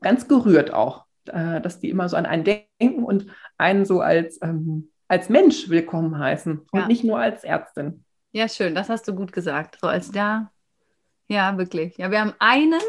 ganz 0.00 0.28
gerührt 0.28 0.72
auch, 0.72 1.06
äh, 1.26 1.60
dass 1.60 1.80
die 1.80 1.90
immer 1.90 2.08
so 2.08 2.16
an 2.16 2.26
einen 2.26 2.44
denken 2.44 3.04
und 3.04 3.26
einen 3.58 3.84
so 3.84 4.00
als, 4.00 4.40
ähm, 4.42 4.90
als 5.08 5.28
Mensch 5.28 5.68
willkommen 5.70 6.18
heißen 6.18 6.60
und 6.70 6.80
Ja. 6.80 6.86
nicht 6.86 7.04
nur 7.04 7.18
als 7.18 7.42
Ärztin. 7.44 8.04
Ja, 8.32 8.48
schön, 8.48 8.74
das 8.74 8.88
hast 8.88 9.08
du 9.08 9.14
gut 9.14 9.32
gesagt. 9.32 9.78
So 9.80 9.88
als 9.88 10.10
da, 10.12 10.52
ja, 11.28 11.56
wirklich. 11.58 11.96
Ja, 11.98 12.10
wir 12.10 12.20
haben 12.20 12.34
einen, 12.38 12.80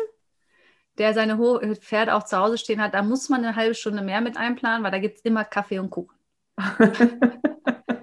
der 0.97 1.13
seine 1.13 1.37
Pferde 1.77 2.13
auch 2.13 2.23
zu 2.23 2.37
Hause 2.37 2.57
stehen 2.59 2.81
hat, 2.81 2.93
da 2.93 3.01
muss 3.01 3.29
man 3.29 3.43
eine 3.43 3.55
halbe 3.55 3.73
Stunde 3.73 4.03
mehr 4.03 4.21
mit 4.21 4.37
einplanen, 4.37 4.83
weil 4.83 4.91
da 4.91 4.99
gibt 4.99 5.17
es 5.17 5.21
immer 5.25 5.43
Kaffee 5.45 5.79
und 5.79 5.89
Kuchen. 5.89 6.15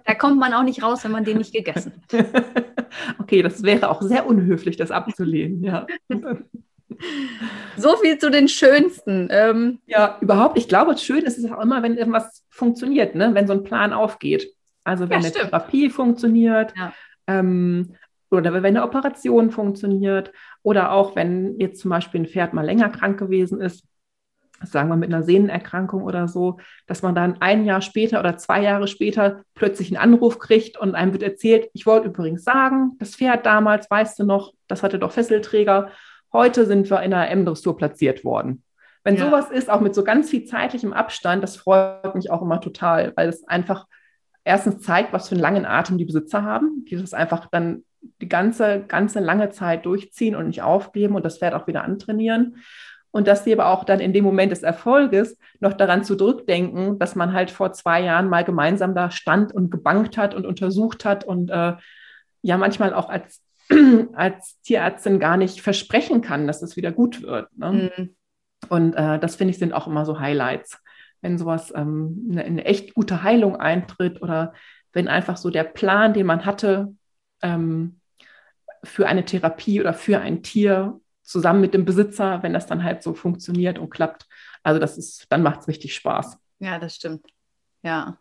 Da 0.08 0.14
kommt 0.14 0.38
man 0.40 0.54
auch 0.54 0.62
nicht 0.62 0.82
raus, 0.82 1.04
wenn 1.04 1.10
man 1.12 1.24
den 1.24 1.36
nicht 1.36 1.52
gegessen 1.52 1.92
hat. 2.10 2.24
okay, 3.18 3.42
das 3.42 3.62
wäre 3.62 3.90
auch 3.90 4.00
sehr 4.00 4.26
unhöflich, 4.26 4.78
das 4.78 4.90
abzulehnen. 4.90 5.62
Ja. 5.62 5.86
So 7.76 7.94
viel 7.98 8.16
zu 8.16 8.30
den 8.30 8.48
schönsten. 8.48 9.28
Ähm, 9.30 9.80
ja, 9.86 10.16
überhaupt. 10.22 10.56
Ich 10.56 10.66
glaube, 10.66 10.96
schön 10.96 11.24
ist 11.26 11.36
es 11.36 11.52
auch 11.52 11.60
immer, 11.60 11.82
wenn 11.82 11.98
irgendwas 11.98 12.42
funktioniert, 12.48 13.14
ne? 13.16 13.34
wenn 13.34 13.46
so 13.46 13.52
ein 13.52 13.64
Plan 13.64 13.92
aufgeht. 13.92 14.50
Also 14.82 15.04
wenn 15.10 15.20
Ja, 15.20 15.26
eine 15.26 15.28
stimmt. 15.28 15.50
Therapie 15.50 15.90
funktioniert 15.90 16.72
Ja. 16.74 16.94
ähm, 17.26 17.94
oder 18.30 18.54
wenn 18.54 18.64
eine 18.64 18.84
Operation 18.84 19.50
funktioniert 19.50 20.32
oder 20.62 20.92
auch 20.92 21.16
wenn 21.16 21.60
jetzt 21.60 21.80
zum 21.80 21.90
Beispiel 21.90 22.22
ein 22.22 22.26
Pferd 22.26 22.54
mal 22.54 22.64
länger 22.64 22.88
krank 22.88 23.18
gewesen 23.18 23.60
ist, 23.60 23.84
sagen 24.62 24.88
wir 24.88 24.96
mit 24.96 25.12
einer 25.12 25.22
Sehnenerkrankung 25.22 26.02
oder 26.02 26.28
so, 26.28 26.58
dass 26.86 27.02
man 27.02 27.14
dann 27.14 27.40
ein 27.40 27.64
Jahr 27.64 27.80
später 27.80 28.20
oder 28.20 28.36
zwei 28.36 28.62
Jahre 28.62 28.88
später 28.88 29.42
plötzlich 29.54 29.88
einen 29.88 30.14
Anruf 30.14 30.38
kriegt 30.38 30.76
und 30.76 30.94
einem 30.94 31.12
wird 31.12 31.22
erzählt, 31.22 31.68
ich 31.74 31.86
wollte 31.86 32.08
übrigens 32.08 32.44
sagen, 32.44 32.92
das 32.98 33.14
Pferd 33.14 33.46
damals, 33.46 33.90
weißt 33.90 34.18
du 34.18 34.24
noch, 34.24 34.52
das 34.66 34.82
hatte 34.82 34.98
doch 34.98 35.12
Fesselträger, 35.12 35.90
heute 36.32 36.66
sind 36.66 36.90
wir 36.90 37.02
in 37.02 37.14
einer 37.14 37.30
M-Dressur 37.30 37.76
platziert 37.76 38.24
worden. 38.24 38.62
Wenn 39.04 39.16
Ja. 39.16 39.26
sowas 39.26 39.50
ist, 39.50 39.70
auch 39.70 39.80
mit 39.80 39.94
so 39.94 40.04
ganz 40.04 40.28
viel 40.28 40.44
zeitlichem 40.44 40.92
Abstand, 40.92 41.42
das 41.42 41.56
freut 41.56 42.14
mich 42.14 42.30
auch 42.30 42.42
immer 42.42 42.60
total, 42.60 43.12
weil 43.16 43.28
es 43.28 43.46
einfach 43.46 43.86
erstens 44.44 44.80
zeigt, 44.82 45.12
was 45.12 45.28
für 45.28 45.34
einen 45.34 45.42
langen 45.42 45.66
Atem 45.66 45.98
die 45.98 46.04
Besitzer 46.04 46.42
haben, 46.42 46.84
die 46.86 46.96
das 46.96 47.14
einfach 47.14 47.46
dann 47.50 47.84
die 48.20 48.28
ganze, 48.28 48.84
ganze 48.86 49.20
lange 49.20 49.50
Zeit 49.50 49.86
durchziehen 49.86 50.36
und 50.36 50.46
nicht 50.46 50.62
aufgeben 50.62 51.14
und 51.14 51.24
das 51.24 51.38
Pferd 51.38 51.54
auch 51.54 51.66
wieder 51.66 51.84
antrainieren. 51.84 52.56
Und 53.10 53.26
dass 53.26 53.44
sie 53.44 53.52
aber 53.52 53.68
auch 53.68 53.84
dann 53.84 54.00
in 54.00 54.12
dem 54.12 54.24
Moment 54.24 54.52
des 54.52 54.62
Erfolges 54.62 55.38
noch 55.60 55.72
daran 55.72 56.04
zurückdenken, 56.04 56.98
dass 56.98 57.16
man 57.16 57.32
halt 57.32 57.50
vor 57.50 57.72
zwei 57.72 58.02
Jahren 58.02 58.28
mal 58.28 58.44
gemeinsam 58.44 58.94
da 58.94 59.10
stand 59.10 59.52
und 59.52 59.70
gebankt 59.70 60.18
hat 60.18 60.34
und 60.34 60.46
untersucht 60.46 61.04
hat 61.04 61.24
und 61.24 61.50
äh, 61.50 61.74
ja 62.42 62.56
manchmal 62.58 62.92
auch 62.92 63.08
als, 63.08 63.42
als 64.12 64.60
Tierärztin 64.62 65.18
gar 65.18 65.36
nicht 65.36 65.60
versprechen 65.62 66.20
kann, 66.20 66.46
dass 66.46 66.62
es 66.62 66.76
wieder 66.76 66.92
gut 66.92 67.22
wird. 67.22 67.48
Ne? 67.56 67.90
Mhm. 67.96 68.16
Und 68.68 68.94
äh, 68.94 69.18
das 69.18 69.36
finde 69.36 69.52
ich 69.52 69.58
sind 69.58 69.72
auch 69.72 69.86
immer 69.86 70.04
so 70.04 70.20
Highlights, 70.20 70.78
wenn 71.20 71.38
sowas 71.38 71.72
ähm, 71.74 72.28
eine, 72.30 72.44
eine 72.44 72.64
echt 72.64 72.94
gute 72.94 73.22
Heilung 73.22 73.56
eintritt 73.56 74.20
oder 74.20 74.52
wenn 74.92 75.08
einfach 75.08 75.36
so 75.36 75.50
der 75.50 75.64
Plan, 75.64 76.12
den 76.12 76.26
man 76.26 76.44
hatte 76.44 76.94
ähm, 77.42 78.00
für 78.84 79.06
eine 79.06 79.24
Therapie 79.24 79.80
oder 79.80 79.94
für 79.94 80.20
ein 80.20 80.42
Tier 80.42 81.00
zusammen 81.28 81.60
mit 81.60 81.74
dem 81.74 81.84
Besitzer, 81.84 82.42
wenn 82.42 82.52
das 82.52 82.66
dann 82.66 82.82
halt 82.82 83.02
so 83.02 83.14
funktioniert 83.14 83.78
und 83.78 83.90
klappt. 83.90 84.26
Also 84.62 84.80
das 84.80 84.96
ist, 84.98 85.26
dann 85.30 85.42
macht 85.42 85.60
es 85.60 85.68
richtig 85.68 85.94
Spaß. 85.94 86.38
Ja, 86.58 86.78
das 86.78 86.96
stimmt. 86.96 87.26
Ja. 87.82 88.18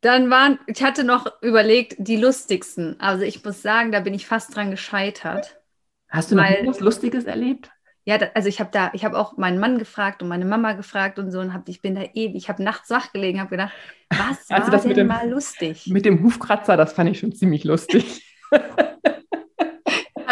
Dann 0.00 0.30
waren, 0.30 0.58
ich 0.66 0.82
hatte 0.82 1.04
noch 1.04 1.40
überlegt, 1.42 1.94
die 1.98 2.16
lustigsten. 2.16 2.98
Also 3.00 3.22
ich 3.24 3.44
muss 3.44 3.62
sagen, 3.62 3.92
da 3.92 4.00
bin 4.00 4.14
ich 4.14 4.26
fast 4.26 4.54
dran 4.54 4.70
gescheitert. 4.70 5.60
Hast 6.08 6.30
du 6.30 6.34
noch 6.36 6.42
Weil- 6.44 6.62
nie 6.62 6.68
was 6.68 6.80
Lustiges 6.80 7.24
erlebt? 7.24 7.70
Ja, 8.04 8.18
da, 8.18 8.26
also 8.34 8.48
ich 8.48 8.58
habe 8.58 8.70
da, 8.72 8.90
ich 8.94 9.04
habe 9.04 9.16
auch 9.16 9.36
meinen 9.36 9.60
Mann 9.60 9.78
gefragt 9.78 10.22
und 10.22 10.28
meine 10.28 10.44
Mama 10.44 10.72
gefragt 10.72 11.20
und 11.20 11.30
so 11.30 11.38
und 11.38 11.54
hab, 11.54 11.68
ich 11.68 11.80
bin 11.82 11.94
da 11.94 12.02
ewig, 12.14 12.34
ich 12.34 12.48
habe 12.48 12.60
nachts 12.60 12.90
wach 12.90 13.12
gelegen, 13.12 13.38
habe 13.38 13.50
gedacht, 13.50 13.72
was 14.10 14.50
Also 14.50 14.64
war 14.64 14.70
das 14.72 14.82
denn 14.82 14.94
dem- 14.94 15.06
mal 15.06 15.30
lustig? 15.30 15.86
Mit 15.86 16.04
dem 16.04 16.20
Hufkratzer, 16.24 16.76
das 16.76 16.92
fand 16.94 17.10
ich 17.10 17.20
schon 17.20 17.32
ziemlich 17.32 17.62
lustig. 17.62 18.26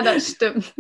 Ja, 0.05 0.15
das 0.15 0.29
stimmt. 0.31 0.75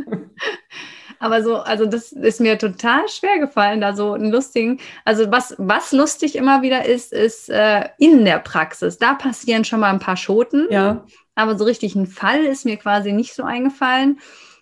Aber 1.18 1.43
so, 1.43 1.57
also 1.57 1.85
das 1.85 2.12
ist 2.12 2.41
mir 2.41 2.59
total 2.59 3.07
schwer 3.09 3.39
gefallen, 3.39 3.81
da 3.83 3.95
so 3.95 4.14
einen 4.14 4.33
lustigen, 4.33 4.81
also 5.05 5.31
was, 5.31 5.55
was 5.59 5.93
lustig 5.93 6.35
immer 6.35 6.62
wieder 6.62 6.87
ist, 6.87 7.12
ist 7.12 7.51
äh, 7.51 7.89
in 7.99 8.25
der 8.25 8.39
Praxis. 8.39 8.97
Da 8.99 9.14
passieren 9.14 9.64
schon 9.64 9.81
mal 9.81 9.91
ein 9.93 9.99
paar 9.99 10.16
Schoten, 10.16 10.66
Ja. 10.71 11.05
aber 11.35 11.59
so 11.59 11.64
richtig 11.64 11.95
ein 11.95 12.07
Fall 12.07 12.45
ist 12.47 12.64
mir 12.64 12.79
quasi 12.79 13.12
nicht 13.12 13.35
so 13.35 13.43
eingefallen. 13.43 14.18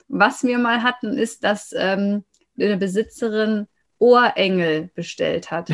Was 0.09 0.42
wir 0.42 0.59
mal 0.59 0.82
hatten, 0.82 1.16
ist, 1.16 1.44
dass 1.44 1.72
ähm, 1.76 2.24
eine 2.59 2.76
Besitzerin 2.76 3.68
Ohrengel 3.98 4.90
bestellt 4.94 5.50
hat. 5.52 5.70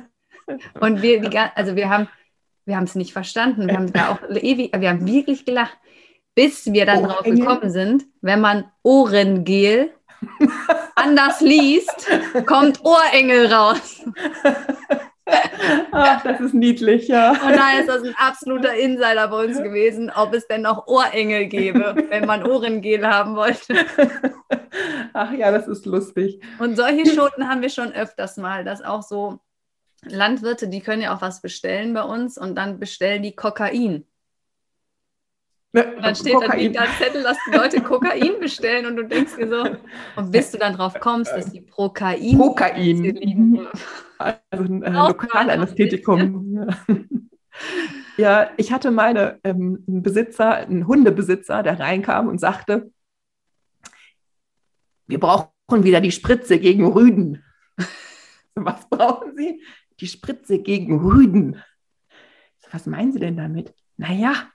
Und 0.80 1.02
wir, 1.02 1.20
die, 1.20 1.38
also 1.38 1.76
wir 1.76 1.90
haben, 1.90 2.08
wir 2.64 2.76
haben 2.76 2.84
es 2.84 2.94
nicht 2.94 3.12
verstanden. 3.12 3.68
Wir 3.68 3.76
haben 3.76 3.92
da 3.92 4.08
auch 4.10 4.22
ewig, 4.30 4.72
wir 4.76 4.88
haben 4.88 5.06
wirklich 5.06 5.44
gelacht, 5.44 5.76
bis 6.38 6.72
wir 6.72 6.86
dann 6.86 7.02
drauf 7.02 7.24
gekommen 7.24 7.68
sind, 7.68 8.06
wenn 8.20 8.40
man 8.40 8.70
Ohrengel 8.84 9.90
anders 10.94 11.40
liest, 11.40 12.06
kommt 12.46 12.80
Ohrengel 12.84 13.52
raus. 13.52 14.04
Ach, 15.90 16.22
das 16.22 16.38
ist 16.38 16.54
niedlich, 16.54 17.08
ja. 17.08 17.32
Und 17.32 17.56
da 17.56 17.80
ist 17.80 17.88
das 17.88 18.04
ein 18.04 18.14
absoluter 18.16 18.72
Insider 18.72 19.26
bei 19.26 19.46
uns 19.46 19.60
gewesen, 19.60 20.12
ob 20.14 20.32
es 20.32 20.46
denn 20.46 20.62
noch 20.62 20.86
Ohrengel 20.86 21.46
gäbe, 21.46 21.96
wenn 22.08 22.24
man 22.24 22.46
Ohrengel 22.48 23.04
haben 23.04 23.34
wollte. 23.34 23.74
Ach 25.14 25.32
ja, 25.32 25.50
das 25.50 25.66
ist 25.66 25.86
lustig. 25.86 26.40
Und 26.60 26.76
solche 26.76 27.10
Schoten 27.10 27.48
haben 27.48 27.62
wir 27.62 27.70
schon 27.70 27.90
öfters 27.90 28.36
mal, 28.36 28.62
dass 28.62 28.80
auch 28.80 29.02
so 29.02 29.40
Landwirte, 30.04 30.68
die 30.68 30.82
können 30.82 31.02
ja 31.02 31.16
auch 31.16 31.20
was 31.20 31.42
bestellen 31.42 31.94
bei 31.94 32.02
uns 32.02 32.38
und 32.38 32.54
dann 32.54 32.78
bestellen 32.78 33.24
die 33.24 33.34
Kokain. 33.34 34.06
Und 35.84 36.02
dann 36.02 36.14
steht 36.14 36.34
da 36.34 36.40
Kokain. 36.40 36.72
da 36.72 36.80
ein 36.82 36.88
Zettel, 36.98 37.22
dass 37.22 37.36
die 37.46 37.56
Leute 37.56 37.80
Kokain 37.80 38.40
bestellen 38.40 38.86
und 38.86 38.96
du 38.96 39.04
denkst 39.04 39.36
dir 39.36 39.48
so, 39.48 39.76
und 40.16 40.30
bis 40.30 40.50
du 40.50 40.58
dann 40.58 40.74
drauf 40.74 40.98
kommst, 41.00 41.32
dass 41.32 41.50
die 41.50 41.60
Prokain 41.60 42.38
Kokain. 42.38 43.02
liegen. 43.02 43.66
Also 44.18 44.64
ein 44.64 44.82
äh, 44.82 44.90
Lokalanästhetikum. 44.90 46.68
Ja. 48.16 48.50
ich 48.56 48.72
hatte 48.72 48.90
meine 48.90 49.38
ähm, 49.44 49.84
einen 49.86 50.02
Besitzer, 50.02 50.56
einen 50.56 50.86
Hundebesitzer, 50.86 51.62
der 51.62 51.78
reinkam 51.78 52.28
und 52.28 52.38
sagte, 52.38 52.90
wir 55.06 55.20
brauchen 55.20 55.50
wieder 55.70 56.00
die 56.00 56.12
Spritze 56.12 56.58
gegen 56.58 56.86
Rüden. 56.86 57.44
Was 58.54 58.88
brauchen 58.88 59.36
Sie? 59.36 59.62
Die 60.00 60.06
Spritze 60.06 60.58
gegen 60.58 61.00
Rüden. 61.00 61.62
Was 62.70 62.86
meinen 62.86 63.12
Sie 63.12 63.20
denn 63.20 63.36
damit? 63.36 63.74
Naja, 63.96 64.50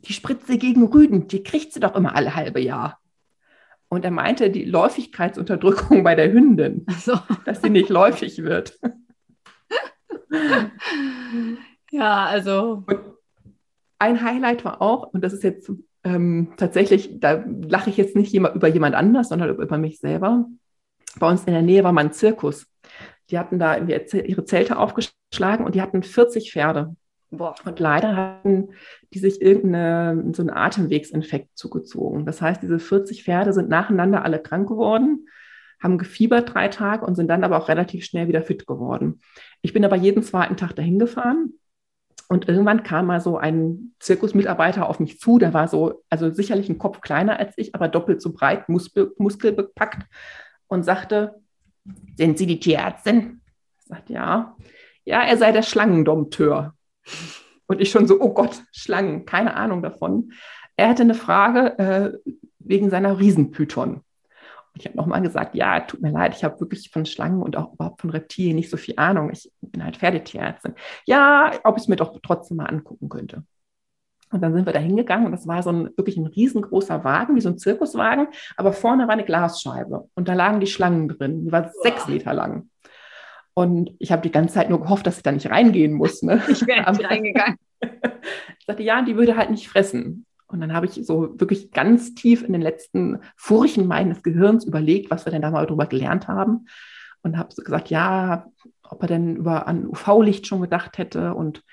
die 0.00 0.12
Spritze 0.12 0.58
gegen 0.58 0.86
Rüden, 0.86 1.28
die 1.28 1.42
kriegt 1.42 1.72
sie 1.72 1.80
doch 1.80 1.94
immer 1.94 2.14
alle 2.14 2.34
halbe 2.34 2.60
Jahr. 2.60 3.00
Und 3.88 4.04
er 4.04 4.10
meinte 4.10 4.50
die 4.50 4.64
Läufigkeitsunterdrückung 4.64 6.04
bei 6.04 6.14
der 6.14 6.32
Hündin 6.32 6.84
Also, 6.86 7.18
dass 7.44 7.62
sie 7.62 7.70
nicht 7.70 7.88
läufig 7.88 8.42
wird. 8.42 8.78
ja, 11.90 12.26
also, 12.26 12.84
Und 12.86 13.00
ein 13.98 14.22
Highlight 14.22 14.64
war 14.64 14.80
auch, 14.82 15.12
und 15.12 15.24
das 15.24 15.32
ist 15.32 15.42
jetzt 15.42 15.70
ähm, 16.04 16.52
tatsächlich, 16.56 17.18
da 17.18 17.44
lache 17.46 17.90
ich 17.90 17.96
jetzt 17.96 18.14
nicht 18.14 18.34
über 18.34 18.68
jemand 18.68 18.94
anders, 18.94 19.30
sondern 19.30 19.50
über, 19.50 19.78
mich 19.78 19.98
selber. 19.98 20.46
Bei 21.18 21.28
uns 21.28 21.44
in 21.44 21.52
der 21.52 21.62
Nähe 21.62 21.82
war 21.82 21.92
mal 21.92 22.04
ein 22.04 22.12
Zirkus. 22.12 22.66
Die 23.30 23.38
hatten 23.38 23.58
da 23.58 23.76
ihre 23.76 24.44
Zelte 24.44 24.78
aufgeschlagen 24.78 25.66
und 25.66 25.74
die 25.74 25.82
hatten 25.82 26.02
40 26.02 26.52
Pferde. 26.52 26.94
Boah, 27.30 27.54
Und 27.64 27.80
leider 27.80 28.16
hatten 28.16 28.70
die 29.12 29.18
sich 29.18 29.40
irgendeine, 29.40 30.32
so 30.34 30.42
einen 30.42 30.50
Atemwegsinfekt 30.50 31.56
zugezogen. 31.56 32.26
Das 32.26 32.40
heißt, 32.40 32.62
diese 32.62 32.78
40 32.78 33.24
Pferde 33.24 33.52
sind 33.52 33.68
nacheinander 33.68 34.24
alle 34.24 34.40
krank 34.40 34.68
geworden, 34.68 35.28
haben 35.82 35.98
gefiebert 35.98 36.54
drei 36.54 36.68
Tage 36.68 37.04
und 37.06 37.14
sind 37.14 37.28
dann 37.28 37.44
aber 37.44 37.58
auch 37.58 37.68
relativ 37.68 38.04
schnell 38.04 38.28
wieder 38.28 38.42
fit 38.42 38.66
geworden. 38.66 39.20
Ich 39.62 39.72
bin 39.72 39.84
aber 39.84 39.96
jeden 39.96 40.22
zweiten 40.22 40.56
Tag 40.56 40.74
dahin 40.74 40.98
gefahren 40.98 41.54
und 42.28 42.46
irgendwann 42.46 42.82
kam 42.82 43.06
mal 43.06 43.20
so 43.20 43.38
ein 43.38 43.94
Zirkusmitarbeiter 44.00 44.88
auf 44.88 45.00
mich 45.00 45.18
zu, 45.18 45.38
der 45.38 45.54
war 45.54 45.66
so, 45.66 46.04
also 46.10 46.30
sicherlich 46.30 46.68
ein 46.68 46.78
Kopf 46.78 47.00
kleiner 47.00 47.38
als 47.38 47.54
ich, 47.56 47.74
aber 47.74 47.88
doppelt 47.88 48.20
so 48.20 48.32
breit, 48.32 48.68
Muskel, 48.68 49.12
muskelbepackt 49.16 50.06
und 50.66 50.82
sagte, 50.82 51.36
sind 52.16 52.36
Sie 52.36 52.46
die 52.46 52.60
Tierärztin? 52.60 53.40
Ich 53.80 53.86
sagte, 53.86 54.12
ja. 54.12 54.56
Ja, 55.06 55.22
er 55.22 55.38
sei 55.38 55.52
der 55.52 55.62
Schlangendompteur. 55.62 56.74
Und 57.66 57.80
ich 57.80 57.90
schon 57.90 58.06
so, 58.06 58.20
oh 58.20 58.32
Gott, 58.32 58.62
Schlangen, 58.72 59.26
keine 59.26 59.54
Ahnung 59.54 59.82
davon. 59.82 60.32
Er 60.76 60.88
hatte 60.88 61.02
eine 61.02 61.14
Frage 61.14 61.78
äh, 61.78 62.32
wegen 62.58 62.90
seiner 62.90 63.18
Riesenpython. 63.18 63.96
Und 63.96 64.04
ich 64.74 64.86
habe 64.86 64.96
nochmal 64.96 65.22
gesagt, 65.22 65.54
ja, 65.54 65.80
tut 65.80 66.00
mir 66.00 66.12
leid, 66.12 66.34
ich 66.34 66.44
habe 66.44 66.60
wirklich 66.60 66.90
von 66.90 67.04
Schlangen 67.04 67.42
und 67.42 67.56
auch 67.56 67.74
überhaupt 67.74 68.00
von 68.00 68.10
Reptilien 68.10 68.56
nicht 68.56 68.70
so 68.70 68.76
viel 68.76 68.94
Ahnung. 68.96 69.30
Ich 69.32 69.50
bin 69.60 69.84
halt 69.84 69.96
Pferdetierärztin. 69.96 70.74
Ja, 71.04 71.52
ob 71.64 71.76
ich 71.76 71.82
es 71.82 71.88
mir 71.88 71.96
doch 71.96 72.18
trotzdem 72.22 72.58
mal 72.58 72.66
angucken 72.66 73.08
könnte. 73.08 73.44
Und 74.30 74.42
dann 74.42 74.52
sind 74.52 74.66
wir 74.66 74.72
da 74.72 74.78
hingegangen 74.78 75.26
und 75.26 75.32
das 75.32 75.46
war 75.46 75.62
so 75.62 75.70
ein 75.70 75.90
wirklich 75.96 76.18
ein 76.18 76.26
riesengroßer 76.26 77.02
Wagen, 77.02 77.34
wie 77.34 77.40
so 77.40 77.48
ein 77.48 77.58
Zirkuswagen, 77.58 78.28
aber 78.56 78.72
vorne 78.74 79.04
war 79.04 79.14
eine 79.14 79.24
Glasscheibe 79.24 80.08
und 80.14 80.28
da 80.28 80.34
lagen 80.34 80.60
die 80.60 80.66
Schlangen 80.66 81.08
drin. 81.08 81.46
Die 81.46 81.52
war 81.52 81.70
sechs 81.82 82.06
Meter 82.08 82.34
lang. 82.34 82.68
Und 83.58 83.90
ich 83.98 84.12
habe 84.12 84.22
die 84.22 84.30
ganze 84.30 84.54
Zeit 84.54 84.70
nur 84.70 84.80
gehofft, 84.80 85.04
dass 85.04 85.16
ich 85.16 85.24
da 85.24 85.32
nicht 85.32 85.50
reingehen 85.50 85.92
muss. 85.92 86.22
Ne? 86.22 86.40
Ich 86.48 86.64
wäre 86.64 86.88
nicht 86.92 87.04
reingegangen. 87.04 87.58
ich 87.80 88.66
sagte, 88.68 88.84
ja, 88.84 89.02
die 89.02 89.16
würde 89.16 89.36
halt 89.36 89.50
nicht 89.50 89.68
fressen. 89.68 90.26
Und 90.46 90.60
dann 90.60 90.72
habe 90.72 90.86
ich 90.86 90.92
so 91.04 91.34
wirklich 91.40 91.72
ganz 91.72 92.14
tief 92.14 92.44
in 92.44 92.52
den 92.52 92.62
letzten 92.62 93.18
Furchen 93.34 93.88
meines 93.88 94.22
Gehirns 94.22 94.64
überlegt, 94.64 95.10
was 95.10 95.24
wir 95.24 95.32
denn 95.32 95.42
da 95.42 95.50
mal 95.50 95.66
drüber 95.66 95.86
gelernt 95.86 96.28
haben. 96.28 96.68
Und 97.22 97.36
habe 97.36 97.52
so 97.52 97.64
gesagt, 97.64 97.90
ja, 97.90 98.46
ob 98.88 99.02
er 99.02 99.08
denn 99.08 99.34
über 99.34 99.66
an 99.66 99.88
UV-Licht 99.88 100.46
schon 100.46 100.60
gedacht 100.60 100.96
hätte 100.96 101.34
und 101.34 101.64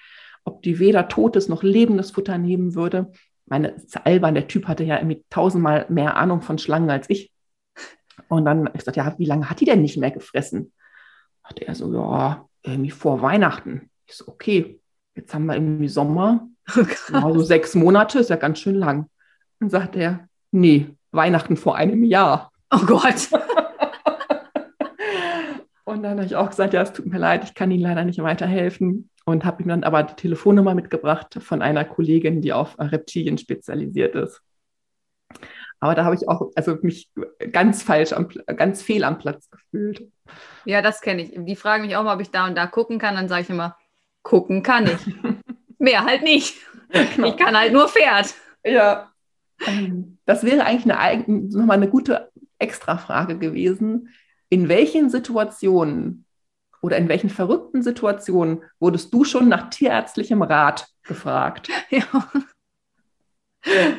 ob 0.44 0.64
die 0.64 0.80
weder 0.80 1.08
totes 1.08 1.50
noch 1.50 1.62
lebendes 1.62 2.10
Futter 2.10 2.40
nehmen 2.40 2.74
würde. 2.74 3.12
Meine 3.46 3.76
albern, 4.06 4.34
der 4.34 4.48
Typ 4.48 4.68
hatte 4.68 4.84
ja 4.84 4.98
irgendwie 4.98 5.24
tausendmal 5.30 5.86
mehr 5.90 6.18
Ahnung 6.18 6.42
von 6.42 6.58
Schlangen 6.58 6.90
als 6.90 7.12
ich. 7.12 7.32
Und 8.28 8.46
dann 8.46 8.66
habe 8.66 8.72
ich 8.74 8.80
gesagt, 8.80 8.98
ja, 8.98 9.14
wie 9.20 9.26
lange 9.26 9.52
hat 9.52 9.60
die 9.60 9.66
denn 9.66 9.84
nicht 9.84 9.98
mehr 9.98 10.10
gefressen? 10.10 10.72
Hat 11.46 11.60
er 11.60 11.74
so, 11.76 11.93
ja, 11.93 12.46
irgendwie 12.64 12.91
vor 12.91 13.22
Weihnachten. 13.22 13.89
Ich 14.06 14.18
so, 14.18 14.28
okay, 14.28 14.82
jetzt 15.16 15.34
haben 15.34 15.46
wir 15.46 15.56
irgendwie 15.56 15.88
Sommer. 15.88 16.48
Also 17.14 17.41
sechs 17.41 17.76
Monate 17.76 18.20
ist 18.20 18.30
ja 18.30 18.36
ganz 18.36 18.60
schön 18.60 18.76
lang. 18.76 19.08
Dann 19.60 19.70
sagt 19.70 19.96
er, 19.96 20.28
nee, 20.52 20.88
Weihnachten 21.12 21.56
vor 21.58 21.76
einem 21.76 22.04
Jahr. 22.04 22.52
Oh 22.72 22.86
Gott. 22.86 23.30
Und 25.86 26.02
dann 26.02 26.18
habe 26.18 26.26
ich 26.26 26.36
auch 26.36 26.50
gesagt, 26.50 26.74
ja, 26.74 26.82
es 26.82 26.91
tut 26.91 27.06
mir 27.06 27.20
leid, 27.20 27.43
ich 27.43 27.54
kann 27.54 27.70
Ihnen 27.70 27.84
leider 27.84 28.04
nicht 28.04 28.22
weiterhelfen 28.22 29.10
und 29.26 29.46
habe 29.46 29.64
ihm 29.64 29.70
dann 29.70 29.84
aber 29.84 30.04
die 30.04 30.16
Telefonnummer 30.16 30.76
mitgebracht 30.76 31.38
von 31.41 31.62
einer 31.62 31.86
Kollegin, 31.86 32.41
die 32.41 32.54
auf 32.54 32.78
Reptilien 32.80 33.38
spezialisiert 33.38 34.16
ist. 34.16 34.41
Aber 35.86 35.94
da 35.94 36.04
habe 36.04 36.16
ich 36.16 36.28
auch 36.28 36.50
also 36.56 36.80
mich 36.82 37.12
ganz 37.52 37.84
falsch, 37.84 38.12
am, 38.12 38.28
ganz 38.58 38.82
fehl 38.82 39.04
am 39.04 39.20
Platz 39.20 39.52
gefühlt. 39.52 40.12
Ja, 40.66 40.82
das 40.82 41.00
kenne 41.00 41.22
ich. 41.22 41.32
Die 41.36 41.56
fragen 41.56 41.86
mich 41.86 41.96
auch 41.96 42.04
mal, 42.04 42.16
ob 42.16 42.22
ich 42.22 42.32
da 42.32 42.48
und 42.48 42.56
da 42.56 42.66
gucken 42.66 42.98
kann. 42.98 43.14
Dann 43.14 43.28
sage 43.28 43.44
ich 43.44 43.50
immer, 43.52 43.78
gucken 44.24 44.64
kann 44.64 44.88
ich. 44.88 44.98
Mehr 45.78 46.04
halt 46.04 46.24
nicht. 46.24 46.56
Genau. 46.90 47.28
Ich 47.28 47.38
kann 47.38 47.56
halt 47.56 47.72
nur 47.72 47.88
Pferd. 47.88 48.34
Ja. 48.64 49.12
Das 50.26 50.44
wäre 50.44 50.66
eigentlich 50.66 50.92
eine, 50.92 51.24
nochmal 51.28 51.78
eine 51.78 51.90
gute 51.90 52.32
Extrafrage 52.58 53.38
gewesen. 53.38 54.10
In 54.50 54.68
welchen 54.68 55.12
Situationen 55.12 56.26
oder 56.82 56.98
in 56.98 57.10
welchen 57.10 57.30
verrückten 57.30 57.84
Situationen 57.84 58.64
wurdest 58.80 59.14
du 59.14 59.24
schon 59.24 59.50
nach 59.50 59.70
tierärztlichem 59.70 60.42
Rat 60.42 60.88
gefragt? 61.04 61.70
Ja. 63.68 63.94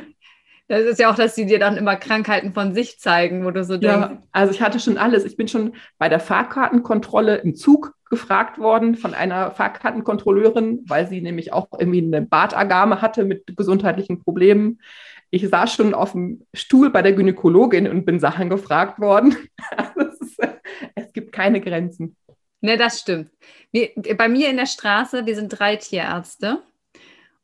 Das 0.68 0.82
ist 0.82 0.98
ja 0.98 1.10
auch, 1.10 1.14
dass 1.14 1.36
sie 1.36 1.46
dir 1.46 1.60
dann 1.60 1.76
immer 1.76 1.94
Krankheiten 1.94 2.52
von 2.52 2.74
sich 2.74 2.98
zeigen, 2.98 3.44
wo 3.44 3.52
du 3.52 3.62
so 3.62 3.76
denkst. 3.76 4.10
Ja, 4.10 4.22
also 4.32 4.52
ich 4.52 4.60
hatte 4.60 4.80
schon 4.80 4.98
alles. 4.98 5.24
Ich 5.24 5.36
bin 5.36 5.46
schon 5.46 5.74
bei 5.98 6.08
der 6.08 6.18
Fahrkartenkontrolle 6.18 7.36
im 7.36 7.54
Zug 7.54 7.94
gefragt 8.10 8.58
worden 8.58 8.96
von 8.96 9.14
einer 9.14 9.52
Fahrkartenkontrolleurin, 9.52 10.82
weil 10.86 11.06
sie 11.08 11.20
nämlich 11.20 11.52
auch 11.52 11.68
irgendwie 11.78 12.02
eine 12.02 12.22
Bartagame 12.22 13.00
hatte 13.00 13.24
mit 13.24 13.56
gesundheitlichen 13.56 14.22
Problemen. 14.22 14.80
Ich 15.30 15.48
saß 15.48 15.72
schon 15.72 15.94
auf 15.94 16.12
dem 16.12 16.42
Stuhl 16.52 16.90
bei 16.90 17.02
der 17.02 17.12
Gynäkologin 17.12 17.88
und 17.88 18.04
bin 18.04 18.18
Sachen 18.18 18.48
gefragt 18.50 18.98
worden. 18.98 19.36
Ist, 19.96 20.38
es 20.94 21.12
gibt 21.12 21.32
keine 21.32 21.60
Grenzen. 21.60 22.16
Ne, 22.60 22.76
das 22.76 23.00
stimmt. 23.00 23.30
Wir, 23.70 23.90
bei 24.16 24.28
mir 24.28 24.50
in 24.50 24.56
der 24.56 24.66
Straße, 24.66 25.26
wir 25.26 25.34
sind 25.36 25.48
drei 25.48 25.76
Tierärzte 25.76 26.62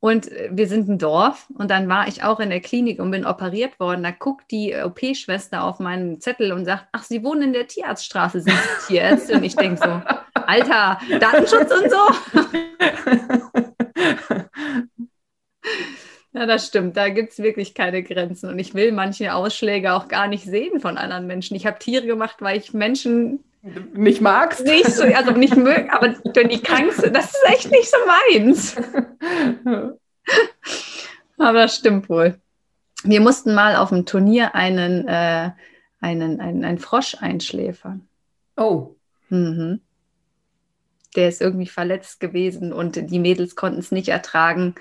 und 0.03 0.29
wir 0.51 0.67
sind 0.67 0.89
ein 0.89 0.99
Dorf 0.99 1.47
und 1.55 1.71
dann 1.71 1.89
war 1.89 2.09
ich 2.09 2.25
auch 2.25 2.41
in 2.41 2.51
der 2.51 2.61
Klinik 2.61 2.99
und 2.99 3.13
bin 3.13 3.25
operiert 3.25 3.79
worden. 3.79 4.03
Da 4.03 4.11
guckt 4.11 4.51
die 4.51 4.75
OP-Schwester 4.75 5.63
auf 5.63 5.79
meinen 5.79 6.21
Zettel 6.21 6.51
und 6.51 6.65
sagt, 6.65 6.89
ach, 6.91 7.05
Sie 7.05 7.23
wohnen 7.23 7.43
in 7.43 7.53
der 7.53 7.69
Tierarztstraße, 7.69 8.41
sind 8.41 8.57
Sie 8.57 8.95
Tierärzte? 8.95 9.35
Und 9.35 9.45
ich 9.45 9.55
denke 9.55 9.81
so, 9.81 10.03
Alter, 10.43 10.99
Datenschutz 11.21 11.71
und 11.71 11.89
so. 11.89 11.99
Ja, 16.35 16.47
das 16.47 16.67
stimmt. 16.67 16.97
Da 16.97 17.11
gibt 17.11 17.33
es 17.33 17.39
wirklich 17.39 17.75
keine 17.75 18.03
Grenzen. 18.03 18.49
Und 18.49 18.59
ich 18.59 18.75
will 18.75 18.93
manche 18.93 19.35
Ausschläge 19.35 19.93
auch 19.93 20.09
gar 20.09 20.29
nicht 20.29 20.45
sehen 20.45 20.81
von 20.81 20.97
anderen 20.97 21.27
Menschen. 21.27 21.57
Ich 21.57 21.67
habe 21.67 21.79
Tiere 21.79 22.07
gemacht, 22.07 22.37
weil 22.41 22.57
ich 22.57 22.73
Menschen 22.73 23.45
nicht 23.95 24.21
magst. 24.21 24.65
Nicht 24.65 24.91
so, 24.91 25.05
also 25.05 25.33
nicht 25.33 25.57
mögen, 25.57 25.91
aber 25.93 26.15
wenn 26.35 26.49
die 26.49 26.61
krank 26.61 26.93
sind, 26.93 27.15
das 27.15 27.27
ist 27.27 27.45
echt 27.47 27.71
nicht 27.71 27.91
so 27.91 27.97
meins. 28.07 28.77
aber 31.39 31.53
das 31.53 31.77
stimmt 31.77 32.09
wohl. 32.09 32.41
Wir 33.05 33.21
mussten 33.21 33.55
mal 33.55 33.77
auf 33.77 33.91
dem 33.91 34.07
Turnier 34.07 34.55
einen, 34.55 35.07
äh, 35.07 35.51
einen, 36.01 36.41
einen, 36.41 36.65
einen 36.65 36.79
Frosch 36.79 37.17
einschläfern. 37.21 38.09
Oh. 38.57 38.95
Mhm. 39.29 39.81
Der 41.15 41.29
ist 41.29 41.43
irgendwie 41.43 41.67
verletzt 41.67 42.21
gewesen 42.21 42.73
und 42.73 43.11
die 43.11 43.19
Mädels 43.19 43.55
konnten 43.55 43.81
es 43.81 43.93
nicht 43.93 44.09
ertragen. 44.09 44.75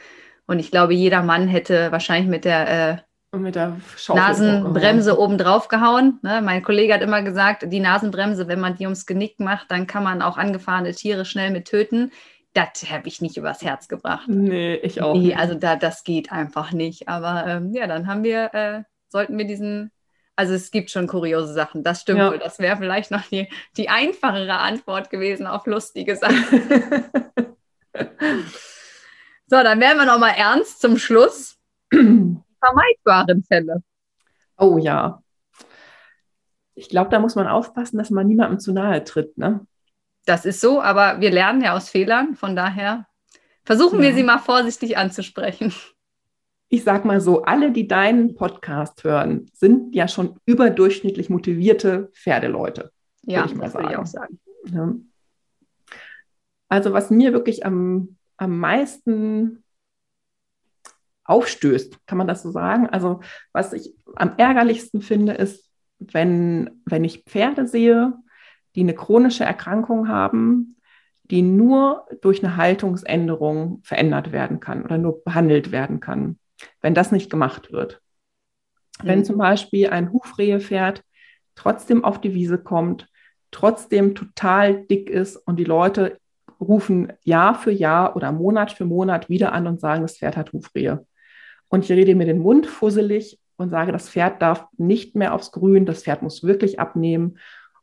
Und 0.52 0.60
ich 0.60 0.70
glaube, 0.70 0.94
jeder 0.94 1.24
Mann 1.24 1.48
hätte 1.48 1.94
wahrscheinlich 1.94 2.30
mit 2.30 2.44
der 2.44 3.04
äh, 3.32 3.38
mit 3.38 3.56
der 3.56 3.78
Nasenbremse 4.10 5.18
oben 5.18 5.38
drauf 5.38 5.70
gehauen. 5.70 6.20
Ne? 6.24 6.42
Mein 6.44 6.62
Kollege 6.62 6.94
hat 6.94 7.02
immer 7.02 7.22
gesagt, 7.22 7.64
die 7.72 7.80
Nasenbremse, 7.80 8.50
wenn 8.50 8.60
man 8.60 8.76
die 8.76 8.84
ums 8.84 9.06
Genick 9.06 9.40
macht, 9.40 9.72
dann 9.72 9.88
kann 9.88 10.04
man 10.04 10.22
auch 10.22 10.38
angefahrene 10.38 10.92
Tiere 10.92 11.24
schnell 11.24 11.52
mit 11.52 11.70
töten. 11.70 12.12
Das 12.52 12.84
habe 12.92 13.08
ich 13.08 13.22
nicht 13.22 13.38
übers 13.38 13.62
Herz 13.62 13.88
gebracht. 13.88 14.28
Nee, 14.28 14.76
ich 14.76 15.02
auch. 15.02 15.14
Nee, 15.14 15.28
nicht. 15.28 15.38
also 15.38 15.56
da, 15.56 15.78
das 15.78 16.04
geht 16.04 16.34
einfach 16.34 16.74
nicht. 16.74 17.08
Aber 17.08 17.48
ähm, 17.48 17.74
ja, 17.74 17.88
dann 17.88 18.08
haben 18.08 18.26
wir, 18.26 18.54
äh, 18.54 18.84
sollten 19.08 19.38
wir 19.38 19.46
diesen, 19.46 19.92
also 20.36 20.54
es 20.54 20.70
gibt 20.70 20.92
schon 20.92 21.08
kuriose 21.08 21.54
Sachen, 21.54 21.82
das 21.82 22.02
stimmt 22.02 22.20
ja. 22.20 22.30
wohl. 22.30 22.40
Das 22.40 22.60
wäre 22.60 22.76
vielleicht 22.76 23.10
noch 23.10 23.24
die, 23.32 23.48
die 23.78 23.88
einfachere 23.88 24.58
Antwort 24.58 25.10
gewesen 25.12 25.48
auf 25.48 25.66
lustige 25.66 26.18
Sachen. 26.18 26.44
so, 29.52 29.62
dann 29.62 29.82
werden 29.82 29.98
wir 29.98 30.06
nochmal 30.06 30.36
ernst 30.38 30.80
zum 30.80 30.98
Schluss. 30.98 31.58
vermeidbaren 31.90 33.44
Fälle. 33.44 33.84
Oh 34.58 34.78
ja. 34.78 35.22
Ich 36.74 36.88
glaube, 36.88 37.10
da 37.10 37.20
muss 37.20 37.36
man 37.36 37.48
aufpassen, 37.48 37.98
dass 37.98 38.12
man 38.12 38.28
niemandem 38.28 38.60
zu 38.60 38.72
nahe 38.72 39.04
tritt. 39.04 39.38
Ne? 39.38 39.68
Das 40.26 40.46
ist 40.46 40.62
so, 40.62 40.82
aber 40.82 41.20
wir 41.20 41.32
lernen 41.32 41.62
ja 41.62 41.76
aus 41.76 41.90
Fehlern. 41.90 42.36
Von 42.36 42.56
daher 42.56 43.08
versuchen 43.66 44.00
ja. 44.00 44.08
wir 44.08 44.14
sie 44.14 44.24
mal 44.24 44.40
vorsichtig 44.40 44.96
anzusprechen. 44.98 45.74
Ich 46.70 46.86
sag 46.86 47.04
mal 47.04 47.20
so, 47.20 47.42
alle, 47.42 47.74
die 47.74 47.90
deinen 47.90 48.36
Podcast 48.36 49.04
hören, 49.04 49.52
sind 49.54 49.94
ja 49.94 50.08
schon 50.08 50.40
überdurchschnittlich 50.46 51.30
motivierte 51.30 52.10
Pferdeleute. 52.14 52.94
Ja, 53.24 53.44
ich 53.44 53.58
das 53.58 53.74
würde 53.74 53.90
ich 53.92 53.98
auch 53.98 54.06
sagen. 54.06 54.40
Ja. 54.72 54.94
Also 56.70 56.94
was 56.94 57.10
mir 57.10 57.34
wirklich 57.34 57.66
am, 57.66 58.16
am 58.42 58.58
meisten 58.58 59.64
aufstößt, 61.26 62.08
kann 62.08 62.18
man 62.18 62.28
das 62.28 62.42
so 62.42 62.50
sagen? 62.50 62.88
Also 62.88 63.22
was 63.54 63.72
ich 63.72 63.94
am 64.16 64.34
ärgerlichsten 64.38 65.02
finde, 65.02 65.34
ist, 65.34 65.70
wenn, 66.00 66.82
wenn 66.86 67.04
ich 67.04 67.24
Pferde 67.24 67.68
sehe, 67.68 68.14
die 68.76 68.82
eine 68.82 68.96
chronische 68.96 69.44
Erkrankung 69.44 70.08
haben, 70.08 70.78
die 71.24 71.44
nur 71.44 72.08
durch 72.22 72.44
eine 72.44 72.58
Haltungsänderung 72.58 73.80
verändert 73.84 74.32
werden 74.32 74.60
kann 74.60 74.84
oder 74.84 74.98
nur 74.98 75.24
behandelt 75.24 75.72
werden 75.72 76.00
kann, 76.00 76.40
wenn 76.82 76.96
das 76.96 77.12
nicht 77.12 77.30
gemacht 77.30 77.72
wird. 77.72 78.02
Mhm. 79.02 79.08
Wenn 79.08 79.26
zum 79.26 79.38
Beispiel 79.38 79.92
ein 79.92 80.12
Hufrehepferd 80.12 81.04
trotzdem 81.54 82.04
auf 82.04 82.20
die 82.20 82.34
Wiese 82.34 82.58
kommt, 82.58 83.08
trotzdem 83.52 84.16
total 84.16 84.84
dick 84.88 85.12
ist 85.12 85.36
und 85.36 85.58
die 85.58 85.64
Leute 85.64 86.21
rufen 86.62 87.12
Jahr 87.24 87.56
für 87.56 87.72
Jahr 87.72 88.16
oder 88.16 88.32
Monat 88.32 88.72
für 88.72 88.86
Monat 88.86 89.30
wieder 89.30 89.52
an 89.52 89.68
und 89.68 89.82
sagen, 89.82 90.04
das 90.04 90.18
Pferd 90.18 90.38
hat 90.38 90.54
Hufrehe 90.54 91.06
und 91.72 91.86
ich 91.86 91.92
rede 91.92 92.16
mir 92.16 92.26
den 92.26 92.40
Mund 92.40 92.68
fusselig 92.68 93.40
und 93.56 93.70
sage, 93.70 93.92
das 93.94 94.10
Pferd 94.10 94.42
darf 94.42 94.68
nicht 94.78 95.16
mehr 95.16 95.34
aufs 95.34 95.52
Grün, 95.52 95.86
das 95.86 96.04
Pferd 96.04 96.22
muss 96.22 96.44
wirklich 96.44 96.80
abnehmen. 96.80 97.38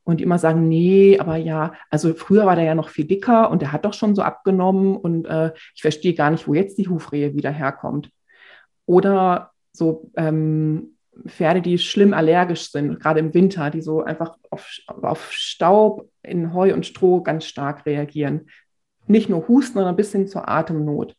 Und 0.05 0.21
die 0.21 0.25
immer 0.25 0.39
sagen, 0.39 0.69
nee, 0.69 1.19
aber 1.19 1.37
ja, 1.37 1.75
also 1.91 2.15
früher 2.15 2.47
war 2.47 2.57
der 2.57 2.65
ja 2.65 2.75
noch 2.75 2.89
viel 2.89 3.05
dicker 3.05 3.51
und 3.51 3.61
der 3.61 3.73
hat 3.73 3.85
doch 3.85 3.93
schon 3.93 4.15
so 4.15 4.23
abgenommen 4.23 4.97
und 4.97 5.27
äh, 5.27 5.53
ich 5.75 5.83
verstehe 5.83 6.15
gar 6.15 6.31
nicht, 6.31 6.49
wo 6.49 6.55
jetzt 6.55 6.79
die 6.79 6.89
Hufrehe 6.89 7.35
wieder 7.35 7.51
herkommt. 7.51 8.11
Oder 8.87 9.51
so 9.73 10.11
ähm, 10.17 10.97
Pferde, 11.27 11.61
die 11.61 11.79
schlimm 11.79 12.15
allergisch 12.15 12.71
sind, 12.71 13.01
gerade 13.01 13.21
im 13.21 13.35
Winter, 13.35 13.71
die 13.71 13.83
so 13.83 14.03
einfach 14.03 14.37
auf, 14.51 14.67
auf 14.87 15.33
Staub, 15.33 16.09
in 16.23 16.55
Heu 16.55 16.73
und 16.73 16.87
Stroh 16.87 17.23
ganz 17.23 17.45
stark 17.45 17.85
reagieren. 17.85 18.49
Nicht 19.09 19.29
nur 19.29 19.49
Husten, 19.49 19.75
sondern 19.75 19.97
bis 19.97 20.13
hin 20.13 20.29
zur 20.29 20.49
Atemnot. 20.49 21.17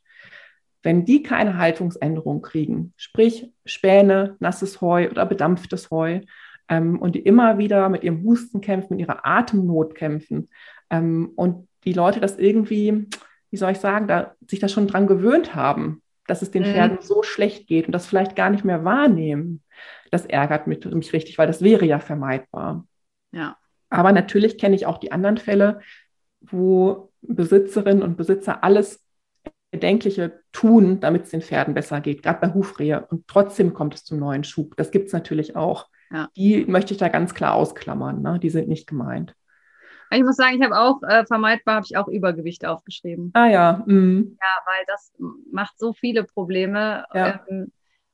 Wenn 0.81 1.05
die 1.05 1.23
keine 1.23 1.57
Haltungsänderung 1.57 2.41
kriegen, 2.41 2.93
sprich 2.95 3.51
Späne, 3.65 4.37
nasses 4.39 4.79
Heu 4.79 5.09
oder 5.09 5.25
bedampftes 5.25 5.91
Heu, 5.91 6.21
ähm, 6.69 6.99
und 6.99 7.15
die 7.15 7.19
immer 7.19 7.57
wieder 7.57 7.89
mit 7.89 8.03
ihrem 8.03 8.23
Husten 8.23 8.61
kämpfen, 8.61 8.95
mit 8.95 9.01
ihrer 9.01 9.25
Atemnot 9.25 9.95
kämpfen 9.95 10.49
ähm, 10.89 11.31
und 11.35 11.67
die 11.83 11.93
Leute 11.93 12.19
das 12.19 12.37
irgendwie, 12.37 13.07
wie 13.49 13.57
soll 13.57 13.71
ich 13.71 13.79
sagen, 13.79 14.07
da, 14.07 14.35
sich 14.47 14.59
da 14.59 14.67
schon 14.67 14.87
dran 14.87 15.07
gewöhnt 15.07 15.55
haben, 15.55 16.01
dass 16.27 16.41
es 16.41 16.51
den 16.51 16.63
mhm. 16.63 16.67
Pferden 16.67 16.97
so 17.01 17.23
schlecht 17.23 17.67
geht 17.67 17.87
und 17.87 17.91
das 17.91 18.05
vielleicht 18.05 18.35
gar 18.35 18.49
nicht 18.49 18.63
mehr 18.63 18.85
wahrnehmen, 18.85 19.63
das 20.11 20.25
ärgert 20.25 20.67
mich, 20.67 20.85
mich 20.85 21.13
richtig, 21.13 21.37
weil 21.37 21.47
das 21.47 21.63
wäre 21.63 21.85
ja 21.85 21.99
vermeidbar. 21.99 22.85
Ja. 23.31 23.57
Aber 23.89 24.11
natürlich 24.11 24.57
kenne 24.57 24.75
ich 24.75 24.85
auch 24.85 24.99
die 24.99 25.11
anderen 25.11 25.37
Fälle, 25.37 25.81
wo 26.41 27.11
Besitzerinnen 27.21 28.03
und 28.03 28.17
Besitzer 28.17 28.63
alles 28.63 29.03
Bedenkliche 29.71 30.41
tun, 30.51 30.99
damit 30.99 31.25
es 31.25 31.29
den 31.29 31.41
Pferden 31.41 31.73
besser 31.73 32.01
geht, 32.01 32.23
gerade 32.23 32.39
bei 32.39 32.53
Hufrehe. 32.53 33.05
Und 33.07 33.27
trotzdem 33.27 33.73
kommt 33.73 33.93
es 33.93 34.03
zum 34.03 34.19
neuen 34.19 34.43
Schub. 34.43 34.75
Das 34.77 34.91
gibt 34.91 35.07
es 35.07 35.13
natürlich 35.13 35.55
auch. 35.55 35.89
Ja. 36.11 36.29
Die 36.35 36.65
möchte 36.65 36.93
ich 36.93 36.99
da 36.99 37.07
ganz 37.07 37.35
klar 37.35 37.53
ausklammern. 37.53 38.21
Ne? 38.21 38.39
Die 38.39 38.49
sind 38.49 38.67
nicht 38.67 38.87
gemeint. 38.87 39.35
Ich 40.11 40.23
muss 40.23 40.37
sagen, 40.37 40.57
ich 40.57 40.65
habe 40.65 40.75
auch 40.75 41.03
äh, 41.03 41.23
vermeidbar 41.25 41.75
habe 41.75 41.85
ich 41.87 41.97
auch 41.97 42.07
Übergewicht 42.07 42.65
aufgeschrieben. 42.65 43.29
Ah 43.35 43.47
ja. 43.47 43.83
Mhm. 43.85 44.37
Ja, 44.41 44.65
weil 44.65 44.85
das 44.87 45.13
macht 45.51 45.77
so 45.77 45.93
viele 45.93 46.23
Probleme. 46.23 47.05
Ja. 47.13 47.45
Ähm, 47.47 47.71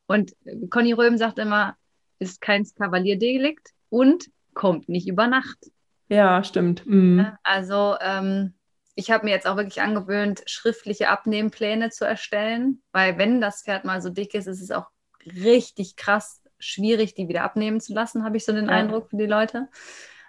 und 0.07 0.35
Conny 0.69 0.91
Röhm 0.91 1.17
sagt 1.17 1.39
immer, 1.39 1.75
ist 2.19 2.41
kein 2.41 2.65
Kavalierdelik 2.77 3.61
und 3.89 4.29
kommt 4.53 4.89
nicht 4.89 5.07
über 5.07 5.27
Nacht. 5.27 5.57
Ja, 6.07 6.43
stimmt. 6.43 6.85
Mhm. 6.85 7.27
Also 7.43 7.95
ähm, 8.01 8.53
ich 8.95 9.11
habe 9.11 9.25
mir 9.25 9.31
jetzt 9.31 9.47
auch 9.47 9.57
wirklich 9.57 9.81
angewöhnt, 9.81 10.43
schriftliche 10.45 11.09
Abnehmpläne 11.09 11.89
zu 11.89 12.05
erstellen, 12.05 12.81
weil 12.91 13.17
wenn 13.17 13.41
das 13.41 13.63
Pferd 13.63 13.85
mal 13.85 14.01
so 14.01 14.09
dick 14.09 14.33
ist, 14.33 14.47
ist 14.47 14.61
es 14.61 14.71
auch 14.71 14.87
richtig 15.25 15.95
krass 15.95 16.41
schwierig, 16.59 17.13
die 17.13 17.27
wieder 17.27 17.43
abnehmen 17.43 17.79
zu 17.81 17.93
lassen, 17.93 18.23
habe 18.23 18.37
ich 18.37 18.45
so 18.45 18.53
den 18.53 18.65
ja. 18.65 18.71
Eindruck 18.71 19.09
für 19.09 19.17
die 19.17 19.25
Leute. 19.25 19.67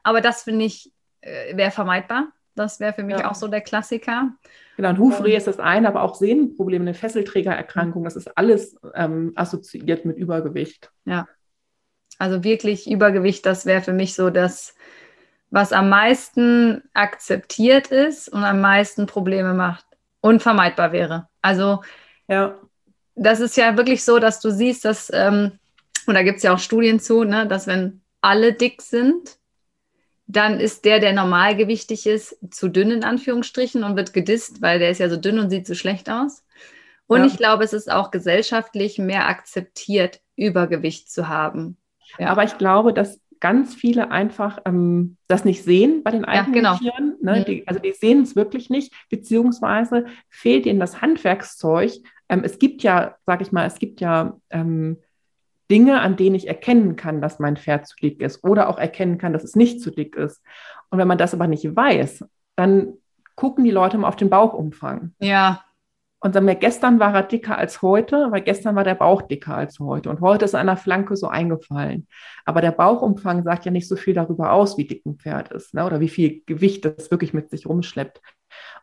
Aber 0.02 0.20
das 0.20 0.42
finde 0.42 0.64
ich, 0.64 0.92
äh, 1.20 1.56
wäre 1.56 1.70
vermeidbar. 1.70 2.32
Das 2.54 2.80
wäre 2.80 2.94
für 2.94 3.02
mich 3.02 3.18
ja. 3.18 3.30
auch 3.30 3.34
so 3.34 3.48
der 3.48 3.60
Klassiker. 3.60 4.32
Genau, 4.76 4.88
ein 4.88 4.98
Hufrehe 4.98 5.36
ist 5.36 5.46
das 5.46 5.58
eine, 5.58 5.88
aber 5.88 6.02
auch 6.02 6.14
Sehnenprobleme, 6.14 6.84
eine 6.84 6.94
Fesselträgererkrankung, 6.94 8.02
das 8.04 8.16
ist 8.16 8.36
alles 8.36 8.76
ähm, 8.94 9.32
assoziiert 9.36 10.04
mit 10.04 10.16
Übergewicht. 10.16 10.90
Ja. 11.04 11.28
Also 12.18 12.44
wirklich 12.44 12.90
Übergewicht, 12.90 13.44
das 13.44 13.66
wäre 13.66 13.82
für 13.82 13.92
mich 13.92 14.14
so 14.14 14.30
das, 14.30 14.74
was 15.50 15.72
am 15.72 15.88
meisten 15.88 16.82
akzeptiert 16.92 17.88
ist 17.88 18.28
und 18.28 18.44
am 18.44 18.60
meisten 18.60 19.06
Probleme 19.06 19.54
macht 19.54 19.86
und 20.20 20.42
vermeidbar 20.42 20.92
wäre. 20.92 21.28
Also 21.42 21.82
ja. 22.28 22.56
das 23.14 23.40
ist 23.40 23.56
ja 23.56 23.76
wirklich 23.76 24.04
so, 24.04 24.18
dass 24.18 24.40
du 24.40 24.50
siehst, 24.50 24.84
dass, 24.84 25.10
ähm, 25.12 25.58
und 26.06 26.14
da 26.14 26.22
gibt 26.22 26.38
es 26.38 26.42
ja 26.42 26.54
auch 26.54 26.58
Studien 26.58 27.00
zu, 27.00 27.24
ne, 27.24 27.46
dass 27.46 27.66
wenn 27.66 28.00
alle 28.20 28.52
dick 28.52 28.82
sind, 28.82 29.38
dann 30.26 30.58
ist 30.58 30.84
der, 30.84 30.98
der 30.98 31.12
normalgewichtig 31.12 32.06
ist, 32.06 32.36
zu 32.50 32.68
dünn 32.68 32.90
in 32.90 33.04
Anführungsstrichen 33.04 33.84
und 33.84 33.96
wird 33.96 34.12
gedisst, 34.12 34.60
weil 34.60 34.80
der 34.80 34.90
ist 34.90 34.98
ja 34.98 35.08
so 35.08 35.16
dünn 35.16 35.38
und 35.38 35.50
sieht 35.50 35.66
so 35.66 35.74
schlecht 35.74 36.10
aus. 36.10 36.42
Und 37.06 37.20
ja. 37.20 37.26
ich 37.26 37.36
glaube, 37.36 37.62
es 37.62 37.72
ist 37.72 37.90
auch 37.90 38.10
gesellschaftlich 38.10 38.98
mehr 38.98 39.28
akzeptiert, 39.28 40.20
Übergewicht 40.34 41.10
zu 41.10 41.28
haben. 41.28 41.76
Ja. 42.18 42.28
Aber 42.28 42.42
ich 42.42 42.58
glaube, 42.58 42.92
dass 42.92 43.20
ganz 43.46 43.76
viele 43.76 44.10
einfach 44.10 44.58
ähm, 44.64 45.18
das 45.28 45.44
nicht 45.44 45.62
sehen 45.62 46.02
bei 46.02 46.10
den 46.10 46.24
eigenen 46.24 46.64
ja, 46.64 46.74
genau. 46.74 46.78
Tieren. 46.78 47.14
Ne? 47.22 47.38
Mhm. 47.38 47.44
Die, 47.44 47.68
also 47.68 47.78
die 47.78 47.92
sehen 47.92 48.22
es 48.22 48.34
wirklich 48.34 48.70
nicht, 48.70 48.92
beziehungsweise 49.08 50.06
fehlt 50.28 50.66
ihnen 50.66 50.80
das 50.80 51.00
Handwerkszeug. 51.00 51.92
Ähm, 52.28 52.42
es 52.42 52.58
gibt 52.58 52.82
ja, 52.82 53.14
sag 53.24 53.40
ich 53.42 53.52
mal, 53.52 53.64
es 53.64 53.78
gibt 53.78 54.00
ja 54.00 54.36
ähm, 54.50 54.96
Dinge, 55.70 56.00
an 56.00 56.16
denen 56.16 56.34
ich 56.34 56.48
erkennen 56.48 56.96
kann, 56.96 57.20
dass 57.20 57.38
mein 57.38 57.56
Pferd 57.56 57.86
zu 57.86 57.94
dick 57.94 58.20
ist 58.20 58.42
oder 58.42 58.68
auch 58.68 58.78
erkennen 58.78 59.16
kann, 59.16 59.32
dass 59.32 59.44
es 59.44 59.54
nicht 59.54 59.80
zu 59.80 59.92
dick 59.92 60.16
ist. 60.16 60.42
Und 60.90 60.98
wenn 60.98 61.06
man 61.06 61.18
das 61.18 61.32
aber 61.32 61.46
nicht 61.46 61.76
weiß, 61.76 62.24
dann 62.56 62.94
gucken 63.36 63.62
die 63.62 63.70
Leute 63.70 63.96
mal 63.96 64.08
auf 64.08 64.16
den 64.16 64.30
Bauchumfang. 64.30 65.12
Ja. 65.20 65.62
Und 66.20 66.32
sagen 66.32 66.46
wir, 66.46 66.54
gestern 66.54 66.98
war 66.98 67.14
er 67.14 67.22
dicker 67.22 67.58
als 67.58 67.82
heute, 67.82 68.28
weil 68.30 68.40
gestern 68.40 68.74
war 68.74 68.84
der 68.84 68.94
Bauch 68.94 69.22
dicker 69.22 69.54
als 69.54 69.78
heute. 69.78 70.08
Und 70.08 70.20
heute 70.20 70.46
ist 70.46 70.54
er 70.54 70.60
an 70.60 70.66
der 70.66 70.78
Flanke 70.78 71.14
so 71.14 71.28
eingefallen. 71.28 72.06
Aber 72.46 72.62
der 72.62 72.72
Bauchumfang 72.72 73.42
sagt 73.44 73.66
ja 73.66 73.70
nicht 73.70 73.86
so 73.86 73.96
viel 73.96 74.14
darüber 74.14 74.52
aus, 74.52 74.78
wie 74.78 74.86
dick 74.86 75.04
ein 75.04 75.16
Pferd 75.16 75.52
ist 75.52 75.74
ne? 75.74 75.84
oder 75.84 76.00
wie 76.00 76.08
viel 76.08 76.42
Gewicht 76.46 76.84
das 76.84 77.10
wirklich 77.10 77.34
mit 77.34 77.50
sich 77.50 77.66
rumschleppt. 77.66 78.22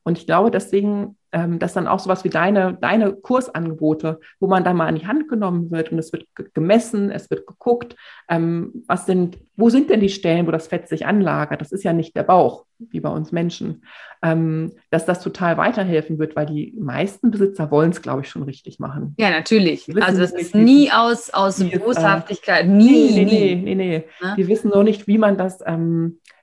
Und 0.04 0.18
ich 0.18 0.26
glaube 0.26 0.52
deswegen, 0.52 1.18
ähm, 1.32 1.60
dass 1.60 1.74
dann 1.74 1.88
auch 1.88 2.00
sowas 2.00 2.24
wie 2.24 2.30
deine, 2.30 2.78
deine 2.80 3.14
Kursangebote, 3.14 4.20
wo 4.40 4.48
man 4.48 4.64
da 4.64 4.74
mal 4.74 4.88
an 4.88 4.96
die 4.96 5.08
Hand 5.08 5.30
genommen 5.30 5.72
wird 5.72 5.92
und 5.92 5.98
es 5.98 6.12
wird 6.12 6.28
gemessen, 6.54 7.10
es 7.10 7.30
wird 7.30 7.48
geguckt, 7.48 7.96
ähm, 8.30 8.84
was 8.86 9.06
sind, 9.06 9.40
wo 9.56 9.70
sind 9.70 9.90
denn 9.90 10.02
die 10.02 10.10
Stellen, 10.10 10.46
wo 10.46 10.52
das 10.52 10.68
Fett 10.68 10.90
sich 10.90 11.06
anlagert? 11.06 11.62
Das 11.62 11.72
ist 11.72 11.84
ja 11.84 11.94
nicht 11.94 12.16
der 12.16 12.24
Bauch, 12.24 12.66
wie 12.78 13.00
bei 13.00 13.10
uns 13.10 13.32
Menschen, 13.32 13.84
ähm, 14.22 14.74
dass 14.92 15.06
das 15.06 15.22
total 15.22 15.58
weiterhelfen 15.58 16.20
wird, 16.20 16.36
weil 16.36 16.48
die 16.48 16.76
meisten 16.78 17.32
Besitzer 17.32 17.72
wollen 17.72 17.92
es, 17.92 18.02
glaube 18.02 18.22
ich, 18.22 18.30
schon 18.30 18.44
richtig 18.44 18.80
machen. 18.80 19.16
Ja, 19.18 19.30
natürlich. 19.30 19.90
Also 20.04 20.22
es 20.22 20.34
ist 20.34 20.54
nie 20.54 20.92
aus, 20.92 21.30
aus 21.30 21.64
Boshaftigkeit, 21.64 22.68
nie. 22.68 23.12
Nee, 23.12 23.26
nee, 23.26 23.56
nee, 23.56 23.56
nee. 23.56 23.76
nee. 23.76 24.06
Ne? 24.22 24.36
Die 24.38 24.48
wissen 24.50 24.70
noch 24.70 24.84
nicht, 24.84 25.08
wie 25.08 25.18
man 25.18 25.38
das 25.38 25.62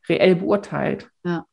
reell 0.08 0.34
beurteilt. 0.36 1.10
Ja. 1.24 1.44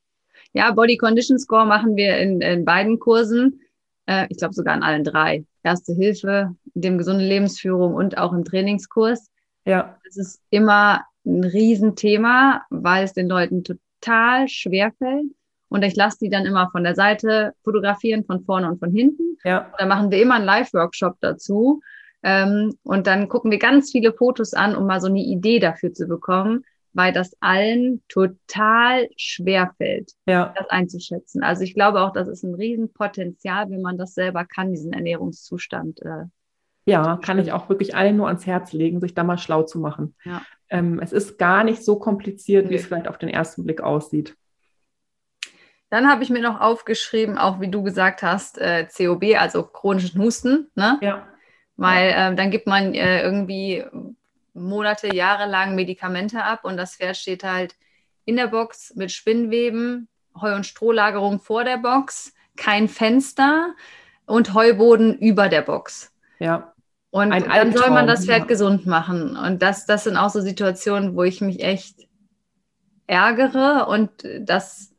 Ja, 0.58 0.72
Body 0.72 0.98
Condition 0.98 1.38
Score 1.38 1.68
machen 1.68 1.96
wir 1.96 2.18
in, 2.18 2.42
in 2.42 2.66
beiden 2.66 2.98
Kursen. 2.98 3.62
Äh, 4.08 4.26
ich 4.30 4.38
glaube 4.38 4.56
sogar 4.56 4.76
in 4.76 4.82
allen 4.82 5.04
drei. 5.04 5.46
Erste 5.62 5.94
Hilfe, 5.94 6.56
dem 6.74 6.98
gesunde 6.98 7.24
Lebensführung 7.24 7.94
und 7.94 8.18
auch 8.18 8.34
im 8.34 8.44
Trainingskurs. 8.44 9.30
Ja. 9.66 10.00
Das 10.04 10.18
ist 10.18 10.42
immer 10.50 11.06
ein 11.28 11.44
Riesenthema, 11.44 12.64
weil 12.72 13.04
es 13.04 13.14
den 13.14 13.28
Leuten 13.28 13.64
total 13.64 14.48
schwer 14.48 14.92
fällt. 14.98 15.28
Und 15.70 15.84
ich 15.84 15.96
lasse 15.96 16.18
die 16.24 16.30
dann 16.32 16.48
immer 16.48 16.72
von 16.72 16.84
der 16.84 16.96
Seite 16.96 17.54
fotografieren, 17.64 18.26
von 18.26 18.44
vorne 18.44 18.68
und 18.68 18.80
von 18.80 18.92
hinten. 18.92 19.38
Ja. 19.44 19.72
Da 19.78 19.86
machen 19.86 20.10
wir 20.10 20.20
immer 20.20 20.36
einen 20.36 20.46
Live-Workshop 20.46 21.18
dazu. 21.22 21.82
Ähm, 22.24 22.74
und 22.82 23.06
dann 23.06 23.30
gucken 23.30 23.52
wir 23.52 23.60
ganz 23.60 23.92
viele 23.92 24.12
Fotos 24.12 24.56
an, 24.56 24.76
um 24.76 24.88
mal 24.88 25.02
so 25.02 25.08
eine 25.08 25.22
Idee 25.22 25.60
dafür 25.60 25.94
zu 25.94 26.08
bekommen, 26.08 26.66
weil 26.98 27.14
das 27.14 27.38
allen 27.42 28.02
total 28.10 29.08
schwer 29.18 29.72
fällt, 29.78 30.14
ja. 30.26 30.52
das 30.58 30.68
einzuschätzen. 30.72 31.44
Also 31.44 31.62
ich 31.62 31.76
glaube 31.76 32.02
auch, 32.02 32.12
das 32.12 32.28
ist 32.28 32.42
ein 32.42 32.56
Riesenpotenzial, 32.56 33.70
wenn 33.70 33.84
man 33.84 34.00
das 34.00 34.16
selber 34.16 34.46
kann, 34.46 34.72
diesen 34.72 34.94
Ernährungszustand. 34.94 36.02
Äh, 36.02 36.24
ja, 36.86 37.18
kann 37.18 37.38
ich 37.38 37.52
auch 37.52 37.70
wirklich 37.70 37.96
allen 37.96 38.18
nur 38.18 38.28
ans 38.28 38.48
Herz 38.48 38.74
legen, 38.74 39.00
sich 39.00 39.14
da 39.14 39.24
mal 39.24 39.38
schlau 39.38 39.62
zu 39.62 39.78
machen. 39.78 40.16
Ja. 40.26 40.42
Ähm, 40.70 41.00
es 41.00 41.14
ist 41.14 41.38
gar 41.38 41.64
nicht 41.64 41.86
so 41.86 42.00
kompliziert, 42.00 42.66
nee. 42.66 42.72
wie 42.72 42.76
es 42.76 42.88
vielleicht 42.88 43.08
auf 43.08 43.20
den 43.20 43.30
ersten 43.30 43.64
Blick 43.64 43.82
aussieht. 43.82 44.36
Dann 45.92 46.10
habe 46.10 46.24
ich 46.24 46.32
mir 46.32 46.42
noch 46.42 46.60
aufgeschrieben, 46.60 47.38
auch 47.38 47.62
wie 47.62 47.70
du 47.70 47.84
gesagt 47.84 48.24
hast, 48.24 48.58
äh, 48.58 48.88
COB, 48.88 49.36
also 49.38 49.62
chronischen 49.62 50.20
Husten. 50.20 50.72
Ne? 50.74 50.98
Ja. 51.02 51.28
Weil 51.76 52.10
äh, 52.10 52.36
dann 52.36 52.50
gibt 52.50 52.66
man 52.66 52.96
äh, 52.96 53.22
irgendwie 53.22 53.86
Monate, 54.58 55.16
Jahre 55.16 55.50
lang 55.50 55.76
Medikamente 55.76 56.44
ab 56.44 56.64
und 56.64 56.78
das 56.78 56.96
Pferd 56.96 57.18
steht 57.18 57.44
halt 57.44 57.76
in 58.26 58.36
der 58.36 58.48
Box 58.48 58.94
mit 58.96 59.12
Spinnweben, 59.12 60.08
Heu- 60.40 60.56
und 60.56 60.66
Strohlagerung 60.66 61.40
vor 61.40 61.64
der 61.64 61.78
Box, 61.78 62.34
kein 62.56 62.88
Fenster 62.88 63.74
und 64.26 64.54
Heuboden 64.54 65.18
über 65.18 65.50
der 65.50 65.62
Box. 65.62 66.14
Ja. 66.40 66.74
Und 67.10 67.32
Ein 67.32 67.46
dann 67.46 67.72
soll 67.72 67.90
man 67.90 68.06
das 68.06 68.26
Pferd 68.26 68.42
ja. 68.42 68.46
gesund 68.46 68.86
machen. 68.86 69.38
Und 69.38 69.62
das, 69.62 69.86
das 69.86 70.04
sind 70.04 70.18
auch 70.18 70.30
so 70.30 70.42
Situationen, 70.42 71.16
wo 71.16 71.24
ich 71.24 71.42
mich 71.42 71.64
echt 71.64 72.08
ärgere 73.08 73.88
und 73.88 74.12
das 74.42 74.92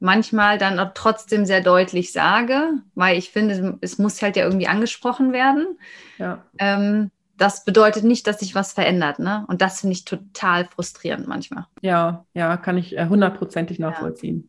manchmal 0.00 0.58
dann 0.58 0.80
auch 0.80 0.90
trotzdem 0.94 1.46
sehr 1.46 1.60
deutlich 1.60 2.12
sage, 2.12 2.72
weil 2.96 3.16
ich 3.16 3.30
finde, 3.30 3.78
es 3.80 3.98
muss 3.98 4.20
halt 4.20 4.36
ja 4.36 4.44
irgendwie 4.44 4.66
angesprochen 4.66 5.32
werden. 5.32 5.78
Ja. 6.18 6.44
Ähm, 6.58 7.12
das 7.42 7.64
bedeutet 7.64 8.04
nicht, 8.04 8.26
dass 8.28 8.38
sich 8.38 8.54
was 8.54 8.72
verändert. 8.72 9.18
Ne? 9.18 9.44
Und 9.48 9.62
das 9.62 9.80
finde 9.80 9.94
ich 9.94 10.04
total 10.04 10.64
frustrierend 10.64 11.26
manchmal. 11.26 11.66
Ja, 11.80 12.24
ja, 12.34 12.56
kann 12.56 12.78
ich 12.78 12.96
äh, 12.96 13.06
hundertprozentig 13.06 13.80
nachvollziehen. 13.80 14.48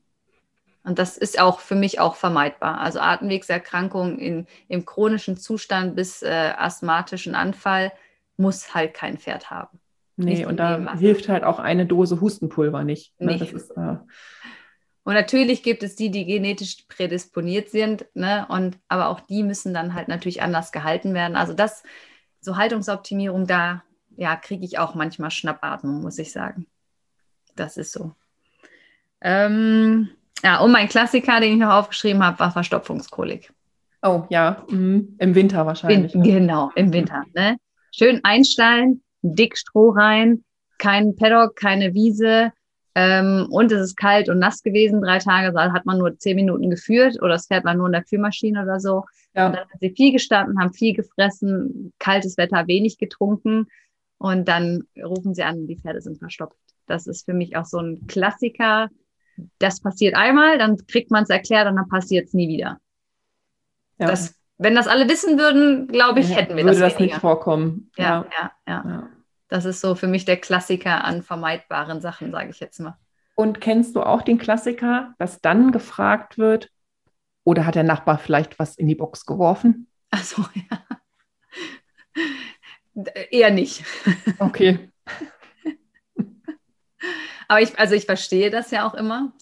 Ja. 0.84 0.89
Und 0.91 1.00
das 1.00 1.18
ist 1.18 1.39
auch 1.39 1.60
für 1.60 1.76
mich 1.76 2.00
auch 2.00 2.16
vermeidbar. 2.16 2.80
Also 2.80 3.00
Atemwegserkrankungen 3.00 4.20
in, 4.20 4.48
im 4.68 4.86
chronischen 4.86 5.38
Zustand 5.38 5.96
bis 5.96 6.22
äh, 6.22 6.52
asthmatischen 6.56 7.34
Anfall 7.34 7.91
muss 8.38 8.76
halt 8.76 8.94
kein 8.94 9.18
Pferd 9.18 9.50
haben. 9.50 9.80
Nee, 10.16 10.36
nicht 10.36 10.46
und 10.46 10.58
da 10.58 10.94
hilft 10.96 11.30
halt 11.30 11.44
auch 11.44 11.58
eine 11.58 11.88
Dose 11.88 12.22
Hustenpulver 12.22 12.84
nicht. 12.84 13.20
Ne? 13.20 13.38
Das 13.39 13.52
ist, 13.52 13.72
äh 13.72 13.96
und 15.06 15.16
natürlich 15.16 15.64
gibt 15.64 15.82
es 15.82 15.96
die, 15.96 16.12
die 16.12 16.26
genetisch 16.26 16.86
prädisponiert 16.88 17.70
sind, 17.70 18.06
ne? 18.14 18.46
Und 18.48 18.78
aber 18.88 19.10
auch 19.10 19.20
die 19.20 19.44
müssen 19.44 19.74
dann 19.74 19.96
halt 19.96 20.08
natürlich 20.08 20.41
anders 20.41 20.72
gehalten 20.72 21.14
werden. 21.14 21.36
Also 21.36 21.54
das 21.54 21.84
so 22.44 22.58
Haltungsoptimierung, 22.58 23.48
da 23.48 23.84
ja, 24.16 24.36
kriege 24.36 24.66
ich 24.66 24.78
auch 24.78 24.96
manchmal 24.96 25.32
Schnappatmung, 25.32 26.02
muss 26.02 26.20
ich 26.20 26.32
sagen. 26.32 26.68
Das 27.56 27.78
ist 27.78 27.91
so. 27.91 28.14
Ähm, 29.22 30.10
ja, 30.44 30.60
und 30.60 30.72
mein 30.72 30.89
Klassiker, 30.89 31.39
den 31.39 31.54
ich 31.54 31.60
noch 31.60 31.74
aufgeschrieben 31.74 32.24
habe, 32.24 32.39
war 32.39 32.52
Verstopfungskolik. 32.52 33.52
Oh 34.02 34.26
ja, 34.30 34.66
mhm. 34.70 35.16
im 35.18 35.34
Winter 35.34 35.66
wahrscheinlich. 35.66 36.14
Win 36.14 36.24
genau, 36.24 36.72
im 36.76 36.91
Winter. 36.91 37.24
Ne? 37.34 37.58
Schön 37.96 38.20
einstallen, 38.24 39.02
dick 39.22 39.58
Stroh 39.58 39.91
rein, 39.91 40.44
kein 40.78 41.16
Paddock, 41.16 41.56
keine 41.56 41.94
Wiese. 41.94 42.52
Ähm, 42.96 43.48
und 43.50 43.72
es 43.72 43.82
ist 43.82 43.96
kalt 43.96 44.30
und 44.30 44.39
nass 44.39 44.62
gewesen, 44.62 45.02
drei 45.02 45.18
Tage, 45.20 45.52
da 45.54 45.72
hat 45.72 45.86
man 45.86 45.98
nur 45.98 46.18
zehn 46.20 46.36
Minuten 46.36 46.70
geführt 46.70 47.18
oder 47.22 47.30
das 47.30 47.48
Pferd 47.48 47.66
war 47.66 47.74
nur 47.74 47.88
in 47.88 47.94
der 47.94 48.04
Führmaschine 48.04 48.62
oder 48.62 48.80
so. 48.80 49.06
Ja. 49.36 49.47
Und 49.47 49.55
dann 49.55 49.67
sind 49.69 49.79
sie 49.79 49.95
viel 49.95 50.11
gestanden, 50.11 50.59
haben 50.59 50.73
viel 50.73 50.93
gefressen, 50.93 51.93
kaltes 51.99 52.38
Wetter, 52.38 52.67
wenig 52.67 52.97
getrunken 52.97 53.67
und 54.17 54.47
dann 54.47 54.84
rufen 54.97 55.34
sie 55.34 55.43
an, 55.43 55.67
die 55.67 55.77
Pferde 55.77 56.01
sind 56.01 56.19
verstopft. 56.19 56.57
Das 56.86 57.07
ist 57.07 57.25
für 57.25 57.34
mich 57.34 57.57
auch 57.57 57.65
so 57.65 57.79
ein 57.79 58.05
Klassiker. 58.07 58.89
Das 59.59 59.81
passiert 59.81 60.15
einmal, 60.15 60.57
dann 60.57 60.77
kriegt 60.88 61.11
man 61.11 61.23
es 61.23 61.29
erklärt 61.29 61.67
und 61.67 61.75
dann 61.75 61.88
passiert 61.88 62.27
es 62.27 62.34
nie 62.34 62.47
wieder. 62.47 62.79
Ja. 63.97 64.07
Das, 64.07 64.36
wenn 64.57 64.75
das 64.75 64.88
alle 64.88 65.09
wissen 65.09 65.39
würden, 65.39 65.88
glaube 65.88 66.19
ich, 66.19 66.36
hätten 66.36 66.55
wir 66.55 66.63
Würde 66.63 66.79
das, 66.79 66.93
das 66.93 66.99
nicht 66.99 67.15
vorkommen. 67.15 67.91
Ja, 67.97 68.25
ja, 68.39 68.51
ja, 68.67 68.84
ja. 68.88 69.09
Das 69.47 69.65
ist 69.65 69.81
so 69.81 69.95
für 69.95 70.07
mich 70.07 70.25
der 70.25 70.38
Klassiker 70.38 71.03
an 71.03 71.21
vermeidbaren 71.21 72.01
Sachen, 72.01 72.31
sage 72.31 72.49
ich 72.49 72.59
jetzt 72.59 72.79
mal. 72.79 72.97
Und 73.36 73.61
kennst 73.61 73.95
du 73.95 74.03
auch 74.03 74.21
den 74.21 74.38
Klassiker, 74.38 75.13
dass 75.17 75.41
dann 75.41 75.71
gefragt 75.71 76.38
wird, 76.38 76.69
oder 77.44 77.66
hat 77.66 77.76
der 77.76 77.84
Nachbar 77.84 78.18
vielleicht 78.18 78.60
was 78.60 78.76
in 78.76 78.88
die 78.88 78.96
Box 78.96 79.26
geworfen? 79.26 79.88
Achso, 80.12 80.46
ja. 80.54 80.80
Eher 83.32 83.52
nicht. 83.52 83.84
Okay. 84.39 84.89
Aber 87.48 87.62
ich, 87.62 87.78
also 87.78 87.94
ich 87.94 88.06
verstehe 88.06 88.50
das 88.50 88.72
ja 88.72 88.88
auch 88.88 88.94
immer, 88.94 89.34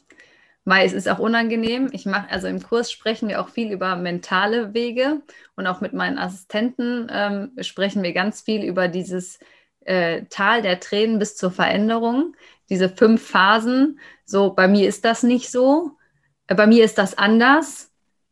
weil 0.66 0.86
es 0.86 0.93
ist 0.93 1.08
auch 1.08 1.20
unangenehm. 1.20 1.89
Ich 1.91 2.06
mache, 2.06 2.30
also 2.30 2.47
im 2.47 2.62
Kurs 2.62 2.91
sprechen 2.91 3.30
wir 3.30 3.39
auch 3.39 3.49
viel 3.49 3.72
über 3.72 3.95
mentale 3.95 4.74
Wege 4.74 5.22
und 5.56 5.68
auch 5.68 5.82
mit 5.82 5.93
meinen 5.93 6.18
Assistenten 6.18 7.08
ähm, 7.12 7.52
sprechen 7.62 8.04
wir 8.04 8.14
ganz 8.14 8.41
viel 8.41 8.64
über 8.64 8.88
dieses 8.88 9.39
äh, 9.82 10.24
Tal 10.30 10.62
der 10.62 10.80
Tränen 10.80 11.20
bis 11.20 11.36
zur 11.36 11.52
Veränderung, 11.52 12.36
diese 12.70 12.89
fünf 12.89 13.26
Phasen. 13.26 13.99
So, 14.26 14.54
bei 14.54 14.68
mir 14.68 14.88
ist 14.88 15.06
das 15.06 15.24
nicht 15.24 15.52
so, 15.52 15.91
äh, 16.47 16.56
bei 16.56 16.68
mir 16.68 16.84
ist 16.84 16.97
das 16.97 17.18
anders, 17.18 17.90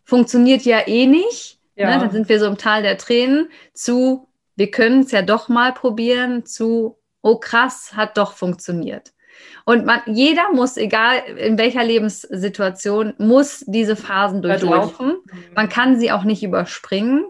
funktioniert 0.09 0.63
ja 0.63 0.87
eh 0.87 1.05
nicht. 1.05 1.59
Ne? 1.75 1.83
Ja. 1.83 1.95
Ne? 1.95 2.01
Dann 2.01 2.11
sind 2.11 2.27
wir 2.27 2.39
so 2.39 2.47
im 2.47 2.57
Tal 2.57 2.83
der 2.83 2.97
Tränen 2.97 3.49
zu, 3.73 4.27
wir 4.55 4.71
können 4.71 5.01
es 5.01 5.11
ja 5.11 5.21
doch 5.21 5.47
mal 5.47 5.73
probieren, 5.73 6.45
zu, 6.45 6.97
oh 7.21 7.37
krass, 7.37 7.93
hat 7.95 8.17
doch 8.17 8.33
funktioniert. 8.33 9.13
Und 9.63 9.85
man, 9.85 10.01
jeder 10.05 10.51
muss, 10.51 10.75
egal 10.75 11.19
in 11.37 11.57
welcher 11.57 11.83
Lebenssituation, 11.83 13.13
muss 13.19 13.63
diese 13.67 13.95
Phasen 13.95 14.41
durchlaufen. 14.41 15.17
Man 15.55 15.69
kann 15.69 15.97
sie 15.99 16.11
auch 16.11 16.23
nicht 16.23 16.43
überspringen. 16.43 17.25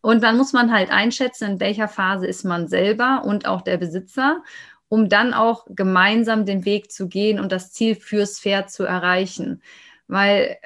Und 0.00 0.22
dann 0.22 0.36
muss 0.36 0.52
man 0.52 0.72
halt 0.72 0.90
einschätzen, 0.90 1.52
in 1.52 1.60
welcher 1.60 1.88
Phase 1.88 2.26
ist 2.26 2.44
man 2.44 2.68
selber 2.68 3.22
und 3.24 3.46
auch 3.46 3.62
der 3.62 3.76
Besitzer, 3.76 4.42
um 4.88 5.08
dann 5.08 5.32
auch 5.32 5.66
gemeinsam 5.68 6.44
den 6.44 6.64
Weg 6.64 6.90
zu 6.90 7.08
gehen 7.08 7.38
und 7.38 7.52
das 7.52 7.72
Ziel 7.72 7.94
fürs 7.94 8.40
Pferd 8.40 8.70
zu 8.70 8.84
erreichen. 8.84 9.62
Weil 10.08 10.56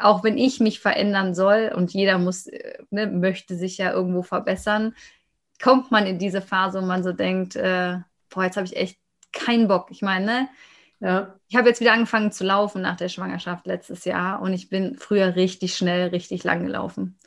auch 0.00 0.24
wenn 0.24 0.38
ich 0.38 0.60
mich 0.60 0.80
verändern 0.80 1.34
soll 1.34 1.72
und 1.74 1.92
jeder 1.92 2.18
muss, 2.18 2.46
äh, 2.46 2.78
ne, 2.90 3.06
möchte 3.06 3.56
sich 3.56 3.78
ja 3.78 3.92
irgendwo 3.92 4.22
verbessern, 4.22 4.94
kommt 5.62 5.90
man 5.90 6.06
in 6.06 6.18
diese 6.18 6.42
Phase, 6.42 6.82
wo 6.82 6.86
man 6.86 7.02
so 7.02 7.12
denkt, 7.12 7.56
äh, 7.56 7.98
boah, 8.30 8.44
jetzt 8.44 8.56
habe 8.56 8.66
ich 8.66 8.76
echt 8.76 8.98
keinen 9.32 9.68
Bock. 9.68 9.88
Ich 9.90 10.02
meine, 10.02 10.26
ne? 10.26 10.48
Ja. 11.00 11.34
Ich 11.48 11.56
habe 11.56 11.68
jetzt 11.68 11.80
wieder 11.80 11.92
angefangen 11.92 12.32
zu 12.32 12.44
laufen 12.44 12.82
nach 12.82 12.96
der 12.96 13.08
Schwangerschaft 13.08 13.66
letztes 13.66 14.04
Jahr 14.04 14.40
und 14.40 14.52
ich 14.54 14.68
bin 14.70 14.96
früher 14.96 15.36
richtig 15.36 15.76
schnell, 15.76 16.08
richtig 16.08 16.42
lang 16.42 16.64
gelaufen. 16.64 17.18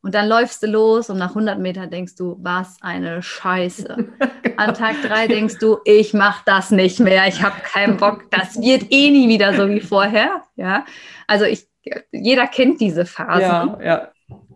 Und 0.00 0.14
dann 0.14 0.28
läufst 0.28 0.62
du 0.62 0.68
los 0.68 1.10
und 1.10 1.18
nach 1.18 1.30
100 1.30 1.58
Metern 1.58 1.90
denkst 1.90 2.14
du, 2.16 2.36
was 2.40 2.76
eine 2.82 3.22
Scheiße. 3.22 4.08
An 4.56 4.74
Tag 4.74 4.96
drei 5.02 5.26
denkst 5.26 5.58
du, 5.58 5.78
ich 5.84 6.14
mache 6.14 6.42
das 6.46 6.70
nicht 6.70 7.00
mehr, 7.00 7.26
ich 7.26 7.42
habe 7.42 7.60
keinen 7.62 7.96
Bock, 7.96 8.30
das 8.30 8.60
wird 8.60 8.86
eh 8.90 9.10
nie 9.10 9.28
wieder 9.28 9.54
so 9.54 9.68
wie 9.68 9.80
vorher. 9.80 10.42
Ja, 10.56 10.84
also 11.26 11.44
ich, 11.44 11.66
jeder 12.12 12.46
kennt 12.46 12.80
diese 12.80 13.06
Phase. 13.06 13.42
Ja, 13.42 13.78
ja. 13.82 14.08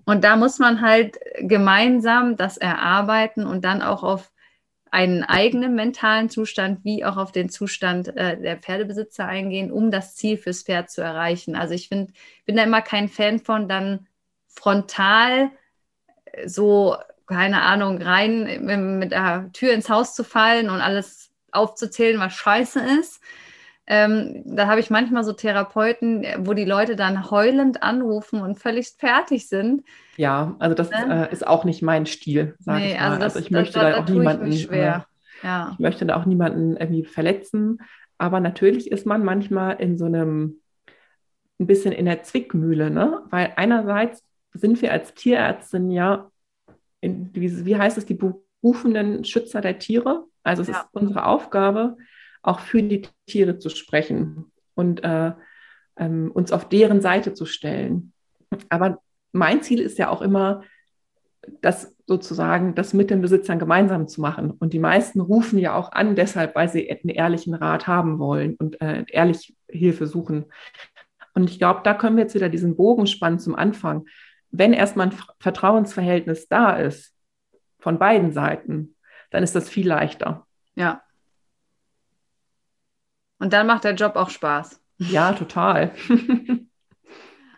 Und 0.04 0.24
da 0.24 0.36
muss 0.36 0.58
man 0.58 0.80
halt 0.80 1.18
gemeinsam 1.40 2.36
das 2.36 2.56
erarbeiten 2.56 3.46
und 3.46 3.64
dann 3.64 3.82
auch 3.82 4.02
auf 4.02 4.32
einen 4.90 5.22
eigenen 5.24 5.74
mentalen 5.74 6.28
Zustand 6.28 6.84
wie 6.84 7.04
auch 7.04 7.16
auf 7.16 7.32
den 7.32 7.48
Zustand 7.48 8.14
äh, 8.16 8.38
der 8.38 8.58
Pferdebesitzer 8.58 9.26
eingehen, 9.26 9.72
um 9.72 9.90
das 9.90 10.16
Ziel 10.16 10.36
fürs 10.36 10.64
Pferd 10.64 10.90
zu 10.90 11.00
erreichen. 11.00 11.56
Also 11.56 11.72
ich 11.72 11.88
find, 11.88 12.12
bin 12.44 12.56
da 12.56 12.64
immer 12.64 12.82
kein 12.82 13.08
Fan 13.08 13.38
von, 13.38 13.68
dann 13.68 14.06
frontal 14.48 15.50
so, 16.44 16.96
keine 17.26 17.62
Ahnung, 17.62 18.00
rein 18.00 18.98
mit 18.98 19.12
der 19.12 19.50
Tür 19.52 19.72
ins 19.72 19.88
Haus 19.88 20.14
zu 20.14 20.24
fallen 20.24 20.70
und 20.70 20.80
alles 20.80 21.30
aufzuzählen, 21.52 22.20
was 22.20 22.34
scheiße 22.34 22.80
ist. 23.00 23.20
Ähm, 23.86 24.42
da 24.44 24.68
habe 24.68 24.80
ich 24.80 24.90
manchmal 24.90 25.24
so 25.24 25.32
Therapeuten, 25.32 26.24
wo 26.38 26.54
die 26.54 26.64
Leute 26.64 26.94
dann 26.94 27.30
heulend 27.30 27.82
anrufen 27.82 28.40
und 28.40 28.58
völlig 28.58 28.94
fertig 28.96 29.48
sind. 29.48 29.82
Ja, 30.16 30.54
also 30.60 30.74
das 30.74 30.90
ne? 30.90 31.28
äh, 31.28 31.32
ist 31.32 31.46
auch 31.46 31.64
nicht 31.64 31.82
mein 31.82 32.06
Stil, 32.06 32.54
sage 32.60 32.80
nee, 32.80 32.92
ich 32.92 33.00
mal. 33.00 33.06
Also, 33.06 33.18
das, 33.18 33.34
also 33.34 33.46
ich 33.46 33.50
möchte 33.50 33.80
das, 33.80 33.94
da, 33.94 34.00
auch 34.00 34.08
niemanden, 34.08 34.52
äh, 34.52 35.02
ja. 35.42 35.70
ich 35.72 35.78
möchte 35.80 36.06
da 36.06 36.16
auch 36.16 36.26
niemanden 36.26 36.76
irgendwie 36.76 37.04
verletzen. 37.04 37.78
Aber 38.18 38.38
natürlich 38.38 38.90
ist 38.90 39.04
man 39.04 39.24
manchmal 39.24 39.80
in 39.80 39.98
so 39.98 40.04
einem 40.04 40.60
ein 41.58 41.66
bisschen 41.66 41.92
in 41.92 42.04
der 42.04 42.22
Zwickmühle, 42.22 42.90
ne? 42.90 43.22
Weil 43.30 43.52
einerseits 43.56 44.22
sind 44.52 44.80
wir 44.82 44.92
als 44.92 45.14
Tierärztin 45.14 45.90
ja, 45.90 46.30
in, 47.00 47.30
wie, 47.34 47.64
wie 47.64 47.76
heißt 47.76 47.98
es, 47.98 48.06
die 48.06 48.18
berufenen 48.62 49.24
Schützer 49.24 49.60
der 49.60 49.78
Tiere. 49.78 50.24
Also 50.44 50.62
es 50.62 50.68
ja. 50.68 50.80
ist 50.80 50.86
unsere 50.92 51.26
Aufgabe, 51.26 51.96
auch 52.42 52.60
für 52.60 52.82
die 52.82 53.02
Tiere 53.26 53.58
zu 53.58 53.68
sprechen 53.68 54.52
und 54.74 55.02
äh, 55.04 55.32
ähm, 55.96 56.30
uns 56.32 56.52
auf 56.52 56.68
deren 56.68 57.00
Seite 57.00 57.34
zu 57.34 57.46
stellen. 57.46 58.12
Aber 58.68 58.98
mein 59.32 59.62
Ziel 59.62 59.80
ist 59.80 59.98
ja 59.98 60.08
auch 60.08 60.22
immer, 60.22 60.62
das 61.60 61.96
sozusagen, 62.06 62.74
das 62.74 62.94
mit 62.94 63.10
den 63.10 63.20
Besitzern 63.20 63.58
gemeinsam 63.58 64.06
zu 64.06 64.20
machen. 64.20 64.52
Und 64.52 64.72
die 64.72 64.78
meisten 64.78 65.20
rufen 65.20 65.58
ja 65.58 65.74
auch 65.74 65.90
an, 65.92 66.14
deshalb, 66.14 66.54
weil 66.54 66.68
sie 66.68 66.88
einen 66.90 67.08
ehrlichen 67.08 67.54
Rat 67.54 67.86
haben 67.86 68.18
wollen 68.18 68.54
und 68.56 68.80
äh, 68.80 69.04
ehrlich 69.08 69.54
Hilfe 69.68 70.06
suchen. 70.06 70.46
Und 71.34 71.50
ich 71.50 71.58
glaube, 71.58 71.80
da 71.82 71.94
können 71.94 72.16
wir 72.16 72.24
jetzt 72.24 72.34
wieder 72.34 72.48
diesen 72.48 72.76
Bogen 72.76 73.06
spannen 73.06 73.38
zum 73.38 73.54
Anfang 73.54 74.04
wenn 74.52 74.74
erstmal 74.74 75.08
ein 75.08 75.18
Vertrauensverhältnis 75.40 76.46
da 76.46 76.76
ist, 76.76 77.12
von 77.80 77.98
beiden 77.98 78.30
Seiten, 78.30 78.94
dann 79.30 79.42
ist 79.42 79.56
das 79.56 79.68
viel 79.68 79.88
leichter. 79.88 80.46
Ja. 80.76 81.02
Und 83.42 83.52
dann 83.52 83.66
macht 83.66 83.82
der 83.82 83.94
Job 83.94 84.14
auch 84.14 84.30
Spaß. 84.30 84.80
Ja, 84.98 85.32
total. 85.32 85.92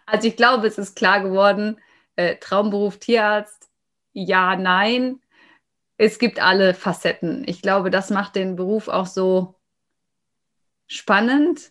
also 0.06 0.26
ich 0.26 0.34
glaube, 0.34 0.66
es 0.66 0.78
ist 0.78 0.96
klar 0.96 1.20
geworden, 1.20 1.78
äh, 2.16 2.36
Traumberuf 2.36 2.98
Tierarzt, 2.98 3.68
ja, 4.14 4.56
nein. 4.56 5.20
Es 5.98 6.18
gibt 6.18 6.40
alle 6.40 6.72
Facetten. 6.72 7.42
Ich 7.46 7.60
glaube, 7.60 7.90
das 7.90 8.08
macht 8.08 8.34
den 8.34 8.56
Beruf 8.56 8.88
auch 8.88 9.04
so 9.04 9.56
spannend. 10.86 11.70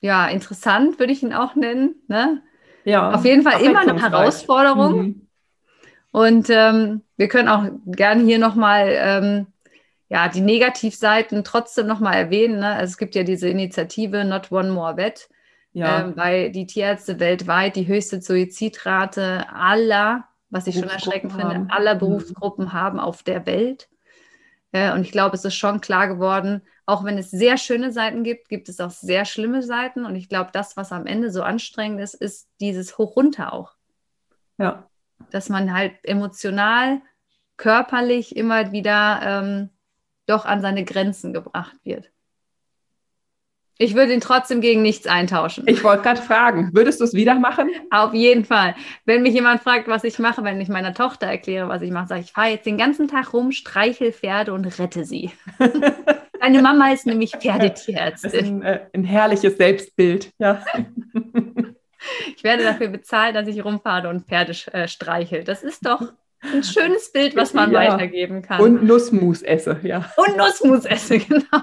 Ja, 0.00 0.26
interessant 0.26 0.98
würde 0.98 1.12
ich 1.12 1.22
ihn 1.22 1.32
auch 1.32 1.54
nennen. 1.54 2.02
Ne? 2.08 2.42
Ja, 2.82 3.12
auf 3.12 3.24
jeden 3.24 3.44
Fall 3.44 3.60
immer 3.62 3.82
eine 3.82 4.02
Herausforderung. 4.02 4.96
Mhm. 4.96 5.28
Und 6.10 6.50
ähm, 6.50 7.02
wir 7.16 7.28
können 7.28 7.48
auch 7.48 7.64
gerne 7.86 8.24
hier 8.24 8.40
nochmal 8.40 8.88
ähm, 8.90 9.46
ja, 10.08 10.28
die 10.28 10.40
Negativseiten 10.40 11.44
trotzdem 11.44 11.86
nochmal 11.86 12.14
erwähnen. 12.14 12.60
Ne? 12.60 12.68
Also 12.68 12.92
es 12.92 12.98
gibt 12.98 13.14
ja 13.14 13.24
diese 13.24 13.48
Initiative 13.48 14.24
Not 14.24 14.50
One 14.50 14.70
More 14.70 14.96
Vet, 14.96 15.28
ja. 15.72 16.00
ähm, 16.00 16.16
weil 16.16 16.50
die 16.50 16.66
Tierärzte 16.66 17.20
weltweit 17.20 17.76
die 17.76 17.86
höchste 17.86 18.20
Suizidrate 18.20 19.46
aller, 19.52 20.24
was 20.50 20.66
ich 20.66 20.78
schon 20.78 20.88
erschreckend 20.88 21.34
haben. 21.34 21.50
finde, 21.50 21.74
aller 21.74 21.94
mhm. 21.94 21.98
Berufsgruppen 21.98 22.66
mhm. 22.66 22.72
haben 22.72 23.00
auf 23.00 23.22
der 23.22 23.44
Welt. 23.44 23.88
Äh, 24.72 24.92
und 24.92 25.02
ich 25.02 25.12
glaube, 25.12 25.36
es 25.36 25.44
ist 25.44 25.56
schon 25.56 25.80
klar 25.80 26.08
geworden, 26.08 26.62
auch 26.86 27.04
wenn 27.04 27.18
es 27.18 27.30
sehr 27.30 27.58
schöne 27.58 27.92
Seiten 27.92 28.24
gibt, 28.24 28.48
gibt 28.48 28.70
es 28.70 28.80
auch 28.80 28.90
sehr 28.90 29.26
schlimme 29.26 29.62
Seiten. 29.62 30.06
Und 30.06 30.16
ich 30.16 30.30
glaube, 30.30 30.50
das, 30.54 30.74
was 30.78 30.90
am 30.90 31.04
Ende 31.04 31.30
so 31.30 31.42
anstrengend 31.42 32.00
ist, 32.00 32.14
ist 32.14 32.48
dieses 32.60 32.96
Hoch-Runter 32.96 33.52
auch. 33.52 33.72
Ja. 34.56 34.88
Dass 35.30 35.50
man 35.50 35.74
halt 35.74 35.92
emotional, 36.02 37.02
körperlich 37.58 38.36
immer 38.36 38.72
wieder 38.72 39.20
ähm, 39.22 39.70
doch 40.28 40.44
an 40.44 40.60
seine 40.60 40.84
Grenzen 40.84 41.32
gebracht 41.32 41.76
wird. 41.84 42.10
Ich 43.80 43.94
würde 43.94 44.12
ihn 44.12 44.20
trotzdem 44.20 44.60
gegen 44.60 44.82
nichts 44.82 45.06
eintauschen. 45.06 45.64
Ich 45.68 45.84
wollte 45.84 46.02
gerade 46.02 46.20
fragen, 46.20 46.70
würdest 46.74 47.00
du 47.00 47.04
es 47.04 47.14
wieder 47.14 47.36
machen? 47.36 47.70
Auf 47.90 48.12
jeden 48.12 48.44
Fall. 48.44 48.74
Wenn 49.04 49.22
mich 49.22 49.34
jemand 49.34 49.62
fragt, 49.62 49.86
was 49.86 50.02
ich 50.02 50.18
mache, 50.18 50.42
wenn 50.42 50.60
ich 50.60 50.68
meiner 50.68 50.94
Tochter 50.94 51.28
erkläre, 51.28 51.68
was 51.68 51.82
ich 51.82 51.92
mache, 51.92 52.08
sage 52.08 52.20
ich, 52.22 52.26
ich 52.26 52.32
fahre 52.32 52.48
jetzt 52.48 52.66
den 52.66 52.76
ganzen 52.76 53.06
Tag 53.06 53.32
rum, 53.32 53.52
streichel 53.52 54.12
Pferde 54.12 54.52
und 54.52 54.64
rette 54.80 55.04
sie. 55.04 55.30
Deine 56.40 56.60
Mama 56.60 56.92
ist 56.92 57.06
nämlich 57.06 57.36
Pferdetierärztin. 57.36 58.32
Das 58.32 58.40
ist 58.40 58.48
ein, 58.48 58.62
äh, 58.62 58.80
ein 58.92 59.04
herrliches 59.04 59.56
Selbstbild, 59.56 60.32
ja. 60.38 60.62
Ich 62.36 62.44
werde 62.44 62.62
dafür 62.62 62.88
bezahlt, 62.88 63.34
dass 63.34 63.48
ich 63.48 63.64
rumfahre 63.64 64.08
und 64.08 64.26
Pferde 64.26 64.52
äh, 64.72 64.86
streichel. 64.86 65.42
Das 65.42 65.64
ist 65.64 65.84
doch 65.84 66.12
ein 66.40 66.62
schönes 66.62 67.12
Bild, 67.12 67.36
was 67.36 67.54
man 67.54 67.72
ja. 67.72 67.80
weitergeben 67.80 68.42
kann. 68.42 68.60
Und 68.60 68.84
Nussmus 68.84 69.42
esse, 69.42 69.78
ja. 69.82 70.10
Und 70.16 70.36
Nussmus 70.36 70.84
esse, 70.84 71.18
genau. 71.20 71.62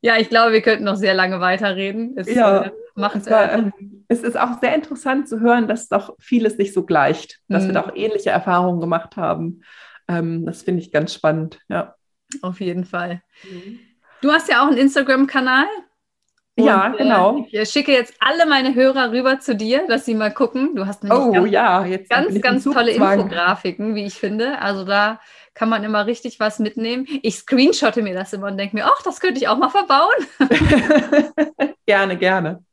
Ja, 0.00 0.18
ich 0.18 0.28
glaube, 0.28 0.52
wir 0.52 0.62
könnten 0.62 0.84
noch 0.84 0.96
sehr 0.96 1.14
lange 1.14 1.40
weiterreden. 1.40 2.14
Es, 2.16 2.32
ja, 2.32 2.64
äh, 2.64 2.70
macht, 2.94 3.16
es, 3.16 3.30
war, 3.30 3.52
äh, 3.52 3.70
es, 4.08 4.22
ist 4.22 4.38
auch 4.38 4.60
sehr 4.60 4.74
interessant 4.74 5.28
zu 5.28 5.40
hören, 5.40 5.68
dass 5.68 5.88
doch 5.88 6.14
vieles 6.18 6.58
nicht 6.58 6.74
so 6.74 6.84
gleicht, 6.84 7.40
dass 7.48 7.64
mhm. 7.64 7.68
wir 7.68 7.74
doch 7.74 7.96
ähnliche 7.96 8.30
Erfahrungen 8.30 8.80
gemacht 8.80 9.16
haben. 9.16 9.62
Ähm, 10.08 10.46
das 10.46 10.62
finde 10.62 10.82
ich 10.82 10.92
ganz 10.92 11.14
spannend, 11.14 11.60
ja. 11.68 11.94
Auf 12.42 12.60
jeden 12.60 12.84
Fall. 12.84 13.22
Mhm. 13.44 13.78
Du 14.20 14.30
hast 14.30 14.48
ja 14.48 14.62
auch 14.62 14.68
einen 14.68 14.78
Instagram-Kanal. 14.78 15.66
Ja, 16.56 16.92
äh, 16.92 16.96
genau. 16.96 17.46
Äh, 17.52 17.62
ich 17.62 17.70
schicke 17.70 17.92
jetzt 17.92 18.14
alle 18.18 18.46
meine 18.46 18.74
Hörer 18.74 19.12
rüber 19.12 19.38
zu 19.40 19.54
dir, 19.54 19.86
dass 19.88 20.04
sie 20.04 20.14
mal 20.14 20.32
gucken. 20.32 20.74
Du 20.74 20.86
hast 20.86 21.04
oh, 21.04 21.32
ganz, 21.32 21.50
ja, 21.50 21.84
jetzt 21.84 22.10
ganz, 22.10 22.40
ganz 22.40 22.64
tolle 22.64 22.92
Infografiken, 22.92 23.94
wie 23.94 24.06
ich 24.06 24.14
finde. 24.14 24.58
Also 24.58 24.84
da 24.84 25.20
kann 25.54 25.68
man 25.68 25.84
immer 25.84 26.06
richtig 26.06 26.40
was 26.40 26.58
mitnehmen. 26.58 27.06
Ich 27.22 27.36
screenshotte 27.36 28.02
mir 28.02 28.14
das 28.14 28.32
immer 28.32 28.48
und 28.48 28.58
denke 28.58 28.76
mir, 28.76 28.86
ach, 28.86 29.02
das 29.02 29.20
könnte 29.20 29.40
ich 29.40 29.48
auch 29.48 29.56
mal 29.56 29.70
verbauen. 29.70 30.26
gerne, 31.86 32.16
gerne. 32.16 32.64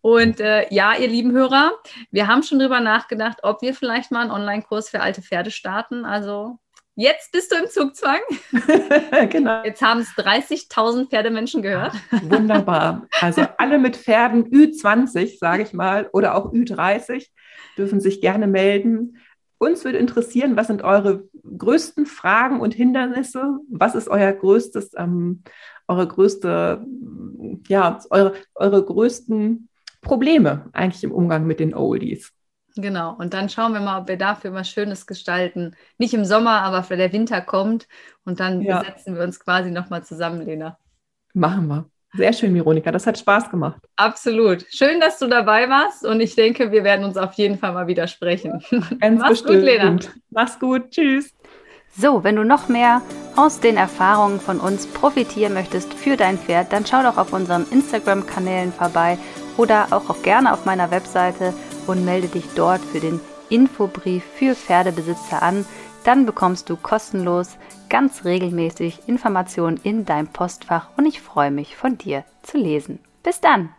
Und 0.00 0.40
äh, 0.40 0.66
ja, 0.72 0.94
ihr 0.94 1.08
lieben 1.08 1.32
Hörer, 1.32 1.72
wir 2.10 2.26
haben 2.26 2.42
schon 2.42 2.58
drüber 2.58 2.80
nachgedacht, 2.80 3.38
ob 3.42 3.62
wir 3.62 3.74
vielleicht 3.74 4.10
mal 4.10 4.20
einen 4.20 4.30
Online-Kurs 4.30 4.90
für 4.90 5.00
alte 5.00 5.22
Pferde 5.22 5.50
starten. 5.50 6.04
Also 6.04 6.58
Jetzt 6.96 7.32
bist 7.32 7.50
du 7.50 7.56
im 7.56 7.68
Zugzwang. 7.68 8.20
genau. 9.30 9.64
Jetzt 9.64 9.82
haben 9.82 10.00
es 10.00 10.08
30.000 10.10 11.08
Pferdemenschen 11.08 11.60
gehört. 11.60 11.92
Wunderbar. 12.22 13.08
Also 13.20 13.42
alle 13.58 13.78
mit 13.78 13.96
Pferden 13.96 14.44
Ü20, 14.44 15.38
sage 15.38 15.64
ich 15.64 15.72
mal, 15.72 16.08
oder 16.12 16.36
auch 16.36 16.52
Ü30 16.52 17.28
dürfen 17.76 18.00
sich 18.00 18.20
gerne 18.20 18.46
melden. 18.46 19.18
Uns 19.58 19.84
würde 19.84 19.98
interessieren, 19.98 20.56
was 20.56 20.68
sind 20.68 20.82
eure 20.82 21.24
größten 21.42 22.06
Fragen 22.06 22.60
und 22.60 22.74
Hindernisse? 22.74 23.58
Was 23.68 23.96
ist 23.96 24.08
euer 24.08 24.32
größtes, 24.32 24.92
ähm, 24.96 25.42
eure 25.88 26.06
größte, 26.06 26.86
ja, 27.66 27.98
eure, 28.10 28.34
eure 28.54 28.84
größten 28.84 29.68
Probleme 30.00 30.68
eigentlich 30.72 31.02
im 31.02 31.12
Umgang 31.12 31.46
mit 31.46 31.58
den 31.58 31.74
Oldies? 31.74 32.32
Genau, 32.76 33.14
und 33.14 33.34
dann 33.34 33.48
schauen 33.48 33.72
wir 33.72 33.80
mal, 33.80 34.00
ob 34.00 34.08
wir 34.08 34.16
dafür 34.16 34.52
was 34.52 34.68
Schönes 34.68 35.06
gestalten. 35.06 35.76
Nicht 35.98 36.12
im 36.12 36.24
Sommer, 36.24 36.62
aber 36.62 36.88
wenn 36.90 36.98
der 36.98 37.12
Winter 37.12 37.40
kommt 37.40 37.86
und 38.24 38.40
dann 38.40 38.62
ja. 38.62 38.82
setzen 38.82 39.14
wir 39.14 39.22
uns 39.22 39.38
quasi 39.38 39.70
nochmal 39.70 40.02
zusammen, 40.04 40.44
Lena. 40.44 40.76
Machen 41.34 41.68
wir. 41.68 41.88
Sehr 42.16 42.32
schön, 42.32 42.54
Veronika. 42.54 42.92
Das 42.92 43.06
hat 43.06 43.18
Spaß 43.18 43.50
gemacht. 43.50 43.80
Absolut. 43.96 44.64
Schön, 44.70 45.00
dass 45.00 45.18
du 45.18 45.26
dabei 45.26 45.68
warst 45.68 46.04
und 46.04 46.20
ich 46.20 46.34
denke, 46.34 46.70
wir 46.70 46.84
werden 46.84 47.04
uns 47.04 47.16
auf 47.16 47.32
jeden 47.34 47.58
Fall 47.58 47.72
mal 47.72 47.86
wieder 47.86 48.06
sprechen. 48.06 48.62
Ganz 49.00 49.20
Mach's 49.20 49.30
bestimmt. 49.30 49.54
gut, 49.54 49.64
Lena. 49.64 49.96
Mach's 50.30 50.58
gut. 50.58 50.90
Tschüss. 50.90 51.32
So, 51.96 52.24
wenn 52.24 52.34
du 52.34 52.44
noch 52.44 52.68
mehr 52.68 53.02
aus 53.36 53.60
den 53.60 53.76
Erfahrungen 53.76 54.40
von 54.40 54.58
uns 54.58 54.86
profitieren 54.86 55.54
möchtest 55.54 55.94
für 55.94 56.16
dein 56.16 56.38
Pferd, 56.38 56.72
dann 56.72 56.86
schau 56.86 57.02
doch 57.02 57.18
auf 57.18 57.32
unseren 57.32 57.66
Instagram-Kanälen 57.70 58.72
vorbei 58.72 59.16
oder 59.56 59.86
auch, 59.90 60.10
auch 60.10 60.22
gerne 60.22 60.52
auf 60.52 60.64
meiner 60.64 60.90
Webseite 60.90 61.54
und 61.86 62.04
melde 62.04 62.28
dich 62.28 62.44
dort 62.54 62.80
für 62.80 63.00
den 63.00 63.20
Infobrief 63.48 64.24
für 64.36 64.54
Pferdebesitzer 64.54 65.42
an. 65.42 65.64
Dann 66.04 66.26
bekommst 66.26 66.68
du 66.68 66.76
kostenlos 66.76 67.56
ganz 67.88 68.24
regelmäßig 68.24 69.00
Informationen 69.06 69.78
in 69.82 70.04
deinem 70.04 70.28
Postfach 70.28 70.88
und 70.96 71.06
ich 71.06 71.20
freue 71.20 71.50
mich 71.50 71.76
von 71.76 71.96
dir 71.98 72.24
zu 72.42 72.58
lesen. 72.58 72.98
Bis 73.22 73.40
dann! 73.40 73.70